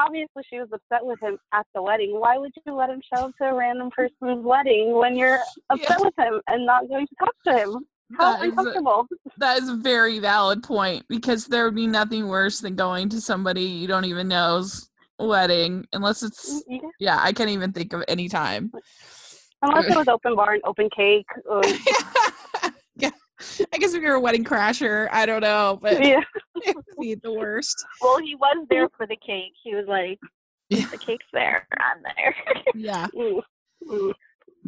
obviously 0.00 0.42
she 0.48 0.58
was 0.58 0.68
upset 0.72 1.04
with 1.04 1.20
him 1.20 1.38
at 1.52 1.66
the 1.74 1.82
wedding. 1.82 2.18
Why 2.18 2.38
would 2.38 2.52
you 2.66 2.74
let 2.74 2.90
him 2.90 3.00
show 3.12 3.26
up 3.26 3.32
to 3.38 3.44
a 3.48 3.54
random 3.54 3.90
person's 3.90 4.44
wedding 4.44 4.94
when 4.94 5.16
you're 5.16 5.38
upset 5.70 5.98
yeah. 5.98 6.04
with 6.04 6.14
him 6.18 6.40
and 6.48 6.66
not 6.66 6.88
going 6.88 7.06
to 7.06 7.14
talk 7.18 7.34
to 7.46 7.58
him? 7.58 7.86
How 8.18 8.32
that 8.32 8.42
uncomfortable. 8.42 9.06
Is 9.10 9.18
a, 9.26 9.38
that 9.38 9.58
is 9.58 9.68
a 9.68 9.76
very 9.76 10.18
valid 10.18 10.62
point 10.62 11.04
because 11.08 11.46
there 11.46 11.64
would 11.64 11.76
be 11.76 11.86
nothing 11.86 12.26
worse 12.26 12.60
than 12.60 12.74
going 12.74 13.08
to 13.10 13.20
somebody 13.20 13.62
you 13.62 13.86
don't 13.86 14.04
even 14.04 14.26
know's 14.26 14.90
wedding 15.18 15.86
unless 15.92 16.22
it's 16.22 16.64
yeah, 16.66 16.78
yeah 16.98 17.18
I 17.20 17.32
can't 17.32 17.50
even 17.50 17.72
think 17.72 17.92
of 17.92 18.02
any 18.08 18.28
time. 18.28 18.72
Unless 19.62 19.90
it 19.90 19.96
was 19.96 20.08
open 20.08 20.34
bar 20.34 20.54
and 20.54 20.62
open 20.64 20.88
cake. 20.96 21.26
yeah. 23.58 23.66
I 23.72 23.78
guess 23.78 23.94
if 23.94 24.02
you're 24.02 24.14
a 24.14 24.20
wedding 24.20 24.44
crasher, 24.44 25.08
I 25.10 25.26
don't 25.26 25.40
know, 25.40 25.78
but 25.80 26.04
yeah. 26.04 26.22
it 26.56 26.76
would 26.76 26.84
be 27.00 27.14
the 27.14 27.32
worst. 27.32 27.84
Well, 28.00 28.18
he 28.18 28.34
was 28.34 28.66
there 28.70 28.88
for 28.96 29.06
the 29.06 29.16
cake. 29.16 29.52
He 29.62 29.74
was 29.74 29.86
like, 29.86 30.18
the 30.70 30.98
cake's 30.98 31.26
there. 31.32 31.66
I'm 31.78 32.02
there. 32.16 32.34
yeah. 32.74 33.06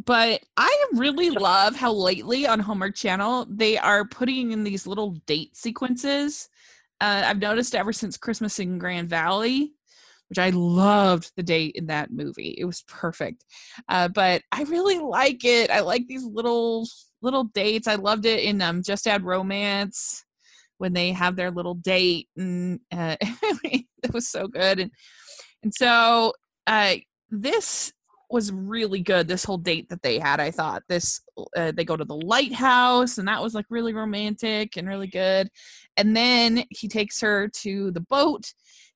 But 0.05 0.41
I 0.57 0.85
really 0.93 1.29
love 1.29 1.75
how 1.75 1.93
lately 1.93 2.45
on 2.45 2.59
Hallmark 2.59 2.95
Channel 2.95 3.47
they 3.49 3.77
are 3.77 4.05
putting 4.05 4.51
in 4.51 4.63
these 4.63 4.85
little 4.85 5.11
date 5.25 5.55
sequences. 5.55 6.49
Uh, 6.99 7.23
I've 7.25 7.39
noticed 7.39 7.75
ever 7.75 7.93
since 7.93 8.17
Christmas 8.17 8.59
in 8.59 8.79
Grand 8.79 9.09
Valley, 9.09 9.73
which 10.29 10.39
I 10.39 10.49
loved 10.49 11.31
the 11.35 11.43
date 11.43 11.75
in 11.75 11.87
that 11.87 12.11
movie. 12.11 12.55
It 12.57 12.65
was 12.65 12.83
perfect. 12.87 13.45
Uh, 13.87 14.07
but 14.07 14.41
I 14.51 14.63
really 14.63 14.99
like 14.99 15.45
it. 15.45 15.69
I 15.69 15.81
like 15.81 16.07
these 16.07 16.25
little 16.25 16.87
little 17.23 17.45
dates. 17.45 17.87
I 17.87 17.95
loved 17.95 18.25
it 18.25 18.43
in 18.43 18.61
um, 18.61 18.83
Just 18.83 19.07
Add 19.07 19.23
Romance 19.23 20.23
when 20.77 20.93
they 20.93 21.11
have 21.11 21.35
their 21.35 21.49
little 21.49 21.75
date, 21.75 22.27
and 22.37 22.79
uh, 22.91 23.15
it 23.21 23.85
was 24.13 24.27
so 24.27 24.47
good. 24.47 24.79
And 24.79 24.91
and 25.63 25.73
so 25.73 26.33
uh, 26.67 26.95
this 27.31 27.93
was 28.29 28.51
really 28.51 29.01
good. 29.01 29.27
This 29.27 29.45
whole 29.45 29.57
date 29.57 29.89
that 29.89 30.01
they 30.01 30.19
had, 30.19 30.39
I 30.39 30.51
thought 30.51 30.83
this 30.89 31.21
uh, 31.55 31.71
they 31.71 31.85
go 31.85 31.95
to 31.95 32.05
the 32.05 32.15
lighthouse, 32.15 33.17
and 33.17 33.27
that 33.27 33.41
was 33.41 33.53
like 33.53 33.65
really 33.69 33.93
romantic 33.93 34.77
and 34.77 34.87
really 34.87 35.07
good. 35.07 35.49
And 35.97 36.15
then 36.15 36.65
he 36.69 36.87
takes 36.87 37.21
her 37.21 37.47
to 37.61 37.91
the 37.91 38.01
boat, 38.01 38.53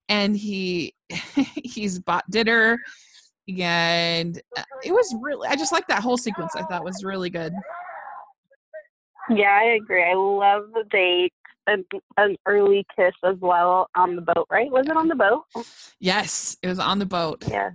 and 0.09 0.35
he 0.35 0.93
he's 1.63 1.99
bought 1.99 2.29
dinner 2.29 2.79
and 3.47 4.41
uh, 4.57 4.63
it 4.83 4.91
was 4.91 5.15
really 5.21 5.47
i 5.47 5.55
just 5.55 5.71
like 5.71 5.87
that 5.87 6.03
whole 6.03 6.17
sequence 6.17 6.53
i 6.55 6.63
thought 6.63 6.83
was 6.83 7.03
really 7.03 7.29
good 7.29 7.53
yeah, 9.29 9.59
I 9.61 9.77
agree. 9.81 10.03
I 10.03 10.13
love 10.13 10.71
the 10.73 10.83
date. 10.89 11.33
An, 11.69 11.83
an 12.15 12.37
early 12.45 12.85
kiss 12.95 13.13
as 13.25 13.35
well 13.41 13.89
on 13.93 14.15
the 14.15 14.21
boat, 14.21 14.47
right? 14.49 14.71
Was 14.71 14.87
it 14.87 14.95
on 14.95 15.09
the 15.09 15.15
boat? 15.15 15.43
Yes, 15.99 16.55
it 16.63 16.67
was 16.67 16.79
on 16.79 16.97
the 16.97 17.05
boat. 17.05 17.43
Yeah. 17.45 17.71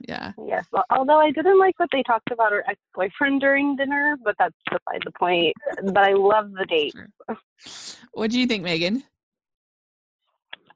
Yeah. 0.00 0.32
Yes. 0.44 0.64
Well, 0.72 0.84
although 0.90 1.20
I 1.20 1.30
didn't 1.30 1.58
like 1.58 1.78
what 1.78 1.88
they 1.92 2.02
talked 2.02 2.32
about 2.32 2.50
her 2.50 2.64
ex 2.68 2.78
boyfriend 2.92 3.40
during 3.40 3.76
dinner, 3.76 4.16
but 4.24 4.34
that's 4.38 4.54
beside 4.68 5.02
the 5.04 5.12
point. 5.12 5.54
But 5.82 5.98
I 5.98 6.14
love 6.14 6.52
the 6.52 6.66
date. 6.66 6.94
What 8.12 8.30
do 8.30 8.40
you 8.40 8.46
think, 8.46 8.64
Megan? 8.64 9.04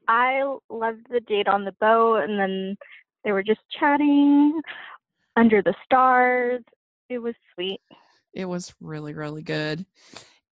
I 0.08 0.42
loved 0.68 1.06
the 1.10 1.20
date 1.20 1.48
on 1.48 1.64
the 1.64 1.74
boat, 1.80 2.18
and 2.18 2.38
then 2.38 2.76
they 3.24 3.32
were 3.32 3.42
just 3.42 3.60
chatting 3.78 4.60
under 5.36 5.62
the 5.62 5.74
stars. 5.84 6.62
It 7.08 7.18
was 7.18 7.34
sweet. 7.54 7.80
It 8.34 8.44
was 8.44 8.72
really, 8.80 9.14
really 9.14 9.42
good. 9.42 9.84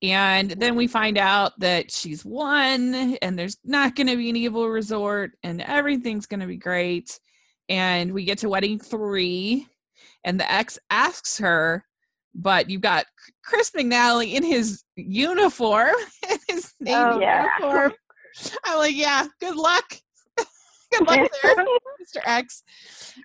And 0.03 0.51
then 0.51 0.77
we 0.77 0.87
find 0.87 1.19
out 1.19 1.59
that 1.59 1.91
she's 1.91 2.25
won 2.25 3.17
and 3.21 3.37
there's 3.37 3.57
not 3.65 3.97
going 3.97 4.07
to 4.07 4.17
be 4.17 4.31
an 4.31 4.37
evil 4.37 4.69
resort 4.69 5.33
and 5.43 5.61
everything's 5.63 6.27
going 6.27 6.41
to 6.41 6.47
be 6.47 6.57
great. 6.57 7.19
And 7.69 8.13
we 8.13 8.25
get 8.25 8.39
to 8.39 8.49
wedding 8.49 8.79
three 8.79 9.67
and 10.25 10.39
the 10.39 10.51
ex 10.51 10.79
asks 10.91 11.39
her, 11.39 11.85
but 12.35 12.71
you've 12.71 12.81
got 12.81 13.07
Chris 13.45 13.73
McNally 13.73 14.35
in 14.35 14.45
his 14.45 14.85
uniform, 14.95 15.95
his 16.49 16.73
name 16.79 16.95
oh, 16.97 17.21
yeah. 17.21 17.47
uniform. 17.59 17.93
I'm 18.65 18.79
like, 18.79 18.95
yeah, 18.95 19.27
good 19.41 19.57
luck. 19.57 19.95
good 20.37 21.07
luck 21.09 21.29
there, 21.43 21.55
Mr. 21.57 22.21
X. 22.25 22.63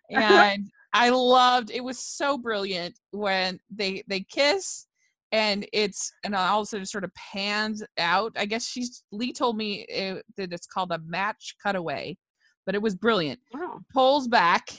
And 0.10 0.72
I 0.94 1.10
loved 1.10 1.72
it 1.72 1.84
was 1.84 2.00
so 2.00 2.38
brilliant 2.38 3.00
when 3.12 3.60
they 3.70 4.04
they 4.08 4.22
kiss 4.22 4.86
and 5.32 5.66
it's 5.74 6.12
and 6.24 6.36
all 6.36 6.60
of 6.60 6.64
a 6.64 6.66
sudden 6.68 6.86
sort 6.86 7.04
of 7.04 7.12
pans 7.16 7.84
out. 7.98 8.34
I 8.38 8.46
guess 8.46 8.68
she's 8.68 9.04
Lee 9.12 9.34
told 9.34 9.58
me 9.58 9.86
it, 9.89 10.24
that 10.38 10.54
it's 10.54 10.68
called 10.68 10.91
a 10.91 11.00
match 11.06 11.56
cutaway, 11.66 12.18
but 12.66 12.76
it 12.76 12.82
was 12.82 12.96
brilliant. 12.96 13.39
Wow. 13.54 13.80
Pulls 13.94 14.28
back 14.28 14.70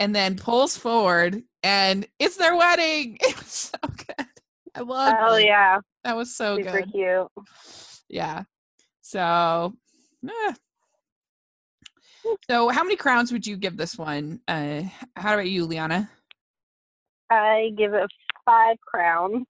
and 0.00 0.14
then 0.14 0.36
pulls 0.36 0.76
forward 0.76 1.42
and 1.62 2.06
it's 2.18 2.36
their 2.36 2.56
wedding. 2.56 3.18
It 3.28 3.36
was 3.36 3.46
so 3.72 3.78
good. 3.82 4.26
I 4.74 4.80
love 4.80 5.14
Oh 5.20 5.34
it. 5.34 5.44
yeah. 5.46 5.78
That 6.04 6.16
was 6.16 6.34
so 6.34 6.56
Super 6.56 6.80
good. 6.82 6.92
cute. 6.92 7.28
Yeah. 8.08 8.44
So 9.02 9.74
eh, 10.26 10.52
So, 12.50 12.68
how 12.68 12.82
many 12.82 12.96
crowns 12.96 13.32
would 13.32 13.46
you 13.46 13.56
give 13.56 13.76
this 13.76 13.96
one? 13.96 14.40
Uh, 14.48 14.82
how 15.16 15.34
about 15.34 15.48
you, 15.48 15.64
Liana? 15.64 16.10
I 17.30 17.70
give 17.76 17.94
it 17.94 18.08
five 18.44 18.76
crowns. 18.80 19.46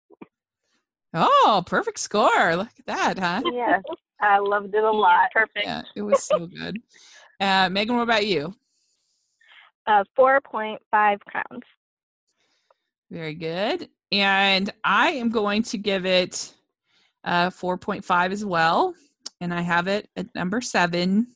Oh, 1.15 1.63
perfect 1.67 1.99
score! 1.99 2.57
Look 2.57 2.69
at 2.79 2.87
that, 2.87 3.19
huh? 3.19 3.43
Yeah, 3.53 3.81
I 4.21 4.39
loved 4.39 4.75
it 4.75 4.85
a 4.85 4.91
lot. 4.91 5.31
Perfect. 5.33 5.65
Yeah, 5.65 5.83
it 5.95 6.03
was 6.03 6.23
so 6.23 6.47
good. 6.47 6.79
Uh, 7.41 7.69
Megan, 7.69 7.97
what 7.97 8.03
about 8.03 8.27
you? 8.27 8.55
Uh, 9.87 10.05
four 10.15 10.41
point 10.41 10.81
five 10.91 11.21
crowns. 11.21 11.63
Very 13.11 13.35
good. 13.35 13.89
And 14.13 14.71
I 14.85 15.11
am 15.11 15.31
going 15.31 15.63
to 15.65 15.79
give 15.79 16.07
it 16.07 16.53
uh, 17.25 17.51
4.5 17.51 18.33
as 18.33 18.45
well. 18.45 18.95
And 19.41 19.53
I 19.53 19.61
have 19.61 19.87
it 19.87 20.09
at 20.17 20.35
number 20.35 20.61
seven 20.61 21.29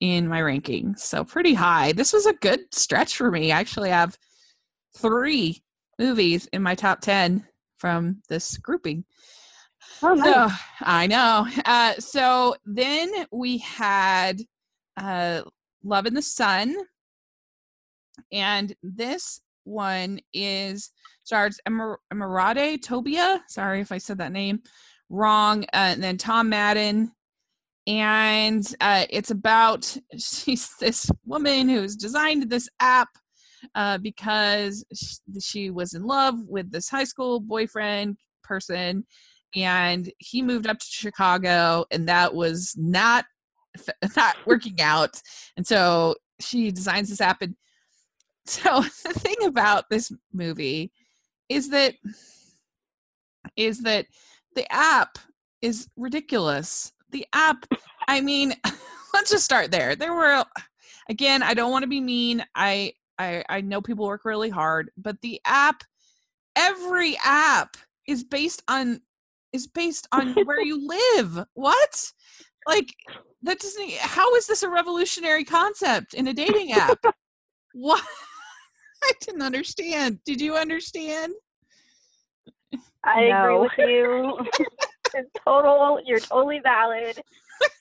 in 0.00 0.28
my 0.28 0.40
ranking. 0.40 0.96
So 0.96 1.24
pretty 1.24 1.54
high. 1.54 1.92
This 1.92 2.12
was 2.12 2.26
a 2.26 2.32
good 2.32 2.60
stretch 2.72 3.16
for 3.16 3.30
me. 3.30 3.52
I 3.52 3.60
actually 3.60 3.90
have 3.90 4.18
three 4.96 5.62
movies 5.98 6.48
in 6.52 6.62
my 6.62 6.74
top 6.74 7.00
10 7.00 7.46
from 7.78 8.22
this 8.28 8.56
grouping. 8.56 9.04
Oh, 10.02 10.14
nice. 10.14 10.26
So 10.26 10.56
I 10.80 11.06
know. 11.06 11.46
Uh, 11.64 11.94
so 11.98 12.56
then 12.64 13.10
we 13.30 13.58
had 13.58 14.40
uh, 14.96 15.42
Love 15.84 16.06
in 16.06 16.14
the 16.14 16.22
Sun. 16.22 16.76
And 18.32 18.74
this 18.82 19.40
one 19.64 20.20
is 20.32 20.90
stars 21.24 21.60
Emer- 21.66 22.00
Emirate 22.12 22.80
Tobia. 22.80 23.40
Sorry 23.48 23.80
if 23.80 23.92
I 23.92 23.98
said 23.98 24.18
that 24.18 24.32
name 24.32 24.60
wrong. 25.08 25.64
Uh, 25.64 25.92
and 25.92 26.02
then 26.02 26.16
Tom 26.16 26.48
Maden. 26.48 27.12
And 27.86 28.66
uh, 28.80 29.06
it's 29.10 29.30
about 29.30 29.96
she's 30.18 30.74
this 30.78 31.10
woman 31.24 31.68
who's 31.68 31.96
designed 31.96 32.48
this 32.50 32.68
app 32.80 33.08
uh, 33.74 33.98
because 33.98 34.84
she, 35.40 35.70
was 35.70 35.94
in 35.94 36.04
love 36.04 36.34
with 36.48 36.70
this 36.70 36.88
high 36.88 37.04
school 37.04 37.40
boyfriend 37.40 38.16
person 38.42 39.04
and 39.54 40.10
he 40.18 40.42
moved 40.42 40.66
up 40.66 40.78
to 40.78 40.86
Chicago 40.86 41.84
and 41.90 42.08
that 42.08 42.34
was 42.34 42.74
not 42.76 43.24
not 44.16 44.36
working 44.46 44.80
out. 44.80 45.20
And 45.56 45.66
so 45.66 46.14
she 46.40 46.70
designs 46.70 47.10
this 47.10 47.20
app 47.20 47.42
and 47.42 47.54
so 48.46 48.80
the 48.80 49.12
thing 49.12 49.36
about 49.44 49.84
this 49.90 50.10
movie 50.32 50.90
is 51.48 51.68
that 51.70 51.94
is 53.56 53.82
that 53.82 54.06
the 54.56 54.70
app 54.72 55.18
is 55.62 55.88
ridiculous 55.96 56.92
the 57.12 57.26
app 57.32 57.66
i 58.08 58.20
mean 58.20 58.54
let's 59.14 59.30
just 59.30 59.44
start 59.44 59.70
there 59.70 59.96
there 59.96 60.14
were 60.14 60.44
again 61.08 61.42
i 61.42 61.54
don't 61.54 61.70
want 61.70 61.82
to 61.82 61.88
be 61.88 62.00
mean 62.00 62.44
i 62.54 62.92
i 63.18 63.44
i 63.48 63.60
know 63.60 63.80
people 63.80 64.06
work 64.06 64.24
really 64.24 64.50
hard 64.50 64.90
but 64.96 65.20
the 65.22 65.40
app 65.44 65.82
every 66.56 67.16
app 67.24 67.76
is 68.06 68.24
based 68.24 68.62
on 68.68 69.00
is 69.52 69.66
based 69.66 70.06
on 70.12 70.34
where 70.44 70.60
you 70.60 70.86
live 71.16 71.44
what 71.54 72.12
like 72.66 72.92
that 73.42 73.58
doesn't 73.58 73.90
how 73.94 74.34
is 74.34 74.46
this 74.46 74.62
a 74.62 74.68
revolutionary 74.68 75.44
concept 75.44 76.14
in 76.14 76.26
a 76.28 76.34
dating 76.34 76.72
app 76.72 76.98
what 77.72 78.02
I 79.02 79.12
didn't 79.22 79.42
understand. 79.42 80.20
Did 80.24 80.40
you 80.40 80.56
understand? 80.56 81.32
I 83.04 83.28
No. 83.28 83.68
agree 83.78 83.86
with 83.86 83.90
you. 84.58 84.66
it's 85.14 85.30
total. 85.44 86.00
You're 86.04 86.20
totally 86.20 86.60
valid. 86.60 87.18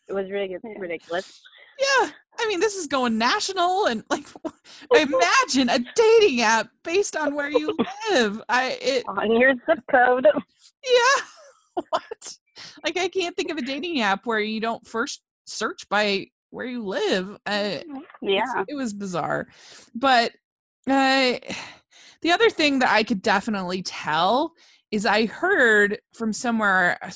It 0.08 0.14
was 0.14 0.30
really 0.30 0.58
ridiculous. 0.78 1.42
Yeah. 1.80 2.10
I 2.40 2.48
mean, 2.48 2.60
this 2.60 2.76
is 2.76 2.88
going 2.88 3.18
national 3.18 3.86
and 3.88 4.04
like 4.10 4.26
imagine 4.96 5.70
a 5.70 5.80
dating 5.96 6.42
app 6.42 6.70
based 6.84 7.16
on 7.16 7.36
where 7.36 7.50
you 7.50 7.76
live. 8.12 8.42
I 8.50 8.78
it 8.82 9.04
On 9.08 9.40
your 9.40 9.54
zip 9.66 9.80
code. 9.92 10.26
yeah. 10.86 11.24
What? 11.90 12.38
Like 12.84 12.98
I 12.98 13.08
can't 13.08 13.36
think 13.36 13.52
of 13.52 13.58
a 13.58 13.62
dating 13.62 14.02
app 14.02 14.26
where 14.26 14.40
you 14.40 14.60
don't 14.60 14.86
first 14.86 15.22
search 15.46 15.88
by 15.90 16.28
where 16.50 16.66
you 16.66 16.84
live. 16.84 17.38
Uh, 17.46 17.78
Yeah. 18.22 18.64
It 18.68 18.76
was 18.76 18.94
bizarre 18.94 19.48
but 19.96 20.32
uh 20.90 21.34
the 22.22 22.32
other 22.32 22.50
thing 22.50 22.80
that 22.80 22.90
i 22.92 23.04
could 23.04 23.22
definitely 23.22 23.82
tell 23.84 24.54
is 24.92 25.06
i 25.06 25.26
heard 25.26 26.00
from 26.14 26.34
somewhere 26.34 26.98
uh, 27.02 27.12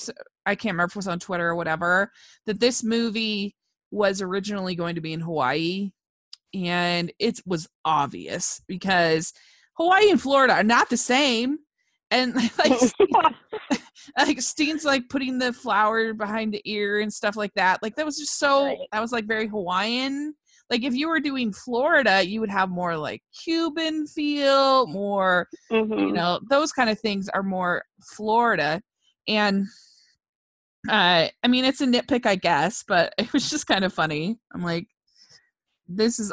I 0.46 0.56
can't 0.56 0.74
remember 0.74 0.90
if 0.90 0.92
it 0.92 0.98
was 0.98 1.08
on 1.08 1.20
twitter 1.20 1.50
or 1.50 1.56
whatever 1.56 2.12
that 2.46 2.60
this 2.60 2.84
movie 2.84 3.56
was 3.92 4.22
originally 4.22 4.76
going 4.76 4.96
to 4.96 5.02
be 5.02 5.14
in 5.14 5.22
hawaii 5.22 5.92
and 6.54 7.12
it 7.20 7.40
was 7.46 7.68
obvious 7.86 8.62
because 8.68 9.34
hawaii 9.78 10.10
and 10.12 10.22
florida 10.22 10.54
are 10.54 10.64
not 10.64 10.90
the 10.90 10.98
same 10.98 11.60
and 12.12 12.36
like 12.58 12.80
like 14.18 14.42
Steen's 14.42 14.86
like 14.86 15.10
putting 15.10 15.40
the 15.40 15.54
flower 15.54 16.14
behind 16.14 16.54
the 16.54 16.62
ear 16.66 17.00
and 17.00 17.12
stuff 17.14 17.36
like 17.36 17.54
that. 17.56 17.82
Like 17.82 17.96
that 17.96 18.06
was 18.06 18.18
just 18.18 18.38
so 18.38 18.66
Right. 18.66 18.78
that 18.92 19.02
was 19.02 19.12
like 19.12 19.26
very 19.26 19.48
Hawaiian. 19.48 20.36
Like 20.70 20.84
if 20.84 20.94
you 20.96 21.08
were 21.08 21.20
doing 21.20 21.52
Florida, 21.54 22.26
you 22.26 22.40
would 22.40 22.50
have 22.50 22.70
more 22.70 22.98
like 22.98 23.22
Cuban 23.44 24.08
feel, 24.08 24.88
more 24.88 25.48
you 25.70 25.78
Mhm. 25.86 26.14
know, 26.14 26.40
those 26.50 26.72
kind 26.72 26.90
of 26.90 27.00
things 27.00 27.30
are 27.30 27.44
more 27.44 27.84
Florida. 28.02 28.82
And 29.28 29.68
uh 30.90 31.28
I 31.44 31.48
mean 31.48 31.66
it's 31.66 31.82
a 31.82 31.86
nitpick 31.88 32.26
I 32.26 32.36
guess, 32.36 32.84
but 32.88 33.14
it 33.18 33.32
was 33.34 33.50
just 33.50 33.68
kind 33.68 33.86
of 33.86 33.94
funny. 33.94 34.40
I'm 34.54 34.64
like 34.64 34.88
this 35.88 36.20
is 36.20 36.32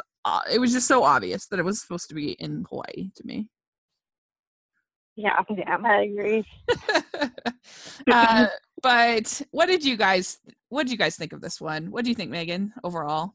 it 0.51 0.59
was 0.59 0.71
just 0.71 0.87
so 0.87 1.03
obvious 1.03 1.47
that 1.47 1.59
it 1.59 1.65
was 1.65 1.81
supposed 1.81 2.07
to 2.09 2.15
be 2.15 2.31
in 2.33 2.65
Hawaii 2.69 3.09
to 3.15 3.25
me. 3.25 3.47
Yeah. 5.15 5.39
Yeah. 5.49 5.77
I 5.83 6.01
agree. 6.03 6.45
uh, 8.11 8.47
but 8.81 9.41
what 9.51 9.65
did 9.67 9.83
you 9.83 9.97
guys 9.97 10.39
what 10.69 10.83
did 10.83 10.91
you 10.91 10.97
guys 10.97 11.15
think 11.17 11.33
of 11.33 11.41
this 11.41 11.59
one? 11.61 11.91
What 11.91 12.03
do 12.05 12.09
you 12.09 12.15
think, 12.15 12.31
Megan, 12.31 12.73
overall? 12.83 13.33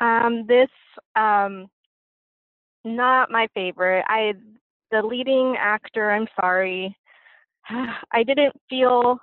Um, 0.00 0.44
this 0.46 0.68
um, 1.16 1.66
not 2.84 3.30
my 3.30 3.48
favorite. 3.54 4.04
I 4.08 4.34
the 4.90 5.02
leading 5.02 5.56
actor. 5.58 6.10
I'm 6.10 6.26
sorry. 6.40 6.96
I 7.68 8.22
didn't 8.24 8.54
feel 8.68 9.18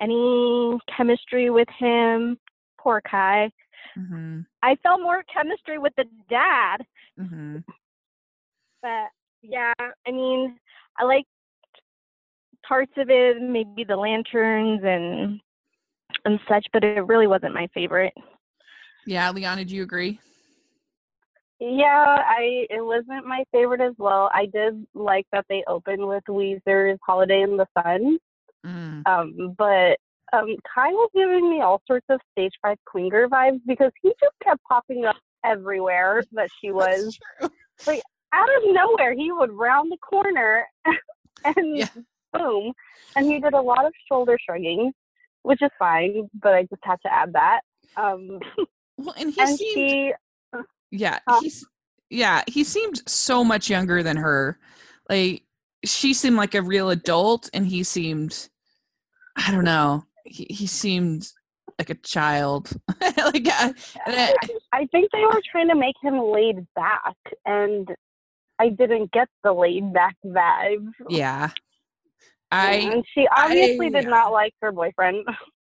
any 0.00 0.78
chemistry 0.96 1.50
with 1.50 1.68
him. 1.78 2.38
Poor 2.78 3.00
Kai. 3.08 3.50
Mm-hmm. 3.98 4.40
I 4.62 4.76
felt 4.82 5.00
more 5.00 5.22
chemistry 5.32 5.78
with 5.78 5.92
the 5.96 6.04
dad. 6.28 6.78
Mm-hmm. 7.18 7.58
But 8.82 9.08
yeah, 9.42 9.72
I 9.78 10.10
mean, 10.10 10.58
I 10.98 11.04
liked 11.04 11.28
parts 12.66 12.92
of 12.96 13.10
it, 13.10 13.40
maybe 13.40 13.84
the 13.84 13.96
lanterns 13.96 14.80
and 14.84 15.40
and 16.24 16.38
such, 16.48 16.66
but 16.72 16.84
it 16.84 17.06
really 17.06 17.26
wasn't 17.26 17.54
my 17.54 17.68
favorite. 17.72 18.12
Yeah, 19.10 19.28
Liana, 19.32 19.64
do 19.64 19.74
you 19.74 19.82
agree? 19.82 20.20
Yeah, 21.58 22.16
I 22.20 22.64
it 22.70 22.80
wasn't 22.80 23.26
my 23.26 23.42
favorite 23.50 23.80
as 23.80 23.94
well. 23.98 24.30
I 24.32 24.46
did 24.46 24.86
like 24.94 25.26
that 25.32 25.44
they 25.48 25.64
opened 25.66 26.06
with 26.06 26.22
Weezer's 26.28 26.96
"Holiday 27.04 27.42
in 27.42 27.56
the 27.56 27.66
Sun," 27.76 28.18
Mm. 28.64 29.02
um, 29.08 29.54
but 29.58 29.96
um, 30.32 30.54
Kai 30.72 30.90
was 30.92 31.10
giving 31.12 31.50
me 31.50 31.60
all 31.60 31.82
sorts 31.88 32.06
of 32.08 32.20
stage 32.30 32.52
five 32.62 32.76
clinger 32.88 33.26
vibes 33.26 33.60
because 33.66 33.90
he 34.00 34.10
just 34.20 34.32
kept 34.44 34.62
popping 34.62 35.04
up 35.06 35.16
everywhere 35.44 36.22
that 36.30 36.48
she 36.60 36.70
was. 36.70 37.12
True. 37.40 37.50
Out 38.32 38.48
of 38.58 38.62
nowhere, 38.72 39.12
he 39.12 39.32
would 39.32 39.50
round 39.50 39.90
the 39.90 39.98
corner 39.98 40.64
and 41.44 41.76
Yeah. 41.76 41.88
boom, 42.32 42.72
and 43.16 43.28
he 43.28 43.40
did 43.40 43.54
a 43.54 43.60
lot 43.60 43.84
of 43.84 43.92
shoulder 44.08 44.38
shrugging, 44.46 44.92
which 45.42 45.62
is 45.62 45.70
fine. 45.80 46.30
But 46.40 46.54
I 46.54 46.62
just 46.62 46.82
had 46.84 46.98
to 47.04 47.12
add 47.12 47.32
that. 47.32 47.62
Um, 47.96 48.38
Well, 49.00 49.14
and 49.18 49.32
he 49.32 49.40
and 49.40 49.56
seemed 49.56 49.74
she, 49.74 50.12
yeah, 50.90 51.18
uh, 51.26 51.40
he's 51.40 51.64
yeah, 52.10 52.42
he 52.46 52.64
seemed 52.64 53.00
so 53.08 53.42
much 53.44 53.70
younger 53.70 54.02
than 54.02 54.16
her. 54.16 54.58
Like 55.08 55.42
she 55.84 56.12
seemed 56.14 56.36
like 56.36 56.54
a 56.54 56.62
real 56.62 56.90
adult 56.90 57.48
and 57.54 57.66
he 57.66 57.82
seemed 57.84 58.48
I 59.36 59.50
don't 59.50 59.64
know. 59.64 60.04
He 60.24 60.46
he 60.50 60.66
seemed 60.66 61.28
like 61.78 61.88
a 61.90 61.94
child. 61.94 62.70
like 63.00 63.48
uh, 63.48 63.72
I- 64.06 64.34
I 64.72 64.86
think 64.92 65.10
they 65.12 65.24
were 65.24 65.40
trying 65.50 65.68
to 65.68 65.74
make 65.74 65.96
him 66.02 66.18
laid 66.18 66.66
back, 66.76 67.16
and 67.46 67.88
I 68.58 68.68
didn't 68.68 69.10
get 69.12 69.28
the 69.42 69.52
laid 69.52 69.92
back 69.94 70.16
vibe. 70.24 70.86
yeah. 71.08 71.50
I 72.52 72.72
and 72.74 73.04
she 73.14 73.26
obviously 73.34 73.86
I- 73.86 74.00
did 74.00 74.08
not 74.08 74.32
like 74.32 74.52
her 74.60 74.72
boyfriend. 74.72 75.24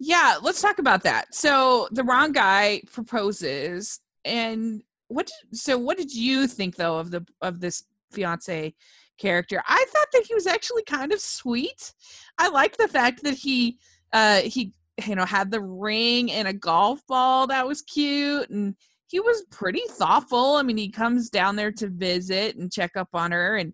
Yeah, 0.00 0.36
let's 0.42 0.62
talk 0.62 0.78
about 0.78 1.02
that. 1.02 1.34
So 1.34 1.88
the 1.90 2.04
wrong 2.04 2.32
guy 2.32 2.82
proposes, 2.92 4.00
and 4.24 4.82
what? 5.08 5.26
did- 5.26 5.58
So 5.58 5.76
what 5.78 5.96
did 5.98 6.14
you 6.14 6.46
think 6.46 6.76
though 6.76 6.98
of 6.98 7.10
the 7.10 7.26
of 7.42 7.60
this 7.60 7.84
fiance 8.12 8.74
character? 9.18 9.62
I 9.66 9.84
thought 9.88 10.06
that 10.12 10.24
he 10.26 10.34
was 10.34 10.46
actually 10.46 10.84
kind 10.84 11.12
of 11.12 11.20
sweet. 11.20 11.92
I 12.38 12.48
like 12.48 12.76
the 12.76 12.88
fact 12.88 13.22
that 13.24 13.34
he 13.34 13.78
uh 14.12 14.40
he 14.42 14.72
you 15.06 15.14
know 15.14 15.24
had 15.24 15.50
the 15.50 15.60
ring 15.60 16.30
and 16.32 16.48
a 16.48 16.52
golf 16.52 17.06
ball 17.06 17.46
that 17.48 17.66
was 17.66 17.82
cute 17.82 18.48
and 18.50 18.74
he 19.06 19.20
was 19.20 19.44
pretty 19.50 19.82
thoughtful 19.90 20.56
i 20.56 20.62
mean 20.62 20.76
he 20.76 20.90
comes 20.90 21.30
down 21.30 21.56
there 21.56 21.70
to 21.70 21.88
visit 21.88 22.56
and 22.56 22.72
check 22.72 22.96
up 22.96 23.08
on 23.14 23.30
her 23.30 23.56
and 23.56 23.72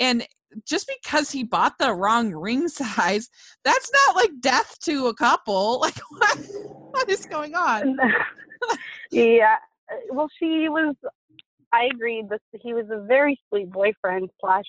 and 0.00 0.26
just 0.66 0.90
because 1.02 1.30
he 1.30 1.42
bought 1.42 1.78
the 1.78 1.92
wrong 1.92 2.32
ring 2.32 2.68
size 2.68 3.28
that's 3.64 3.90
not 4.06 4.16
like 4.16 4.30
death 4.40 4.78
to 4.80 5.06
a 5.06 5.14
couple 5.14 5.80
like 5.80 5.98
what, 6.10 6.38
what 6.90 7.08
is 7.08 7.26
going 7.26 7.54
on 7.54 7.96
yeah 9.10 9.56
uh, 9.90 9.96
well 10.10 10.28
she 10.38 10.68
was 10.68 10.94
I 11.74 11.88
agreed 11.90 12.28
that 12.28 12.40
he 12.60 12.74
was 12.74 12.84
a 12.90 13.00
very 13.00 13.40
sweet 13.48 13.70
boyfriend 13.70 14.28
slash 14.40 14.66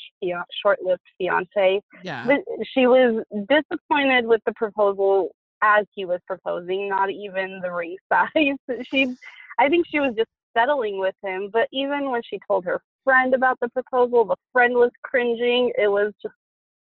short-lived 0.61 1.01
fiance. 1.17 1.81
Yeah. 2.01 2.25
But 2.25 2.39
she 2.73 2.87
was 2.87 3.23
disappointed 3.49 4.25
with 4.25 4.41
the 4.45 4.53
proposal 4.53 5.35
as 5.61 5.85
he 5.93 6.05
was 6.05 6.19
proposing, 6.27 6.89
not 6.89 7.09
even 7.09 7.59
the 7.61 7.71
ring 7.71 7.97
size. 8.11 8.57
she, 8.83 9.15
I 9.59 9.69
think 9.69 9.85
she 9.87 9.99
was 9.99 10.13
just 10.15 10.29
settling 10.55 10.99
with 10.99 11.15
him. 11.23 11.49
But 11.51 11.67
even 11.73 12.09
when 12.09 12.21
she 12.23 12.39
told 12.47 12.65
her 12.65 12.81
friend 13.03 13.33
about 13.33 13.57
the 13.61 13.69
proposal, 13.69 14.25
the 14.25 14.35
friend 14.51 14.75
was 14.75 14.91
cringing. 15.03 15.71
It 15.77 15.87
was 15.87 16.13
just 16.21 16.35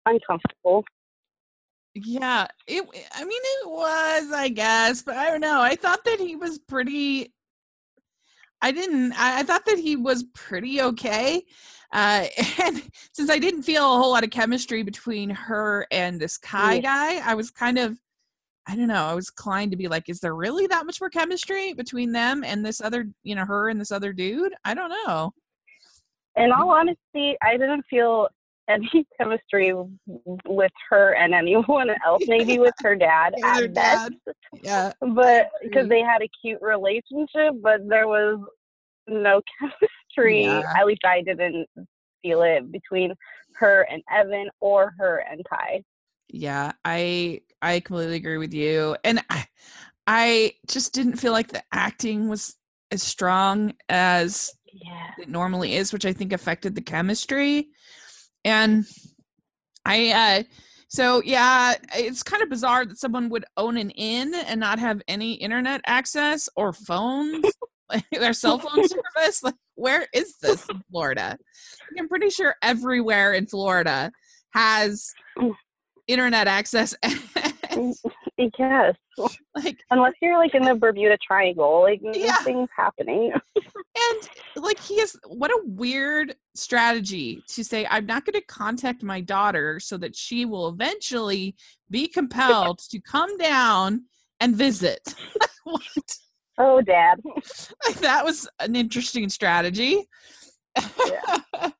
uncomfortable. 0.05 0.83
Yeah, 1.93 2.47
it. 2.67 2.85
I 3.13 3.25
mean, 3.25 3.41
it 3.43 3.69
was, 3.69 4.31
I 4.31 4.49
guess, 4.49 5.01
but 5.01 5.17
I 5.17 5.29
don't 5.29 5.41
know. 5.41 5.61
I 5.61 5.75
thought 5.75 6.05
that 6.05 6.19
he 6.19 6.35
was 6.35 6.57
pretty 6.59 7.33
I 8.61 8.71
didn't. 8.71 9.13
I, 9.13 9.39
I, 9.39 9.43
thought 9.43 9.65
that 9.65 9.79
he 9.79 9.95
was 9.95 10.23
pretty 10.33 10.81
okay. 10.81 11.43
Uh, 11.91 12.25
and 12.63 12.81
since 13.13 13.29
I 13.29 13.39
didn't 13.39 13.63
feel 13.63 13.83
a 13.83 13.97
whole 13.97 14.11
lot 14.11 14.23
of 14.23 14.29
chemistry 14.29 14.83
between 14.83 15.29
her 15.29 15.87
and 15.91 16.19
this 16.19 16.37
Kai 16.37 16.75
yeah. 16.75 16.81
guy, 16.81 17.29
I 17.29 17.33
was 17.33 17.49
kind 17.49 17.79
of, 17.79 17.97
I 18.67 18.75
don't 18.75 18.87
know, 18.87 19.05
I 19.05 19.15
was 19.15 19.29
inclined 19.29 19.71
to 19.71 19.77
be 19.77 19.87
like, 19.87 20.09
is 20.09 20.19
there 20.19 20.35
really 20.35 20.67
that 20.67 20.85
much 20.85 21.01
more 21.01 21.09
chemistry 21.09 21.73
between 21.73 22.11
them 22.11 22.43
and 22.43 22.63
this 22.63 22.81
other, 22.81 23.07
you 23.23 23.35
know, 23.35 23.45
her 23.45 23.69
and 23.69 23.81
this 23.81 23.91
other 23.91 24.13
dude? 24.13 24.53
I 24.63 24.73
don't 24.73 24.93
know. 25.05 25.33
In 26.37 26.51
all 26.51 26.67
mm-hmm. 26.67 26.89
honesty, 26.89 27.37
I 27.41 27.57
didn't 27.57 27.83
feel 27.89 28.27
any 28.69 29.05
chemistry 29.19 29.73
with 30.45 30.71
her 30.89 31.13
and 31.15 31.33
anyone 31.33 31.89
else. 32.05 32.23
Maybe 32.27 32.59
with 32.59 32.73
her 32.81 32.95
dad 32.95 33.33
at 33.43 33.73
best. 33.73 34.13
Yeah. 34.61 34.93
But 34.99 35.07
mm-hmm. 35.07 35.67
because 35.67 35.89
they 35.89 36.01
had 36.01 36.21
a 36.21 36.29
cute 36.41 36.61
relationship, 36.61 37.55
but 37.61 37.87
there 37.87 38.07
was 38.07 38.39
no 39.07 39.41
chemistry. 39.59 40.45
Yeah. 40.45 40.73
At 40.77 40.85
least 40.85 41.01
I 41.05 41.21
didn't 41.21 41.67
feel 42.21 42.43
it 42.43 42.71
between 42.71 43.13
her 43.55 43.87
and 43.91 44.01
Evan 44.11 44.49
or 44.59 44.93
her 44.97 45.23
and 45.29 45.41
Kai. 45.49 45.83
Yeah, 46.29 46.71
I 46.85 47.41
I 47.61 47.81
completely 47.81 48.15
agree 48.15 48.37
with 48.37 48.53
you. 48.53 48.95
And 49.03 49.21
I, 49.29 49.45
I 50.07 50.53
just 50.67 50.93
didn't 50.93 51.17
feel 51.17 51.33
like 51.33 51.49
the 51.49 51.63
acting 51.73 52.29
was 52.29 52.55
as 52.89 53.03
strong 53.03 53.73
as 53.89 54.51
yeah. 54.73 55.11
it 55.19 55.29
normally 55.29 55.75
is, 55.75 55.93
which 55.93 56.05
I 56.05 56.13
think 56.13 56.33
affected 56.33 56.75
the 56.75 56.81
chemistry. 56.81 57.69
And 58.43 58.85
I, 59.85 60.11
uh, 60.11 60.43
so 60.87 61.21
yeah, 61.23 61.75
it's 61.95 62.23
kind 62.23 62.43
of 62.43 62.49
bizarre 62.49 62.85
that 62.85 62.97
someone 62.97 63.29
would 63.29 63.45
own 63.57 63.77
an 63.77 63.91
inn 63.91 64.33
and 64.33 64.59
not 64.59 64.79
have 64.79 65.01
any 65.07 65.33
internet 65.33 65.81
access 65.85 66.49
or 66.55 66.73
phones, 66.73 67.45
like 67.91 68.05
their 68.11 68.33
cell 68.33 68.59
phone 68.59 68.87
service. 68.87 69.43
Like, 69.43 69.55
where 69.75 70.07
is 70.13 70.35
this 70.41 70.67
in 70.69 70.81
Florida? 70.89 71.37
I'm 71.97 72.07
pretty 72.07 72.29
sure 72.29 72.55
everywhere 72.61 73.33
in 73.33 73.47
Florida 73.47 74.11
has 74.53 75.11
internet 76.07 76.47
access. 76.47 76.95
yes. 78.57 78.95
Like 79.53 79.79
unless 79.91 80.13
you're 80.21 80.37
like 80.37 80.55
in 80.55 80.63
the 80.63 80.73
Bermuda 80.73 81.17
Triangle, 81.17 81.81
like 81.81 81.99
yeah. 82.01 82.27
nothing's 82.27 82.69
happening. 82.75 83.33
and 83.55 84.29
like 84.55 84.79
he 84.79 84.95
is 84.95 85.19
what 85.27 85.51
a 85.51 85.61
weird 85.65 86.35
strategy 86.55 87.43
to 87.49 87.63
say 87.63 87.85
I'm 87.89 88.05
not 88.05 88.25
going 88.25 88.39
to 88.39 88.45
contact 88.45 89.03
my 89.03 89.19
daughter 89.19 89.79
so 89.79 89.97
that 89.97 90.15
she 90.15 90.45
will 90.45 90.69
eventually 90.69 91.55
be 91.89 92.07
compelled 92.07 92.79
to 92.89 93.01
come 93.01 93.37
down 93.37 94.05
and 94.39 94.55
visit. 94.55 95.13
what? 95.65 95.81
Oh, 96.57 96.81
dad. 96.81 97.19
Like, 97.85 97.99
that 97.99 98.23
was 98.23 98.47
an 98.59 98.75
interesting 98.75 99.27
strategy. 99.29 100.07
Yeah. 100.77 101.71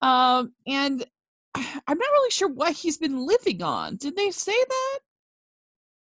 um 0.00 0.54
and 0.66 1.04
I'm 1.54 1.98
not 1.98 2.12
really 2.12 2.30
sure 2.30 2.48
what 2.48 2.72
he's 2.72 2.96
been 2.96 3.26
living 3.26 3.62
on. 3.62 3.96
Did 3.96 4.16
they 4.16 4.30
say 4.30 4.56
that? 4.68 4.98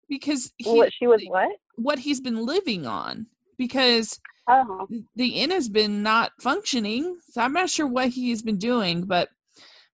Because 0.09 0.51
he, 0.57 0.69
what 0.69 0.93
she 0.93 1.07
was 1.07 1.23
what? 1.27 1.49
What 1.75 1.99
he's 1.99 2.21
been 2.21 2.45
living 2.45 2.85
on. 2.85 3.27
Because 3.57 4.19
oh. 4.47 4.87
the 5.15 5.27
inn 5.29 5.51
has 5.51 5.69
been 5.69 6.03
not 6.03 6.31
functioning. 6.39 7.17
So 7.29 7.41
I'm 7.41 7.53
not 7.53 7.69
sure 7.69 7.87
what 7.87 8.09
he's 8.09 8.41
been 8.41 8.57
doing, 8.57 9.05
but 9.05 9.29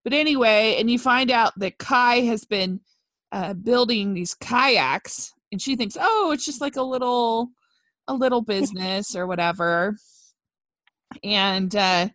but 0.04 0.14
anyway, 0.14 0.76
and 0.80 0.90
you 0.90 1.00
find 1.00 1.32
out 1.32 1.54
that 1.58 1.78
Kai 1.78 2.22
has 2.22 2.44
been 2.44 2.82
uh, 3.32 3.54
building 3.54 4.14
these 4.14 4.36
kayaks, 4.36 5.32
and 5.52 5.62
she 5.62 5.76
thinks, 5.76 5.98
oh, 6.00 6.32
it's 6.34 6.46
just 6.46 6.62
like 6.62 6.76
a 6.76 6.84
little 6.84 7.50
a 8.08 8.14
little 8.14 8.42
business 8.56 9.16
or 9.16 9.26
whatever. 9.26 9.96
And 11.24 11.74
uh, 11.76 12.10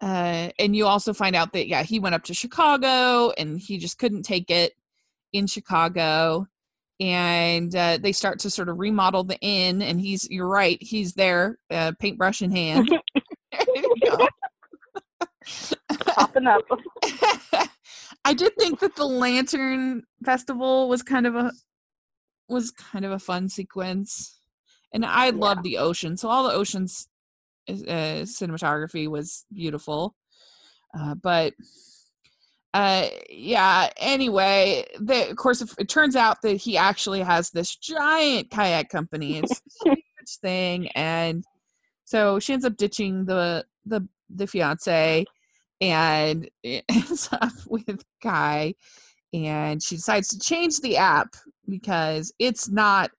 uh, 0.00 0.50
and 0.58 0.74
you 0.74 0.86
also 0.86 1.12
find 1.12 1.36
out 1.36 1.52
that 1.52 1.68
yeah, 1.68 1.82
he 1.82 1.98
went 1.98 2.14
up 2.14 2.24
to 2.24 2.34
Chicago 2.34 3.32
and 3.36 3.58
he 3.58 3.78
just 3.78 3.98
couldn't 3.98 4.22
take 4.22 4.50
it 4.50 4.72
in 5.32 5.46
Chicago. 5.46 6.46
And 7.00 7.74
uh, 7.74 7.98
they 8.00 8.12
start 8.12 8.40
to 8.40 8.50
sort 8.50 8.68
of 8.68 8.78
remodel 8.78 9.24
the 9.24 9.38
inn, 9.40 9.80
and 9.80 9.98
he's 10.00 10.28
you're 10.30 10.46
right, 10.46 10.78
he's 10.82 11.14
there, 11.14 11.58
uh, 11.70 11.92
paintbrush 11.98 12.42
in 12.42 12.50
hand. 12.50 12.90
Popping 16.06 16.46
up. 16.46 16.62
I 18.24 18.34
did 18.34 18.54
think 18.58 18.80
that 18.80 18.96
the 18.96 19.06
Lantern 19.06 20.02
Festival 20.24 20.88
was 20.90 21.02
kind 21.02 21.26
of 21.26 21.34
a 21.34 21.52
was 22.48 22.70
kind 22.70 23.06
of 23.06 23.12
a 23.12 23.18
fun 23.18 23.48
sequence, 23.48 24.38
and 24.92 25.06
I 25.06 25.26
yeah. 25.26 25.32
love 25.34 25.62
the 25.62 25.78
ocean. 25.78 26.18
So 26.18 26.28
all 26.28 26.44
the 26.46 26.52
oceans 26.52 27.08
uh, 27.70 28.24
cinematography 28.24 29.08
was 29.08 29.44
beautiful. 29.52 30.14
Uh, 30.98 31.14
but 31.14 31.54
uh, 32.72 33.06
yeah, 33.28 33.90
anyway, 33.96 34.84
the, 34.98 35.30
of 35.30 35.36
course, 35.36 35.62
it 35.78 35.88
turns 35.88 36.14
out 36.14 36.42
that 36.42 36.54
he 36.54 36.76
actually 36.76 37.20
has 37.20 37.50
this 37.50 37.74
giant 37.74 38.50
kayak 38.50 38.88
company. 38.88 39.38
It's 39.38 39.60
a 39.86 39.90
huge 39.90 40.36
thing. 40.40 40.88
And 40.88 41.44
so 42.04 42.38
she 42.38 42.52
ends 42.52 42.64
up 42.64 42.76
ditching 42.76 43.24
the, 43.24 43.64
the, 43.84 44.06
the 44.28 44.46
fiance 44.46 45.24
and 45.80 46.48
ends 46.64 47.28
up 47.32 47.52
with 47.66 48.04
Kai. 48.22 48.74
And 49.32 49.82
she 49.82 49.96
decides 49.96 50.28
to 50.28 50.38
change 50.38 50.80
the 50.80 50.96
app 50.96 51.34
because 51.68 52.32
it's 52.38 52.68
not 52.68 53.10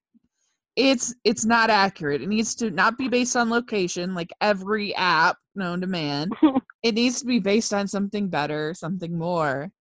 it's 0.76 1.14
it's 1.24 1.46
not 1.46 1.70
accurate. 1.70 2.22
It 2.22 2.30
needs 2.30 2.56
to 2.56 2.72
not 2.72 2.98
be 2.98 3.08
based 3.08 3.36
on 3.36 3.50
location 3.50 4.16
like 4.16 4.32
every 4.40 4.96
app 4.96 5.38
known 5.56 5.82
to 5.82 5.88
man. 5.88 6.30
it 6.84 6.96
needs 6.96 7.20
to 7.20 7.26
be 7.26 7.40
based 7.40 7.74
on 7.74 7.88
something 7.88 8.30
better, 8.30 8.74
something 8.74 9.18
more. 9.18 9.72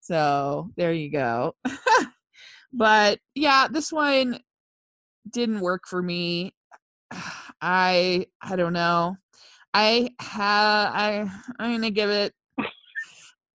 So, 0.00 0.70
there 0.76 0.92
you 0.92 1.10
go. 1.10 1.54
but 2.72 3.18
yeah, 3.34 3.68
this 3.70 3.92
one 3.92 4.40
didn't 5.30 5.60
work 5.60 5.82
for 5.86 6.02
me. 6.02 6.54
I 7.60 8.26
I 8.42 8.56
don't 8.56 8.72
know. 8.72 9.16
I 9.74 10.10
have 10.18 10.94
I 10.94 11.30
I'm 11.58 11.72
gonna 11.72 11.90
give 11.90 12.10
it 12.10 12.34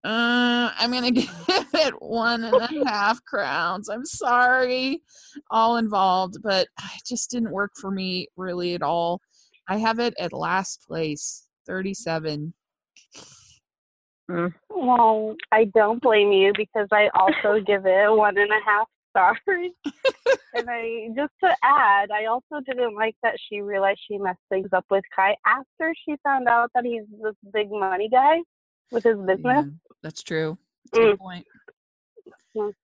uh, 0.05 0.69
I'm 0.77 0.91
gonna 0.91 1.09
give 1.11 1.31
it 1.47 1.93
one 1.99 2.43
and 2.43 2.55
a 2.55 2.87
half 2.87 3.23
crowns. 3.25 3.89
I'm 3.89 4.05
sorry, 4.05 5.01
all 5.49 5.77
involved, 5.77 6.37
but 6.43 6.67
it 6.95 7.05
just 7.07 7.31
didn't 7.31 7.51
work 7.51 7.71
for 7.81 7.89
me 7.89 8.27
really 8.37 8.75
at 8.75 8.83
all. 8.83 9.19
I 9.67 9.77
have 9.77 9.97
it 9.99 10.13
at 10.19 10.31
last 10.31 10.85
place, 10.87 11.47
37. 11.65 12.53
Mm. 14.29 14.53
Well, 14.69 15.35
I 15.51 15.65
don't 15.65 16.01
blame 16.01 16.31
you 16.31 16.51
because 16.55 16.87
I 16.91 17.09
also 17.13 17.61
give 17.65 17.85
it 17.85 18.11
one 18.11 18.37
and 18.37 18.51
a 18.51 18.59
half 18.65 18.87
stars. 19.11 19.37
and 20.53 20.69
I 20.69 21.09
just 21.15 21.31
to 21.43 21.55
add, 21.63 22.11
I 22.11 22.25
also 22.25 22.63
didn't 22.65 22.95
like 22.95 23.15
that 23.23 23.35
she 23.49 23.61
realized 23.61 23.99
she 24.07 24.17
messed 24.17 24.39
things 24.49 24.69
up 24.73 24.85
with 24.89 25.03
Kai 25.15 25.35
after 25.45 25.93
she 26.05 26.15
found 26.23 26.47
out 26.47 26.71
that 26.75 26.85
he's 26.85 27.03
this 27.21 27.35
big 27.53 27.69
money 27.69 28.09
guy 28.09 28.39
with 28.91 29.03
his 29.03 29.17
business. 29.17 29.65
Yeah, 29.65 29.93
that's 30.01 30.23
true. 30.23 30.57
That's 30.91 31.05
mm. 31.05 31.11
good 31.11 31.19
point. 31.19 31.45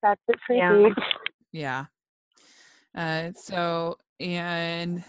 that's 0.02 0.22
it 0.28 0.40
for 0.46 0.56
yeah. 0.56 0.90
Yeah. 1.52 1.86
Uh, 2.96 3.32
so 3.36 3.98
and 4.20 5.04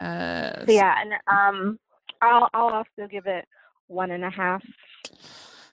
uh, 0.00 0.64
so 0.66 0.72
yeah, 0.72 0.94
and 1.00 1.12
um, 1.26 1.78
I'll 2.20 2.48
I'll 2.52 2.68
also 2.68 3.08
give 3.10 3.26
it 3.26 3.46
one 3.90 4.12
and 4.12 4.24
a 4.24 4.30
half. 4.30 4.64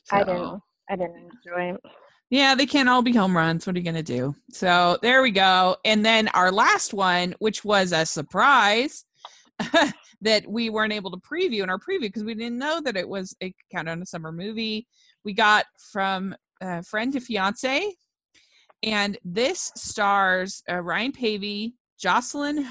So, 0.04 0.18
I 0.18 0.24
didn't 0.24 0.62
I 0.90 0.96
didn't 0.96 1.32
enjoy 1.46 1.76
it. 1.76 1.82
Yeah, 2.30 2.56
they 2.56 2.66
can't 2.66 2.90
all 2.90 3.02
be 3.02 3.14
home 3.14 3.36
runs. 3.36 3.66
What 3.66 3.76
are 3.76 3.80
you 3.80 3.86
going 3.86 3.96
to 3.96 4.04
do? 4.04 4.36
So 4.52 4.98
there 5.02 5.22
we 5.22 5.32
go. 5.32 5.78
And 5.86 6.06
then 6.06 6.28
our 6.30 6.52
last 6.52 6.94
one, 6.94 7.36
which 7.40 7.64
was 7.64 7.94
a 7.94 8.06
surprise 8.06 9.06
that 10.22 10.46
we 10.48 10.70
weren't 10.70 10.92
able 10.92 11.12
to 11.12 11.18
preview 11.18 11.64
in 11.64 11.70
our 11.70 11.80
preview 11.80 12.02
because 12.02 12.26
we 12.26 12.34
didn't 12.34 12.58
know 12.58 12.82
that 12.82 12.98
it 12.98 13.08
was 13.08 13.36
a 13.42 13.54
countdown 13.74 14.00
to 14.00 14.06
summer 14.06 14.34
movie. 14.34 14.88
We 15.24 15.34
got 15.34 15.66
from 15.92 16.36
uh, 16.62 16.82
friend 16.82 17.14
to 17.14 17.22
fiance, 17.22 17.94
and 18.84 19.18
this 19.24 19.72
stars 19.76 20.64
uh, 20.70 20.82
Ryan 20.82 21.12
Paevey, 21.14 21.74
Jocelyn 22.00 22.68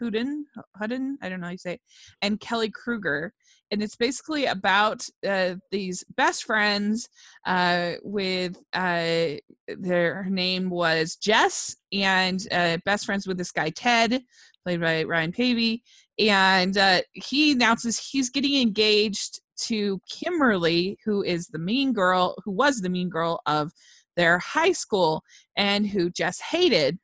Hudon, 0.00 0.42
Hudon, 0.80 1.14
I 1.20 1.28
don't 1.28 1.40
know 1.40 1.46
how 1.46 1.52
you 1.52 1.58
say 1.58 1.74
it, 1.74 1.80
and 2.22 2.40
Kelly 2.40 2.70
Kruger. 2.70 3.32
And 3.70 3.82
it's 3.82 3.96
basically 3.96 4.46
about 4.46 5.04
uh, 5.26 5.56
these 5.70 6.04
best 6.16 6.44
friends 6.44 7.08
uh, 7.46 7.94
with 8.02 8.56
uh, 8.72 9.36
their 9.66 10.26
name 10.28 10.70
was 10.70 11.16
Jess 11.16 11.76
and 11.92 12.40
uh, 12.52 12.78
best 12.84 13.06
friends 13.06 13.26
with 13.26 13.38
this 13.38 13.52
guy 13.52 13.70
Ted, 13.70 14.22
played 14.64 14.80
by 14.80 15.04
Ryan 15.04 15.32
Paevey. 15.32 15.80
And 16.18 16.78
uh, 16.78 17.02
he 17.12 17.52
announces 17.52 17.98
he's 17.98 18.30
getting 18.30 18.60
engaged 18.60 19.40
to 19.62 20.00
Kimberly, 20.08 20.98
who 21.04 21.22
is 21.22 21.48
the 21.48 21.58
mean 21.58 21.92
girl, 21.92 22.36
who 22.44 22.52
was 22.52 22.80
the 22.80 22.88
mean 22.88 23.08
girl 23.08 23.40
of 23.46 23.72
their 24.16 24.38
high 24.38 24.72
school 24.72 25.22
and 25.56 25.86
who 25.86 26.08
Jess 26.10 26.40
hated 26.40 26.98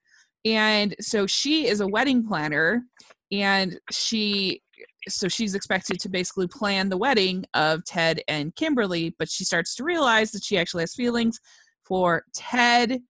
and 0.45 0.95
so 1.01 1.27
she 1.27 1.67
is 1.69 1.81
a 1.81 1.87
wedding 1.87 2.27
planner 2.27 2.85
and 3.31 3.79
she 3.91 4.63
so 5.09 5.28
she's 5.28 5.55
expected 5.55 5.98
to 6.00 6.09
basically 6.09 6.46
plan 6.46 6.88
the 6.88 6.96
wedding 6.96 7.44
of 7.55 7.84
Ted 7.84 8.22
and 8.28 8.55
Kimberly, 8.55 9.14
but 9.18 9.28
she 9.28 9.44
starts 9.44 9.74
to 9.76 9.84
realize 9.84 10.30
that 10.32 10.44
she 10.44 10.59
actually 10.59 10.82
has 10.82 10.94
feelings 10.94 11.40
for 11.84 12.24
Ted. 12.34 13.00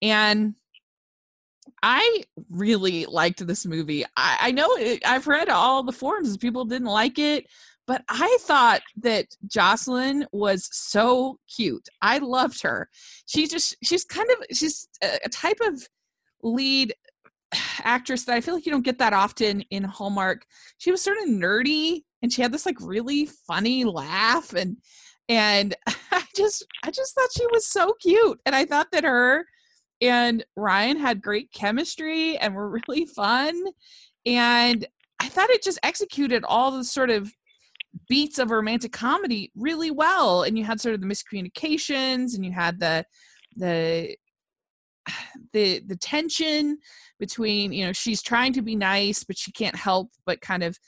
And 0.00 0.54
I 1.82 2.22
really 2.50 3.06
liked 3.06 3.44
this 3.46 3.66
movie. 3.66 4.04
I, 4.16 4.38
I 4.40 4.50
know 4.52 4.68
it, 4.76 5.06
I've 5.06 5.26
read 5.26 5.48
all 5.48 5.82
the 5.82 5.92
forums, 5.92 6.36
people 6.36 6.64
didn't 6.64 6.86
like 6.86 7.18
it, 7.18 7.46
but 7.86 8.04
I 8.08 8.38
thought 8.42 8.82
that 8.98 9.26
Jocelyn 9.46 10.26
was 10.32 10.68
so 10.70 11.38
cute. 11.54 11.88
I 12.00 12.18
loved 12.18 12.62
her. 12.62 12.88
She 13.26 13.48
just, 13.48 13.76
she's 13.82 14.04
kind 14.04 14.30
of, 14.30 14.56
she's 14.56 14.88
a 15.02 15.28
type 15.28 15.58
of 15.60 15.88
lead 16.42 16.94
actress 17.82 18.24
that 18.24 18.34
I 18.34 18.40
feel 18.40 18.54
like 18.54 18.66
you 18.66 18.72
don't 18.72 18.84
get 18.84 18.98
that 18.98 19.12
often 19.12 19.62
in 19.70 19.84
Hallmark. 19.84 20.44
She 20.78 20.90
was 20.90 21.02
sort 21.02 21.18
of 21.18 21.28
nerdy 21.28 22.02
and 22.22 22.32
she 22.32 22.42
had 22.42 22.52
this 22.52 22.66
like 22.66 22.76
really 22.80 23.26
funny 23.46 23.84
laugh 23.84 24.54
and 24.54 24.76
and 25.28 25.74
I 25.86 26.24
just 26.34 26.64
I 26.82 26.90
just 26.90 27.14
thought 27.14 27.28
she 27.36 27.46
was 27.46 27.66
so 27.66 27.94
cute 28.00 28.40
and 28.46 28.54
I 28.54 28.64
thought 28.64 28.88
that 28.92 29.04
her 29.04 29.46
and 30.00 30.44
Ryan 30.56 30.98
had 30.98 31.22
great 31.22 31.52
chemistry 31.52 32.36
and 32.38 32.54
were 32.54 32.70
really 32.88 33.06
fun 33.06 33.54
and 34.26 34.86
I 35.20 35.28
thought 35.28 35.50
it 35.50 35.62
just 35.62 35.78
executed 35.82 36.44
all 36.44 36.70
the 36.70 36.84
sort 36.84 37.10
of 37.10 37.32
beats 38.08 38.38
of 38.38 38.50
romantic 38.50 38.92
comedy 38.92 39.52
really 39.54 39.90
well 39.90 40.42
and 40.42 40.56
you 40.56 40.64
had 40.64 40.80
sort 40.80 40.94
of 40.94 41.00
the 41.00 41.06
miscommunications 41.06 42.34
and 42.34 42.44
you 42.44 42.52
had 42.52 42.80
the 42.80 43.04
the 43.56 44.16
the 45.52 45.80
the 45.86 45.96
tension 45.96 46.78
between 47.18 47.72
you 47.72 47.86
know 47.86 47.92
she's 47.92 48.22
trying 48.22 48.52
to 48.52 48.62
be 48.62 48.76
nice 48.76 49.24
but 49.24 49.38
she 49.38 49.52
can't 49.52 49.76
help 49.76 50.10
but 50.26 50.40
kind 50.40 50.62
of 50.62 50.78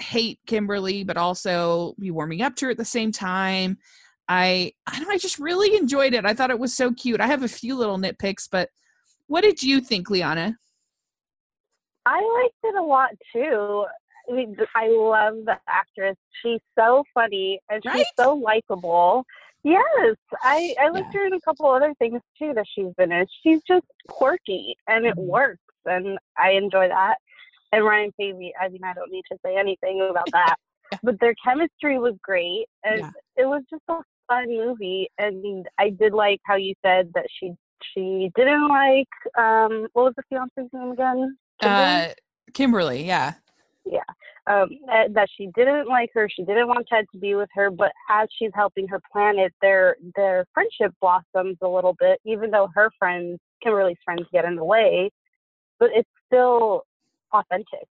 hate 0.00 0.38
Kimberly 0.46 1.04
but 1.04 1.16
also 1.16 1.94
be 1.98 2.10
warming 2.10 2.42
up 2.42 2.56
to 2.56 2.66
her 2.66 2.70
at 2.70 2.76
the 2.76 2.84
same 2.84 3.12
time. 3.12 3.78
I 4.28 4.72
I 4.86 4.96
don't 4.96 5.08
know, 5.08 5.14
I 5.14 5.18
just 5.18 5.38
really 5.38 5.76
enjoyed 5.76 6.14
it. 6.14 6.24
I 6.24 6.34
thought 6.34 6.50
it 6.50 6.58
was 6.58 6.74
so 6.74 6.92
cute. 6.92 7.20
I 7.20 7.26
have 7.26 7.42
a 7.42 7.48
few 7.48 7.76
little 7.76 7.98
nitpicks, 7.98 8.48
but 8.50 8.70
what 9.26 9.42
did 9.42 9.62
you 9.62 9.80
think, 9.80 10.10
Liana? 10.10 10.56
I 12.04 12.20
liked 12.42 12.54
it 12.64 12.74
a 12.74 12.82
lot 12.82 13.10
too. 13.32 13.86
I 14.28 14.32
mean, 14.32 14.56
I 14.74 14.88
love 14.88 15.44
the 15.44 15.56
actress. 15.68 16.16
She's 16.42 16.60
so 16.78 17.04
funny 17.12 17.60
and 17.70 17.82
she's 17.82 17.92
right? 17.92 18.06
so 18.18 18.34
likable. 18.34 19.24
Yes, 19.64 20.16
I 20.42 20.74
I 20.80 20.88
looked 20.88 21.14
yeah. 21.14 21.20
her 21.20 21.26
in 21.26 21.34
a 21.34 21.40
couple 21.40 21.66
other 21.68 21.94
things 21.98 22.20
too 22.38 22.52
that 22.54 22.64
she's 22.74 22.92
been 22.96 23.12
in. 23.12 23.26
She's 23.42 23.60
just 23.66 23.86
quirky 24.08 24.76
and 24.88 25.06
it 25.06 25.16
mm-hmm. 25.16 25.28
works, 25.28 25.62
and 25.84 26.18
I 26.36 26.52
enjoy 26.52 26.88
that. 26.88 27.16
And 27.72 27.84
Ryan 27.84 28.12
Paevey, 28.20 28.50
I 28.60 28.68
mean, 28.68 28.84
I 28.84 28.92
don't 28.92 29.10
need 29.10 29.24
to 29.30 29.38
say 29.44 29.56
anything 29.56 30.06
about 30.10 30.30
that, 30.32 30.56
but 31.02 31.18
their 31.20 31.34
chemistry 31.44 31.98
was 31.98 32.14
great, 32.22 32.66
and 32.84 33.00
yeah. 33.00 33.10
it 33.36 33.46
was 33.46 33.62
just 33.70 33.82
a 33.88 34.02
fun 34.28 34.48
movie. 34.48 35.08
And 35.18 35.66
I 35.78 35.90
did 35.90 36.12
like 36.12 36.40
how 36.44 36.56
you 36.56 36.74
said 36.84 37.10
that 37.14 37.26
she 37.38 37.52
she 37.94 38.30
didn't 38.36 38.68
like 38.68 39.08
um 39.38 39.86
what 39.92 40.04
was 40.04 40.14
the 40.16 40.22
fiance's 40.28 40.70
name 40.72 40.92
again? 40.92 41.36
Kimberly? 41.60 41.84
Uh, 41.84 42.14
Kimberly, 42.52 43.06
yeah 43.06 43.34
yeah 43.84 44.00
um, 44.46 44.68
that 45.12 45.28
she 45.36 45.48
didn't 45.54 45.88
like 45.88 46.10
her 46.14 46.28
she 46.28 46.44
didn't 46.44 46.68
want 46.68 46.86
ted 46.88 47.04
to 47.12 47.18
be 47.18 47.34
with 47.34 47.48
her 47.54 47.70
but 47.70 47.92
as 48.10 48.28
she's 48.38 48.50
helping 48.54 48.86
her 48.88 49.00
plan 49.10 49.38
it 49.38 49.52
their 49.60 49.96
their 50.16 50.44
friendship 50.54 50.92
blossoms 51.00 51.56
a 51.62 51.68
little 51.68 51.94
bit 51.98 52.20
even 52.24 52.50
though 52.50 52.68
her 52.74 52.90
friends 52.98 53.38
kimberly's 53.62 53.96
friends 54.04 54.22
get 54.32 54.44
in 54.44 54.56
the 54.56 54.64
way 54.64 55.10
but 55.78 55.90
it's 55.94 56.08
still 56.26 56.84
authentic. 57.32 57.88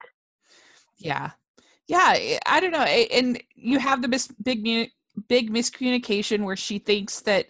Yeah. 0.98 1.32
Yeah 1.88 2.16
eh, 2.16 2.40
i 2.46 2.60
don't 2.60 2.72
know 2.72 2.80
and 2.80 3.42
you 3.56 3.80
have 3.80 4.02
the 4.02 4.08
mis- 4.08 4.34
big 4.44 4.92
big 5.28 5.52
miscommunication 5.52 6.44
where 6.44 6.56
she 6.56 6.80
thinks 6.80 7.22
that 7.22 7.48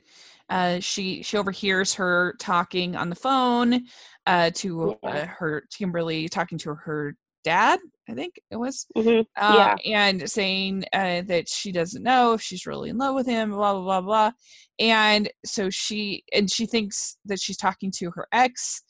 uh, 0.49 0.79
she 0.79 1.21
she 1.23 1.37
overhears 1.37 1.93
her 1.95 2.35
talking 2.39 2.95
on 2.95 3.09
the 3.09 3.15
phone 3.15 3.85
uh, 4.25 4.49
to 4.51 4.97
uh, 5.03 5.25
her 5.25 5.65
Kimberly 5.77 6.29
talking 6.29 6.57
to 6.59 6.73
her 6.73 7.15
dad 7.43 7.79
i 8.09 8.13
think 8.13 8.39
it 8.51 8.55
was 8.55 8.85
mm-hmm. 8.95 9.21
uh, 9.35 9.75
yeah. 9.83 10.09
and 10.09 10.29
saying 10.29 10.83
uh, 10.93 11.21
that 11.23 11.47
she 11.47 11.71
doesn't 11.71 12.03
know 12.03 12.33
if 12.33 12.41
she's 12.41 12.65
really 12.65 12.89
in 12.89 12.97
love 12.97 13.15
with 13.15 13.27
him 13.27 13.51
blah 13.51 13.73
blah 13.73 13.81
blah 13.81 14.01
blah 14.01 14.31
and 14.79 15.29
so 15.45 15.69
she 15.69 16.23
and 16.33 16.51
she 16.51 16.65
thinks 16.65 17.17
that 17.25 17.39
she's 17.39 17.57
talking 17.57 17.91
to 17.91 18.11
her 18.11 18.27
ex 18.31 18.81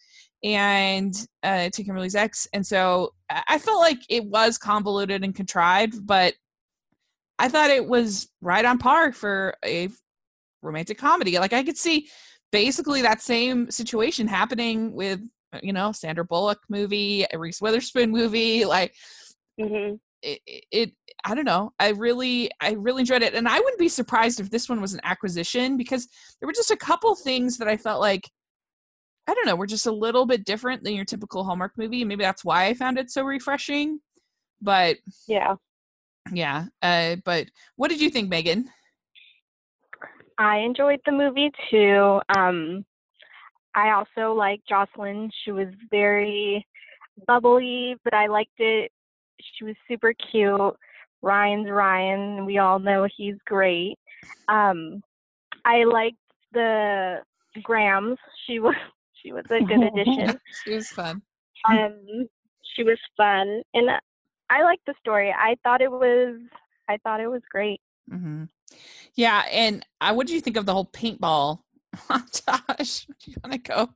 and 0.44 1.28
uh, 1.44 1.70
to 1.70 1.84
kimberly's 1.84 2.16
ex 2.16 2.48
and 2.54 2.66
so 2.66 3.14
i 3.30 3.58
felt 3.58 3.80
like 3.80 4.00
it 4.10 4.26
was 4.26 4.58
convoluted 4.58 5.24
and 5.24 5.36
contrived 5.36 6.06
but 6.06 6.34
i 7.40 7.48
thought 7.48 7.70
it 7.70 7.88
was 7.88 8.30
right 8.42 8.66
on 8.66 8.78
par 8.78 9.12
for 9.12 9.56
a 9.66 9.90
romantic 10.62 10.98
comedy 10.98 11.40
like 11.40 11.54
i 11.54 11.64
could 11.64 11.78
see 11.78 12.08
basically 12.52 13.02
that 13.02 13.22
same 13.22 13.70
situation 13.70 14.28
happening 14.28 14.94
with 14.94 15.22
you 15.62 15.74
know, 15.74 15.92
Sandra 15.92 16.26
Bullock 16.26 16.60
movie, 16.70 17.26
a 17.32 17.38
Reese 17.38 17.62
Witherspoon 17.62 18.12
movie, 18.12 18.66
like 18.66 18.94
mm-hmm. 19.60 19.96
it, 20.22 20.42
it, 20.72 20.92
I 21.24 21.36
don't 21.36 21.46
know. 21.46 21.74
I 21.80 21.90
really, 21.90 22.50
I 22.62 22.74
really 22.74 23.02
enjoyed 23.02 23.22
it, 23.22 23.34
and 23.34 23.48
I 23.48 23.60
wouldn't 23.60 23.80
be 23.80 23.90
surprised 23.90 24.40
if 24.40 24.50
this 24.50 24.70
one 24.70 24.82
was 24.82 24.94
an 24.94 25.02
acquisition 25.04 25.78
because 25.78 26.08
there 26.40 26.48
were 26.48 26.54
just 26.54 26.72
a 26.72 26.78
couple 26.78 27.16
things 27.16 27.58
that 27.58 27.68
I 27.68 27.78
felt 27.78 28.02
like, 28.02 28.30
I 29.28 29.34
don't 29.34 29.46
know, 29.46 29.56
were 29.56 29.68
just 29.68 29.88
a 29.88 29.92
little 29.92 30.26
bit 30.26 30.46
different 30.46 30.84
than 30.84 30.96
your 30.96 31.06
typical 31.06 31.44
Hallmark 31.44 31.74
movie. 31.78 32.06
Maybe 32.06 32.24
that's 32.24 32.46
why 32.46 32.66
I 32.66 32.74
found 32.74 32.98
it 32.98 33.12
so 33.12 33.24
refreshing. 33.24 34.00
But 34.62 34.98
yeah, 35.28 35.56
yeah. 36.32 36.66
Uh, 36.82 37.18
but 37.26 37.48
what 37.76 37.90
did 37.90 38.02
you 38.02 38.10
think, 38.10 38.30
Megan? 38.30 38.70
I 40.38 40.58
enjoyed 40.60 41.00
the 41.06 41.12
movie 41.12 41.52
too. 41.70 42.22
Um, 42.36 42.86
I 43.78 43.92
also 43.92 44.34
like 44.34 44.62
Jocelyn. 44.68 45.30
She 45.46 45.52
was 45.52 45.68
very 45.92 46.66
bubbly, 47.28 47.96
but 48.04 48.16
I 48.16 48.26
liked 48.26 48.60
it. 48.60 48.92
She 49.40 49.66
was 49.66 49.76
super 49.88 50.14
cute. 50.32 50.76
Ryan's 51.22 51.70
Ryan. 51.70 52.48
We 52.48 52.58
all 52.58 52.80
know 52.80 53.08
he's 53.16 53.36
great. 53.46 53.98
Um, 54.48 55.04
I 55.64 55.84
liked 55.84 56.18
the 56.54 57.18
Grams. 57.62 58.18
She 58.48 58.60
was 58.60 58.76
she 59.22 59.32
was 59.32 59.46
a 59.52 59.62
good 59.62 59.84
addition. 59.84 60.40
she 60.66 60.74
was 60.74 60.90
fun. 60.90 61.22
Um, 61.70 62.28
she 62.76 62.84
was 62.84 62.98
fun, 63.16 63.62
and 63.76 63.92
I 64.50 64.64
liked 64.64 64.88
the 64.88 64.96
story. 65.00 65.32
I 65.32 65.56
thought 65.64 65.82
it 65.82 65.92
was 65.92 66.40
I 66.90 66.98
thought 67.04 67.20
it 67.20 67.28
was 67.28 67.42
great. 67.52 67.80
Mm-hmm. 68.12 68.46
Yeah, 69.14 69.44
and 69.52 69.86
uh, 70.02 70.14
what 70.14 70.26
did 70.26 70.34
you 70.34 70.42
think 70.42 70.58
of 70.58 70.66
the 70.66 70.74
whole 70.74 70.86
paintball 70.86 71.60
montage. 72.10 73.08
you 73.26 73.36
want 73.44 73.54
to 73.54 73.60
go? 73.60 73.90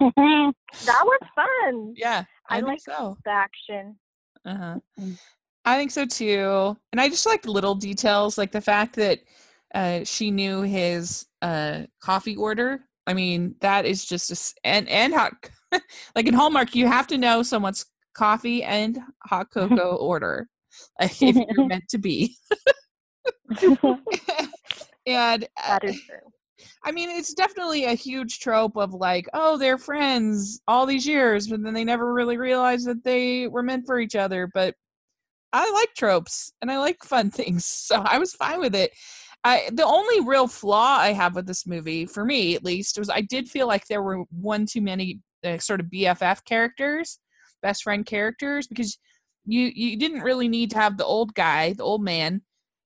that 0.00 1.04
was 1.04 1.20
fun. 1.34 1.94
Yeah, 1.96 2.24
I, 2.48 2.58
I 2.58 2.60
like 2.60 2.80
so. 2.80 3.16
The 3.24 3.30
action. 3.30 3.96
Uh 4.44 4.56
huh. 4.56 4.78
I 5.64 5.76
think 5.76 5.90
so 5.90 6.06
too. 6.06 6.76
And 6.92 7.00
I 7.00 7.08
just 7.08 7.26
like 7.26 7.46
little 7.46 7.74
details, 7.74 8.38
like 8.38 8.52
the 8.52 8.60
fact 8.60 8.96
that 8.96 9.20
uh, 9.74 10.04
she 10.04 10.30
knew 10.30 10.62
his 10.62 11.26
uh, 11.42 11.82
coffee 12.00 12.36
order. 12.36 12.80
I 13.06 13.14
mean, 13.14 13.56
that 13.60 13.86
is 13.86 14.04
just 14.04 14.30
a, 14.30 14.66
and 14.66 14.88
and 14.88 15.14
hot. 15.14 15.32
like 16.14 16.26
in 16.26 16.34
Hallmark, 16.34 16.74
you 16.74 16.86
have 16.86 17.06
to 17.08 17.18
know 17.18 17.42
someone's 17.42 17.86
coffee 18.14 18.62
and 18.62 18.98
hot 19.24 19.50
cocoa 19.52 19.96
order, 19.96 20.48
like 21.00 21.20
if 21.22 21.36
you're 21.36 21.66
meant 21.66 21.88
to 21.90 21.98
be. 21.98 22.36
and 25.06 25.48
that 25.56 25.84
is 25.84 26.00
true 26.02 26.18
I 26.84 26.92
mean, 26.92 27.10
it's 27.10 27.34
definitely 27.34 27.84
a 27.84 27.94
huge 27.94 28.40
trope 28.40 28.76
of 28.76 28.94
like, 28.94 29.28
oh, 29.34 29.56
they're 29.58 29.78
friends 29.78 30.60
all 30.66 30.86
these 30.86 31.06
years, 31.06 31.48
but 31.48 31.62
then 31.62 31.74
they 31.74 31.84
never 31.84 32.12
really 32.12 32.36
realized 32.36 32.86
that 32.86 33.04
they 33.04 33.46
were 33.48 33.62
meant 33.62 33.86
for 33.86 33.98
each 33.98 34.16
other. 34.16 34.48
But 34.52 34.74
I 35.52 35.70
like 35.70 35.94
tropes 35.94 36.52
and 36.60 36.70
I 36.70 36.78
like 36.78 37.02
fun 37.04 37.30
things, 37.32 37.66
so 37.66 37.96
I 37.96 38.18
was 38.18 38.34
fine 38.34 38.60
with 38.60 38.74
it. 38.74 38.92
I, 39.44 39.68
the 39.72 39.84
only 39.84 40.26
real 40.26 40.48
flaw 40.48 40.96
I 40.98 41.12
have 41.12 41.36
with 41.36 41.46
this 41.46 41.66
movie, 41.66 42.04
for 42.04 42.24
me 42.24 42.56
at 42.56 42.64
least, 42.64 42.98
was 42.98 43.08
I 43.08 43.20
did 43.20 43.48
feel 43.48 43.68
like 43.68 43.86
there 43.86 44.02
were 44.02 44.24
one 44.30 44.66
too 44.66 44.80
many 44.80 45.20
uh, 45.44 45.58
sort 45.58 45.80
of 45.80 45.86
BFF 45.86 46.44
characters, 46.44 47.20
best 47.62 47.84
friend 47.84 48.04
characters, 48.04 48.66
because 48.66 48.98
you 49.44 49.70
you 49.74 49.96
didn't 49.96 50.22
really 50.22 50.48
need 50.48 50.70
to 50.72 50.78
have 50.78 50.96
the 50.96 51.04
old 51.04 51.34
guy, 51.34 51.74
the 51.74 51.84
old 51.84 52.02
man, 52.02 52.42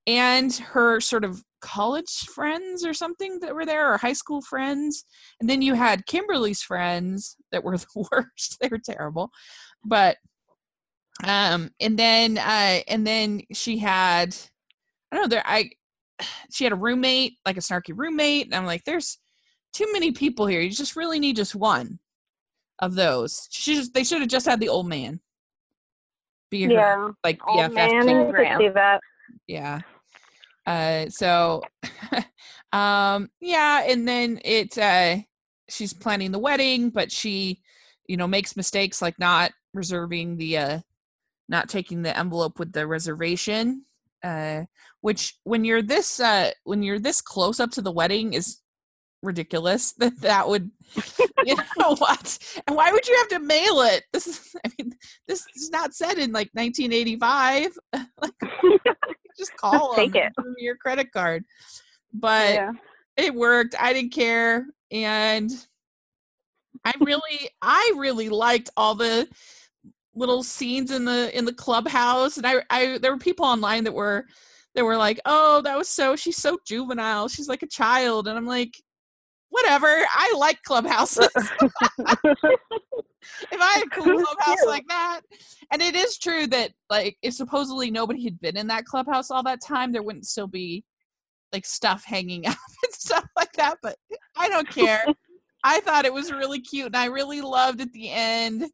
and 0.06 0.54
her 0.54 1.00
sort 1.00 1.24
of 1.24 1.42
college 1.60 2.10
friends 2.34 2.84
or 2.84 2.94
something 2.94 3.40
that 3.40 3.54
were 3.54 3.66
there 3.66 3.92
or 3.92 3.98
high 3.98 4.12
school 4.12 4.40
friends. 4.40 5.04
And 5.40 5.48
then 5.48 5.62
you 5.62 5.74
had 5.74 6.06
kimberly's 6.06 6.62
friends 6.62 7.36
that 7.52 7.64
were 7.64 7.76
the 7.78 8.06
worst. 8.10 8.58
They 8.60 8.68
were 8.68 8.78
terrible. 8.78 9.30
But 9.84 10.16
um 11.24 11.70
and 11.80 11.98
then 11.98 12.38
uh 12.38 12.80
and 12.88 13.06
then 13.06 13.42
she 13.52 13.76
had 13.76 14.34
i 15.12 15.16
don't 15.16 15.24
know 15.24 15.28
there 15.28 15.42
i 15.44 15.68
she 16.50 16.64
had 16.64 16.72
a 16.72 16.76
roommate 16.76 17.34
like 17.44 17.56
a 17.56 17.60
snarky 17.60 17.92
roommate. 17.94 18.46
And 18.46 18.54
i'm 18.54 18.66
like 18.66 18.84
there's 18.84 19.18
too 19.72 19.86
many 19.92 20.12
people 20.12 20.46
here. 20.46 20.60
You 20.60 20.70
just 20.70 20.96
really 20.96 21.20
need 21.20 21.36
just 21.36 21.54
one 21.54 21.98
of 22.80 22.94
those. 22.94 23.46
She 23.50 23.74
just 23.74 23.94
they 23.94 24.04
should 24.04 24.20
have 24.20 24.30
just 24.30 24.46
had 24.46 24.60
the 24.60 24.68
old 24.68 24.88
man 24.88 25.20
be 26.50 26.58
yeah. 26.58 26.96
her, 26.96 27.12
like 27.22 27.40
old 27.46 27.72
man, 27.74 28.06
yeah 29.46 29.80
uh, 30.66 31.08
so, 31.08 31.62
um, 32.72 33.30
yeah, 33.40 33.84
and 33.86 34.06
then 34.06 34.40
it 34.44 34.76
uh, 34.78 35.16
she's 35.68 35.92
planning 35.92 36.32
the 36.32 36.38
wedding, 36.38 36.90
but 36.90 37.10
she, 37.10 37.60
you 38.06 38.16
know, 38.16 38.26
makes 38.26 38.56
mistakes 38.56 39.00
like 39.02 39.18
not 39.18 39.52
reserving 39.74 40.36
the, 40.36 40.58
uh, 40.58 40.80
not 41.48 41.68
taking 41.68 42.02
the 42.02 42.16
envelope 42.16 42.58
with 42.58 42.72
the 42.72 42.86
reservation. 42.86 43.84
Uh, 44.22 44.64
which 45.00 45.38
when 45.44 45.64
you're 45.64 45.80
this 45.80 46.20
uh, 46.20 46.50
when 46.64 46.82
you're 46.82 46.98
this 46.98 47.22
close 47.22 47.58
up 47.58 47.70
to 47.70 47.80
the 47.80 47.90
wedding 47.90 48.34
is 48.34 48.59
ridiculous 49.22 49.92
that 49.98 50.18
that 50.20 50.48
would 50.48 50.70
you 51.44 51.56
know 51.78 51.94
what? 51.98 52.38
And 52.66 52.76
why 52.76 52.90
would 52.92 53.06
you 53.06 53.16
have 53.16 53.28
to 53.28 53.38
mail 53.38 53.80
it? 53.82 54.04
This 54.12 54.26
is 54.26 54.54
i 54.64 54.70
mean 54.78 54.92
this 55.28 55.46
is 55.54 55.70
not 55.70 55.94
said 55.94 56.18
in 56.18 56.32
like 56.32 56.50
1985 56.52 57.78
like, 57.92 58.32
just 59.38 59.56
call 59.56 59.94
them 59.94 60.12
take 60.12 60.16
it 60.16 60.32
your 60.58 60.76
credit 60.76 61.12
card. 61.12 61.44
But 62.12 62.54
yeah. 62.54 62.72
it 63.16 63.34
worked. 63.34 63.74
I 63.78 63.92
didn't 63.92 64.12
care. 64.12 64.66
And 64.90 65.50
i 66.84 66.92
really 67.00 67.50
i 67.60 67.92
really 67.96 68.30
liked 68.30 68.70
all 68.74 68.94
the 68.94 69.28
little 70.14 70.42
scenes 70.42 70.90
in 70.90 71.04
the 71.04 71.36
in 71.36 71.44
the 71.44 71.52
clubhouse. 71.52 72.36
And 72.36 72.46
i 72.46 72.62
i 72.70 72.98
there 72.98 73.12
were 73.12 73.18
people 73.18 73.44
online 73.44 73.84
that 73.84 73.94
were 73.94 74.26
that 74.74 74.84
were 74.84 74.96
like 74.96 75.20
oh 75.24 75.60
that 75.62 75.78
was 75.78 75.88
so 75.88 76.16
she's 76.16 76.36
so 76.36 76.58
juvenile. 76.66 77.28
She's 77.28 77.48
like 77.48 77.62
a 77.62 77.68
child. 77.68 78.26
And 78.26 78.36
i'm 78.36 78.46
like 78.46 78.76
whatever. 79.50 79.86
I 79.86 80.34
like 80.36 80.62
clubhouses. 80.62 81.28
if 81.34 81.52
I 83.60 83.72
had 83.74 83.86
a 83.86 83.90
cool 83.90 84.24
clubhouse 84.24 84.64
like 84.66 84.86
that, 84.88 85.20
and 85.70 85.82
it 85.82 85.94
is 85.94 86.16
true 86.18 86.46
that 86.48 86.72
like 86.88 87.16
if 87.22 87.34
supposedly 87.34 87.90
nobody 87.90 88.24
had 88.24 88.40
been 88.40 88.56
in 88.56 88.68
that 88.68 88.86
clubhouse 88.86 89.30
all 89.30 89.42
that 89.42 89.60
time, 89.64 89.92
there 89.92 90.02
wouldn't 90.02 90.26
still 90.26 90.46
be 90.46 90.84
like 91.52 91.66
stuff 91.66 92.04
hanging 92.04 92.46
up 92.46 92.56
and 92.84 92.92
stuff 92.92 93.26
like 93.36 93.52
that. 93.54 93.78
But 93.82 93.96
I 94.36 94.48
don't 94.48 94.68
care. 94.68 95.04
I 95.62 95.80
thought 95.80 96.06
it 96.06 96.14
was 96.14 96.32
really 96.32 96.60
cute, 96.60 96.86
and 96.86 96.96
I 96.96 97.04
really 97.06 97.42
loved 97.42 97.80
at 97.80 97.92
the 97.92 98.10
end 98.10 98.64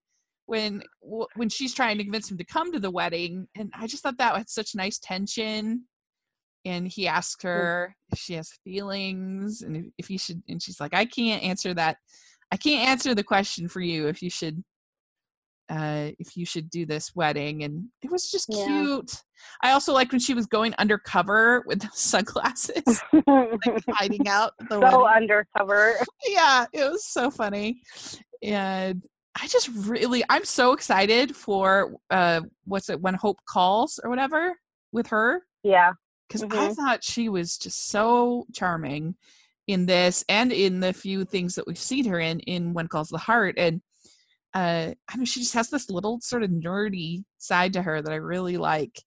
when 0.47 0.83
when 1.01 1.49
she's 1.49 1.75
trying 1.75 1.99
to 1.99 2.05
convince 2.05 2.31
him 2.31 2.39
to 2.39 2.45
come 2.45 2.73
to 2.73 2.81
the 2.81 2.91
wedding, 2.91 3.49
and 3.57 3.73
I 3.77 3.87
just 3.87 4.03
thought 4.03 4.19
that 4.19 4.37
had 4.37 4.49
such 4.49 4.75
nice 4.75 4.99
tension 4.99 5.85
and 6.67 6.87
he 6.87 7.09
asked 7.09 7.43
her 7.45 7.97
if 8.13 8.19
she 8.19 8.35
has 8.35 8.51
feelings 8.65 9.63
and 9.63 9.93
if 9.97 10.09
he 10.09 10.19
should 10.19 10.43
and 10.49 10.63
she's 10.63 10.81
like 10.81 10.95
i 10.95 11.05
can't 11.05 11.43
answer 11.43 11.73
that. 11.73 11.97
I 12.53 12.57
can't 12.57 12.89
answer 12.89 13.15
the 13.15 13.25
question 13.25 13.69
for 13.69 13.81
you 13.81 14.09
if 14.09 14.23
you 14.23 14.31
should 14.31 14.63
uh 15.69 16.11
if 16.21 16.37
you 16.37 16.47
should 16.47 16.71
do 16.71 16.87
this 16.87 17.15
wedding. 17.15 17.65
And 17.65 17.87
it 18.03 18.11
was 18.11 18.31
just 18.31 18.47
yeah. 18.49 18.67
cute. 18.67 19.23
I 19.63 19.73
also 19.73 19.93
like 19.93 20.13
when 20.13 20.21
she 20.21 20.35
was 20.35 20.47
going 20.47 20.75
undercover 20.79 21.65
with 21.67 21.83
sunglasses 21.93 23.03
like 23.13 23.85
hiding 23.91 24.29
out 24.29 24.53
the 24.69 24.81
so 24.81 24.81
wedding. 24.81 25.07
undercover. 25.07 25.95
Yeah 26.27 26.67
it 26.73 26.91
was 26.91 27.05
so 27.05 27.31
funny. 27.31 27.81
And 28.43 29.05
i 29.39 29.47
just 29.49 29.69
really 29.69 30.25
i'm 30.31 30.47
so 30.47 30.73
excited 30.73 31.37
for 31.37 31.95
uh 32.11 32.41
what's 32.65 32.89
it 32.89 32.99
when 33.03 33.13
hope 33.13 33.37
calls 33.47 34.01
or 34.03 34.09
whatever 34.09 34.55
with 34.93 35.09
her. 35.09 35.43
Yeah 35.63 35.93
because 36.27 36.43
mm-hmm. 36.43 36.59
I 36.59 36.75
thought 36.75 37.05
she 37.05 37.29
was 37.29 37.57
just 37.57 37.89
so 37.89 38.47
charming 38.53 39.17
in 39.67 39.87
this 39.87 40.25
and 40.29 40.53
in 40.53 40.81
the 40.81 40.93
few 40.93 41.25
things 41.25 41.57
that 41.57 41.67
we've 41.67 41.79
seen 41.79 42.05
her 42.07 42.21
in 42.21 42.41
in 42.41 42.73
When 42.73 42.89
Calls 42.89 43.09
the 43.09 43.19
Heart. 43.19 43.57
And 43.59 43.83
uh, 44.55 44.95
I 45.09 45.17
mean, 45.17 45.27
she 45.27 45.41
just 45.41 45.55
has 45.55 45.71
this 45.71 45.91
little 45.91 46.21
sort 46.21 46.43
of 46.43 46.51
nerdy 46.51 47.25
side 47.39 47.75
to 47.75 47.83
her 47.83 48.01
that 48.01 48.13
I 48.13 48.17
really 48.17 48.57
like. 48.57 49.03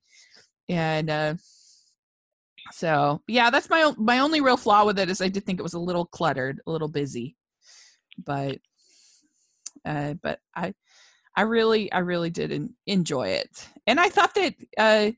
And 0.67 1.09
uh, 1.09 1.35
so, 2.71 3.21
yeah, 3.27 3.49
that's 3.49 3.69
my 3.69 3.93
my 3.97 4.19
only 4.19 4.41
real 4.41 4.57
flaw 4.57 4.85
with 4.85 4.99
it 4.99 5.09
is 5.09 5.21
I 5.21 5.29
did 5.29 5.45
think 5.45 5.59
it 5.59 5.63
was 5.63 5.73
a 5.73 5.79
little 5.79 6.05
cluttered, 6.05 6.61
a 6.67 6.71
little 6.71 6.87
busy, 6.87 7.35
but 8.23 8.59
uh, 9.85 10.13
but 10.21 10.39
I 10.55 10.73
I 11.35 11.43
really 11.43 11.91
I 11.91 11.99
really 11.99 12.29
did 12.29 12.69
enjoy 12.85 13.29
it, 13.29 13.67
and 13.87 13.99
I 13.99 14.09
thought 14.09 14.35
that 14.35 14.55
uh, 14.77 15.11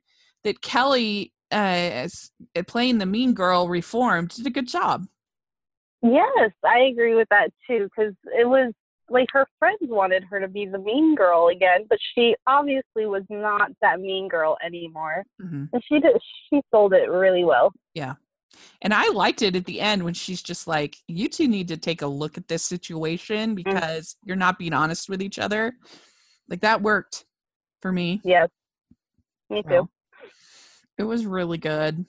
that 0.44 0.62
Kelly 0.62 1.34
uh, 1.52 2.08
uh, 2.56 2.64
playing 2.68 2.98
the 2.98 3.06
mean 3.06 3.34
girl 3.34 3.68
reformed 3.68 4.30
did 4.30 4.48
a 4.48 4.50
good 4.50 4.68
job. 4.68 5.08
Yes, 6.02 6.52
I 6.66 6.80
agree 6.92 7.16
with 7.16 7.28
that 7.30 7.50
too 7.68 7.90
because 7.96 8.14
it 8.38 8.48
was 8.48 8.74
like 9.10 9.28
her 9.34 9.46
friends 9.60 9.80
wanted 9.82 10.24
her 10.24 10.40
to 10.40 10.48
be 10.48 10.66
the 10.66 10.80
mean 10.80 11.16
girl 11.16 11.50
again, 11.50 11.86
but 11.90 12.00
she 12.16 12.36
obviously 12.48 13.06
was 13.06 13.24
not 13.30 13.72
that 13.82 14.00
mean 14.00 14.28
girl 14.28 14.58
anymore, 14.66 15.24
mm-hmm. 15.42 15.66
and 15.72 15.84
she 15.88 16.00
did 16.00 16.16
she 16.50 16.62
sold 16.72 16.94
it 16.94 17.10
really 17.10 17.44
well. 17.44 17.72
Yeah. 17.94 18.16
And 18.82 18.94
I 18.94 19.10
liked 19.10 19.42
it 19.42 19.56
at 19.56 19.66
the 19.66 19.80
end 19.80 20.04
when 20.04 20.14
she's 20.14 20.42
just 20.42 20.68
like, 20.68 20.98
you 21.08 21.30
two 21.30 21.48
need 21.48 21.70
to 21.70 21.78
take 21.78 22.02
a 22.02 22.08
look 22.08 22.38
at 22.38 22.48
this 22.48 22.64
situation 22.64 23.52
mm. 23.52 23.56
because 23.56 24.10
mm-hmm. 24.10 24.28
you're 24.28 24.36
not 24.36 24.60
being 24.60 24.74
honest 24.74 25.08
with 25.08 25.22
each 25.22 25.40
other. 25.40 25.74
Like 26.50 26.62
that 26.62 26.82
worked 26.82 27.26
for 27.82 27.92
me. 27.92 28.22
Yes. 28.24 28.50
Me 29.50 29.64
too. 29.64 29.90
It 31.02 31.08
was 31.08 31.26
really 31.26 31.58
good. 31.58 32.06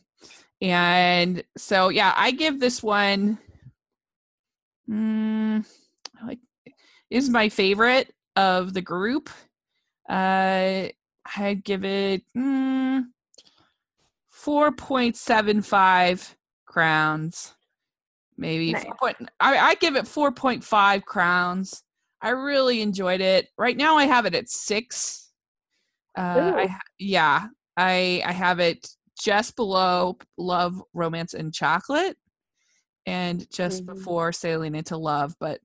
And 0.61 1.43
so 1.57 1.88
yeah, 1.88 2.12
I 2.14 2.30
give 2.30 2.61
this 2.61 2.82
one 2.82 3.38
mm, 4.88 5.64
like 6.22 6.38
is 7.09 7.30
my 7.30 7.49
favorite 7.49 8.12
of 8.36 8.74
the 8.74 8.82
group. 8.82 9.30
Uh 10.07 10.88
I'd 11.36 11.64
give 11.64 11.86
it 11.86 12.22
mm, 12.36 13.05
4.75 14.30 16.34
crowns. 16.66 17.55
Maybe 18.36 18.72
nice. 18.72 18.84
4. 18.84 18.95
Point, 19.01 19.16
I, 19.40 19.57
I 19.57 19.74
give 19.76 19.97
it 19.97 20.05
4.5 20.05 21.05
crowns. 21.05 21.82
I 22.20 22.30
really 22.30 22.82
enjoyed 22.82 23.22
it. 23.22 23.49
Right 23.57 23.76
now 23.76 23.97
I 23.97 24.05
have 24.05 24.26
it 24.26 24.34
at 24.34 24.51
6. 24.51 25.30
Uh, 26.18 26.53
I, 26.57 26.76
yeah, 26.99 27.47
I 27.76 28.22
I 28.24 28.32
have 28.32 28.60
it 28.60 28.86
just 29.22 29.56
below 29.56 30.18
Love, 30.36 30.82
Romance, 30.94 31.34
and 31.34 31.52
Chocolate, 31.52 32.16
and 33.06 33.48
just 33.50 33.84
mm-hmm. 33.84 33.94
before 33.94 34.32
Sailing 34.32 34.74
into 34.74 34.96
Love. 34.96 35.34
But 35.40 35.60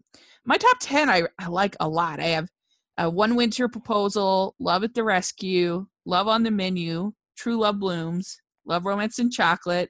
my 0.45 0.57
top 0.57 0.77
ten 0.79 1.09
I, 1.09 1.23
I 1.39 1.47
like 1.47 1.75
a 1.79 1.87
lot. 1.87 2.19
I 2.19 2.27
have 2.27 2.49
uh, 2.97 3.09
One 3.09 3.35
Winter 3.35 3.67
Proposal, 3.67 4.55
Love 4.59 4.83
at 4.83 4.93
the 4.93 5.03
Rescue, 5.03 5.85
Love 6.05 6.27
on 6.27 6.43
the 6.43 6.51
Menu, 6.51 7.13
True 7.37 7.57
Love 7.57 7.79
Blooms, 7.79 8.39
Love, 8.65 8.85
Romance, 8.85 9.19
and 9.19 9.31
Chocolate. 9.31 9.89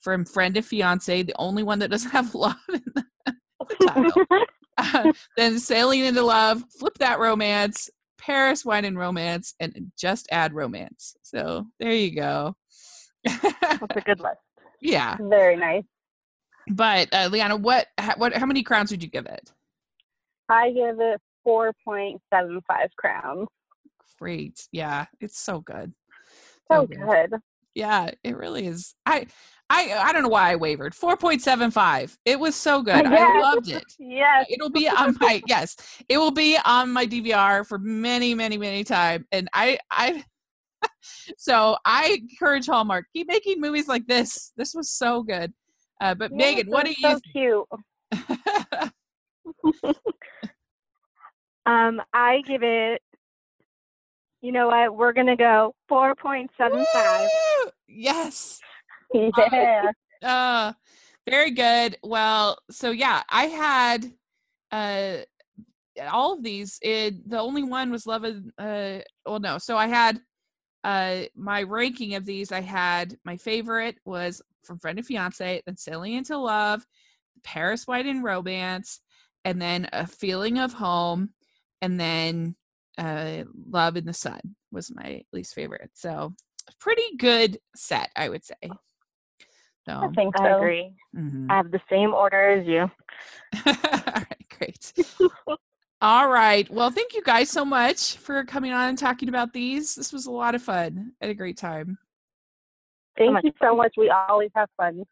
From 0.00 0.24
Friend 0.24 0.52
to 0.56 0.62
Fiance, 0.62 1.22
the 1.22 1.34
only 1.38 1.62
one 1.62 1.78
that 1.78 1.92
doesn't 1.92 2.10
have 2.12 2.34
love 2.34 2.56
in 2.72 2.82
the, 2.92 3.04
the 3.24 3.86
title. 3.86 4.12
uh, 4.76 5.12
then 5.36 5.60
Sailing 5.60 6.00
into 6.00 6.22
Love, 6.22 6.64
Flip 6.76 6.98
That 6.98 7.20
Romance, 7.20 7.88
Paris 8.22 8.64
Wine 8.64 8.84
and 8.84 8.98
Romance, 8.98 9.54
and 9.60 9.92
just 9.98 10.28
add 10.30 10.54
romance. 10.54 11.16
So 11.22 11.66
there 11.78 11.92
you 11.92 12.14
go. 12.14 12.56
That's 13.24 13.96
a 13.96 14.00
good 14.00 14.20
list. 14.20 14.36
Yeah. 14.84 15.16
Very 15.20 15.54
nice. 15.54 15.84
But 16.68 17.08
uh, 17.12 17.28
Leanna, 17.30 17.56
what 17.56 17.86
what 18.16 18.34
how 18.34 18.46
many 18.46 18.64
crowns 18.64 18.90
would 18.90 19.00
you 19.00 19.08
give 19.08 19.26
it? 19.26 19.52
I 20.48 20.72
give 20.72 20.98
it 20.98 21.20
four 21.44 21.72
point 21.84 22.20
seven 22.34 22.60
five 22.66 22.88
crowns. 22.98 23.46
Great. 24.18 24.66
Yeah, 24.72 25.06
it's 25.20 25.38
so 25.38 25.60
good. 25.60 25.92
So, 26.68 26.80
so 26.80 26.86
good. 26.86 27.30
good. 27.30 27.40
Yeah, 27.74 28.10
it 28.22 28.36
really 28.36 28.66
is. 28.66 28.94
I 29.06 29.26
I 29.70 29.92
I 29.92 30.12
don't 30.12 30.22
know 30.22 30.28
why 30.28 30.52
I 30.52 30.56
wavered. 30.56 30.92
4.75. 30.92 32.16
It 32.24 32.38
was 32.38 32.54
so 32.54 32.82
good. 32.82 33.04
Yes. 33.04 33.30
I 33.34 33.40
loved 33.40 33.68
it. 33.70 33.84
yes. 33.98 34.46
It'll 34.50 34.70
be 34.70 34.88
on 34.88 35.16
my 35.20 35.42
yes. 35.46 35.76
It 36.08 36.18
will 36.18 36.30
be 36.30 36.58
on 36.64 36.92
my 36.92 37.06
DVR 37.06 37.66
for 37.66 37.78
many, 37.78 38.34
many, 38.34 38.58
many 38.58 38.84
time. 38.84 39.26
And 39.32 39.48
I 39.54 39.78
I 39.90 40.24
so 41.38 41.76
I 41.84 42.18
encourage 42.20 42.66
Hallmark, 42.66 43.06
keep 43.12 43.28
making 43.28 43.60
movies 43.60 43.88
like 43.88 44.06
this. 44.06 44.52
This 44.56 44.74
was 44.74 44.90
so 44.90 45.22
good. 45.22 45.52
Uh, 46.00 46.14
but 46.14 46.30
yeah, 46.32 46.36
Megan, 46.36 46.66
what 46.68 46.84
do 46.84 46.90
you 46.90 47.10
so 47.10 47.20
cute. 47.32 47.64
um, 51.66 52.02
I 52.12 52.42
give 52.46 52.62
it 52.62 53.00
you 54.42 54.52
know 54.52 54.66
what? 54.66 54.96
We're 54.96 55.12
gonna 55.12 55.36
go 55.36 55.74
four 55.88 56.14
point 56.14 56.50
seven 56.58 56.84
five. 56.92 57.28
Yes. 57.88 58.60
Yeah. 59.14 59.90
Uh, 60.22 60.26
uh, 60.26 60.72
very 61.28 61.50
good. 61.50 61.98
Well, 62.02 62.56
so 62.70 62.92
yeah, 62.92 63.22
I 63.28 63.44
had 63.44 64.10
uh 64.70 65.18
all 66.10 66.32
of 66.32 66.42
these. 66.42 66.78
It, 66.80 67.28
the 67.28 67.38
only 67.38 67.62
one 67.62 67.90
was 67.90 68.06
Love. 68.06 68.24
Uh, 68.24 68.98
well, 69.26 69.38
no. 69.38 69.58
So 69.58 69.76
I 69.76 69.86
had 69.86 70.18
uh 70.82 71.24
my 71.36 71.62
ranking 71.64 72.14
of 72.14 72.24
these. 72.24 72.52
I 72.52 72.62
had 72.62 73.18
my 73.22 73.36
favorite 73.36 73.98
was 74.06 74.40
from 74.64 74.78
Friend 74.78 74.98
and 74.98 75.06
Fiance, 75.06 75.62
then 75.66 75.76
Sailing 75.76 76.14
into 76.14 76.38
Love, 76.38 76.86
Paris 77.44 77.86
Wine 77.86 78.06
and 78.06 78.24
Romance, 78.24 79.00
and 79.44 79.60
then 79.60 79.90
A 79.92 80.06
Feeling 80.06 80.58
of 80.58 80.72
Home, 80.72 81.30
and 81.82 82.00
then 82.00 82.56
uh, 82.98 83.44
Love 83.70 83.96
in 83.96 84.04
the 84.04 84.12
Sun 84.12 84.40
was 84.70 84.94
my 84.94 85.22
least 85.32 85.54
favorite. 85.54 85.90
So 85.94 86.34
pretty 86.78 87.16
good 87.16 87.58
set, 87.74 88.10
I 88.16 88.28
would 88.28 88.44
say. 88.44 88.70
So, 89.86 89.92
I 89.94 90.08
think 90.14 90.36
so. 90.36 90.44
I 90.44 90.56
agree. 90.56 90.94
Mm-hmm. 91.16 91.50
I 91.50 91.56
have 91.56 91.70
the 91.70 91.80
same 91.90 92.14
order 92.14 92.52
as 92.52 92.66
you. 92.66 92.82
All 93.66 93.74
right, 94.14 94.46
great. 94.58 94.92
All 96.00 96.28
right. 96.28 96.68
Well, 96.70 96.90
thank 96.90 97.14
you 97.14 97.22
guys 97.22 97.50
so 97.50 97.64
much 97.64 98.16
for 98.16 98.44
coming 98.44 98.72
on 98.72 98.88
and 98.88 98.98
talking 98.98 99.28
about 99.28 99.52
these. 99.52 99.94
This 99.94 100.12
was 100.12 100.26
a 100.26 100.30
lot 100.30 100.54
of 100.54 100.62
fun. 100.62 101.12
I 101.20 101.26
had 101.26 101.30
a 101.30 101.34
great 101.34 101.56
time. 101.56 101.98
Thank 103.16 103.44
you 103.44 103.52
so 103.60 103.76
much. 103.76 103.94
We 103.96 104.12
always 104.28 104.50
have 104.54 104.68
fun. 104.76 105.04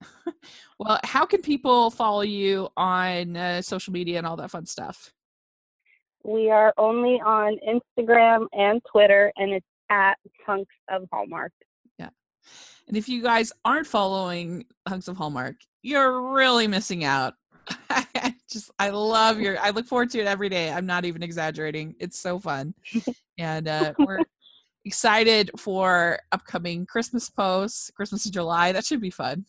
well, 0.78 1.00
how 1.04 1.26
can 1.26 1.42
people 1.42 1.90
follow 1.90 2.22
you 2.22 2.68
on 2.76 3.36
uh, 3.36 3.62
social 3.62 3.92
media 3.92 4.18
and 4.18 4.26
all 4.26 4.36
that 4.36 4.50
fun 4.50 4.66
stuff? 4.66 5.12
We 6.24 6.50
are 6.50 6.74
only 6.76 7.20
on 7.20 7.58
Instagram 7.66 8.46
and 8.52 8.80
Twitter, 8.90 9.32
and 9.36 9.52
it's 9.52 9.66
at 9.90 10.14
Hunks 10.46 10.74
of 10.90 11.08
Hallmark. 11.12 11.52
Yeah. 11.98 12.10
And 12.86 12.96
if 12.96 13.08
you 13.08 13.22
guys 13.22 13.52
aren't 13.64 13.86
following 13.86 14.64
Hunks 14.86 15.08
of 15.08 15.16
Hallmark, 15.16 15.56
you're 15.82 16.32
really 16.32 16.66
missing 16.66 17.04
out. 17.04 17.34
I 17.90 18.34
just 18.50 18.70
I 18.78 18.90
love 18.90 19.40
your 19.40 19.58
I 19.58 19.70
look 19.70 19.86
forward 19.86 20.10
to 20.10 20.20
it 20.20 20.26
every 20.26 20.48
day. 20.48 20.70
I'm 20.72 20.86
not 20.86 21.04
even 21.04 21.22
exaggerating. 21.22 21.94
It's 22.00 22.18
so 22.18 22.38
fun. 22.38 22.74
and 23.38 23.68
uh 23.68 23.92
we're 23.98 24.20
excited 24.84 25.50
for 25.58 26.18
upcoming 26.32 26.86
Christmas 26.86 27.28
posts, 27.28 27.90
Christmas 27.94 28.24
in 28.26 28.32
July. 28.32 28.72
That 28.72 28.84
should 28.84 29.00
be 29.00 29.10
fun. 29.10 29.44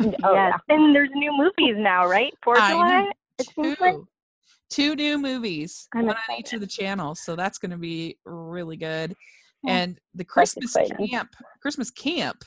oh, 0.00 0.34
yeah. 0.34 0.52
And 0.68 0.94
there's 0.94 1.10
new 1.12 1.32
movies 1.36 1.74
now, 1.76 2.06
right? 2.06 2.32
For 2.44 2.54
July? 2.54 3.10
It 3.38 3.48
seems 3.54 3.80
like 3.80 3.96
two 4.72 4.96
new 4.96 5.18
movies, 5.18 5.86
one 5.92 6.08
on 6.08 6.16
each 6.38 6.52
of 6.52 6.60
the 6.60 6.66
channels. 6.66 7.20
So 7.20 7.36
that's 7.36 7.58
going 7.58 7.70
to 7.70 7.78
be 7.78 8.18
really 8.24 8.76
good. 8.76 9.14
And 9.68 10.00
the 10.14 10.24
Christmas 10.24 10.76
camp, 11.08 11.36
Christmas 11.60 11.90
camp 11.90 12.44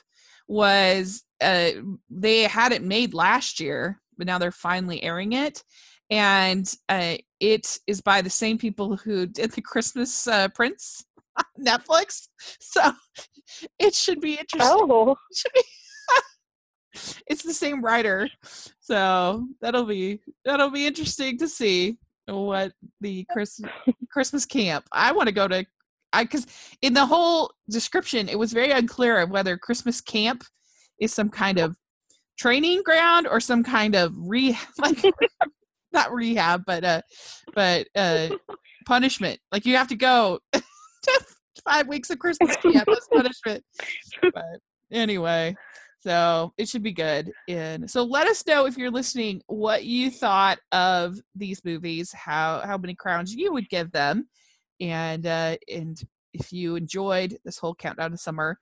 was 0.48 1.24
uh 1.42 1.72
they 2.10 2.44
had 2.44 2.72
it 2.72 2.84
made 2.84 3.14
last 3.14 3.60
year, 3.60 4.02
but 4.18 4.28
now 4.28 4.38
they're 4.38 4.52
finally 4.52 5.02
airing 5.02 5.34
it. 5.34 5.64
And 6.10 6.72
uh, 6.90 7.16
it 7.40 7.80
is 7.88 8.02
by 8.02 8.22
the 8.22 8.30
same 8.30 8.58
people 8.58 8.96
who 8.98 9.26
did 9.26 9.52
the 9.52 9.62
Christmas 9.62 10.28
uh, 10.28 10.50
Prince 10.50 11.06
Netflix. 11.60 12.28
So 12.60 12.92
it 13.80 13.96
should 13.96 14.20
be 14.20 14.34
interesting. 14.34 14.88
Oh. 14.90 15.16
It 15.32 15.38
should 15.38 15.54
be 15.54 15.62
it's 17.28 17.44
the 17.44 17.54
same 17.54 17.84
writer 17.84 18.30
so 18.80 19.46
that'll 19.60 19.86
be 19.86 20.22
that'll 20.46 20.70
be 20.70 20.88
interesting 20.88 21.38
to 21.38 21.48
see 21.48 21.98
what 22.28 22.74
the 23.02 23.26
Chris, 23.32 23.60
Christmas 24.12 24.46
camp. 24.46 24.86
I 24.92 25.12
want 25.12 25.28
to 25.28 25.34
go 25.34 25.48
to 25.48 25.66
I 26.14 26.24
because 26.24 26.48
in 26.82 26.94
the 26.94 27.06
whole 27.06 27.52
description 27.70 28.30
it 28.30 28.40
was 28.40 28.54
very 28.54 28.72
unclear 28.72 29.20
of 29.20 29.30
whether 29.30 29.58
Christmas 29.58 30.02
camp 30.02 30.44
is 31.00 31.14
some 31.14 31.30
kind 31.30 31.60
of 31.60 31.76
training 32.40 32.84
ground 32.84 33.28
or 33.28 33.40
some 33.40 33.64
kind 33.64 33.96
of 33.96 34.14
rehab 34.16 34.68
like 34.80 35.02
not 35.94 36.14
rehab 36.14 36.64
but 36.66 36.84
uh 36.84 37.02
but 37.54 37.88
uh 37.96 38.30
punishment. 38.86 39.40
Like 39.52 39.66
you 39.66 39.76
have 39.78 39.88
to 39.90 39.96
go 39.96 40.40
to 40.54 40.62
five 41.64 41.88
weeks 41.88 42.10
of 42.10 42.20
christmas 42.20 42.56
camp 42.58 42.88
as 42.90 43.08
punishment. 43.14 43.64
But 44.22 44.60
anyway 44.92 45.56
so 46.06 46.54
it 46.58 46.70
should 46.70 46.84
be 46.84 46.94
good. 46.94 47.32
And 47.48 47.90
so 47.90 48.04
let 48.04 48.28
us 48.28 48.46
know 48.46 48.68
if 48.68 48.78
you're 48.78 48.92
listening 48.92 49.42
what 49.48 49.86
you 49.86 50.12
thought 50.12 50.60
of 50.72 51.18
these 51.34 51.66
movies, 51.66 52.14
how 52.14 52.62
how 52.64 52.78
many 52.78 52.94
crowns 52.94 53.34
you 53.34 53.52
would 53.54 53.70
give 53.70 53.92
them, 53.92 54.28
and 54.80 55.26
uh, 55.26 55.58
and 55.74 56.00
if 56.34 56.54
you 56.54 56.76
enjoyed 56.76 57.38
this 57.44 57.58
whole 57.58 57.74
countdown 57.74 58.12
to 58.12 58.18
summer 58.18 58.60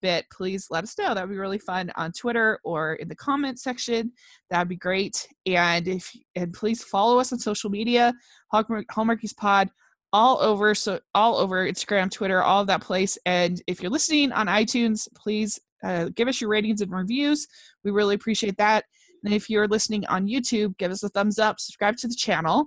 bit, 0.00 0.26
please 0.30 0.68
let 0.70 0.84
us 0.84 0.96
know. 0.98 1.14
That 1.14 1.22
would 1.22 1.34
be 1.34 1.38
really 1.38 1.58
fun 1.58 1.90
on 1.96 2.12
Twitter 2.12 2.60
or 2.64 2.94
in 2.94 3.08
the 3.08 3.16
comment 3.16 3.58
section. 3.58 4.12
That'd 4.50 4.68
be 4.68 4.76
great. 4.76 5.26
And 5.44 5.86
if 5.88 6.10
and 6.34 6.52
please 6.52 6.82
follow 6.82 7.18
us 7.18 7.32
on 7.32 7.38
social 7.38 7.68
media, 7.68 8.14
Hallmark, 8.50 8.86
Hallmarkies 8.86 9.36
Pod 9.36 9.68
all 10.12 10.40
over 10.40 10.74
so 10.74 11.00
all 11.14 11.36
over 11.36 11.68
Instagram, 11.68 12.10
Twitter, 12.10 12.42
all 12.42 12.62
of 12.62 12.68
that 12.68 12.80
place. 12.80 13.18
And 13.26 13.60
if 13.66 13.82
you're 13.82 13.90
listening 13.90 14.32
on 14.32 14.46
iTunes, 14.46 15.08
please 15.14 15.58
uh, 15.86 16.08
give 16.14 16.28
us 16.28 16.40
your 16.40 16.50
ratings 16.50 16.80
and 16.80 16.90
reviews. 16.90 17.46
We 17.84 17.90
really 17.90 18.14
appreciate 18.14 18.56
that. 18.58 18.84
And 19.24 19.32
if 19.32 19.48
you're 19.48 19.68
listening 19.68 20.06
on 20.06 20.26
YouTube, 20.26 20.76
give 20.78 20.90
us 20.90 21.02
a 21.02 21.08
thumbs 21.08 21.38
up, 21.38 21.60
subscribe 21.60 21.96
to 21.98 22.08
the 22.08 22.14
channel, 22.14 22.66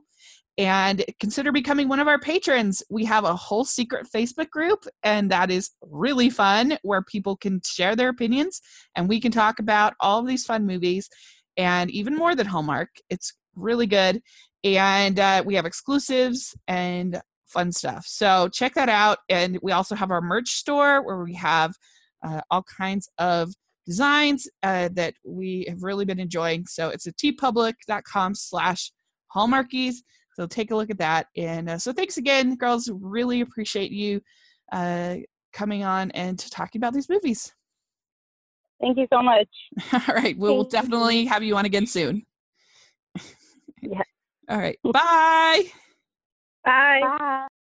and 0.58 1.06
consider 1.20 1.52
becoming 1.52 1.88
one 1.88 2.00
of 2.00 2.08
our 2.08 2.20
patrons. 2.20 2.84
We 2.90 3.06
have 3.06 3.24
a 3.24 3.36
whole 3.36 3.64
secret 3.64 4.08
Facebook 4.14 4.50
group, 4.50 4.86
and 5.04 5.32
that 5.32 5.52
is 5.52 5.72
really 5.82 6.30
fun 6.30 6.78
where 6.82 7.02
people 7.02 7.38
can 7.38 7.62
share 7.66 7.96
their 7.96 8.10
opinions 8.10 8.62
and 8.96 9.08
we 9.08 9.22
can 9.22 9.32
talk 9.32 9.60
about 9.60 9.94
all 10.00 10.20
of 10.20 10.28
these 10.28 10.46
fun 10.46 10.66
movies 10.66 11.10
and 11.56 11.90
even 11.92 12.16
more 12.16 12.36
than 12.36 12.48
Hallmark. 12.48 12.90
It's 13.10 13.34
really 13.56 13.88
good. 13.88 14.22
And 14.64 15.20
uh, 15.20 15.44
we 15.46 15.56
have 15.56 15.66
exclusives 15.66 16.56
and 16.68 17.22
fun 17.46 17.72
stuff. 17.72 18.06
So 18.06 18.50
check 18.50 18.74
that 18.76 18.90
out. 18.90 19.20
And 19.30 19.60
we 19.62 19.72
also 19.72 19.96
have 19.96 20.12
our 20.12 20.22
merch 20.22 20.50
store 20.50 21.02
where 21.02 21.24
we 21.24 21.34
have 21.36 21.74
uh, 22.24 22.42
all 22.50 22.64
kinds 22.64 23.10
of 23.18 23.54
designs 23.86 24.48
uh, 24.64 24.90
that 24.94 25.16
we 25.26 25.66
have 25.68 25.84
really 25.84 26.06
been 26.06 26.20
enjoying. 26.20 26.66
So 26.68 26.90
it's 26.90 27.08
a 27.08 27.14
teepublic.com 27.14 28.36
slash 28.36 28.92
hallmarkies. 29.36 29.96
So 30.36 30.46
take 30.46 30.72
a 30.72 30.76
look 30.76 30.90
at 30.90 31.00
that. 31.00 31.28
And 31.36 31.70
uh, 31.70 31.78
so 31.78 31.92
thanks 31.92 32.18
again, 32.18 32.56
girls. 32.56 32.90
Really 32.94 33.42
appreciate 33.42 33.92
you 33.92 34.22
uh, 34.72 35.16
coming 35.54 35.84
on 35.84 36.12
and 36.12 36.38
talking 36.52 36.80
about 36.80 36.94
these 36.94 37.10
movies. 37.10 37.54
Thank 38.80 38.98
you 38.98 39.08
so 39.12 39.22
much. 39.22 39.48
All 39.94 40.16
right. 40.16 40.38
We'll, 40.38 40.56
we'll 40.56 40.64
definitely 40.66 41.26
have 41.26 41.44
you 41.44 41.58
on 41.58 41.66
again 41.66 41.88
soon. 41.88 42.24
Yeah. 43.82 44.02
All 44.50 44.58
right. 44.58 44.80
Bye. 44.84 45.64
Bye. 46.64 47.02
Bye. 47.02 47.48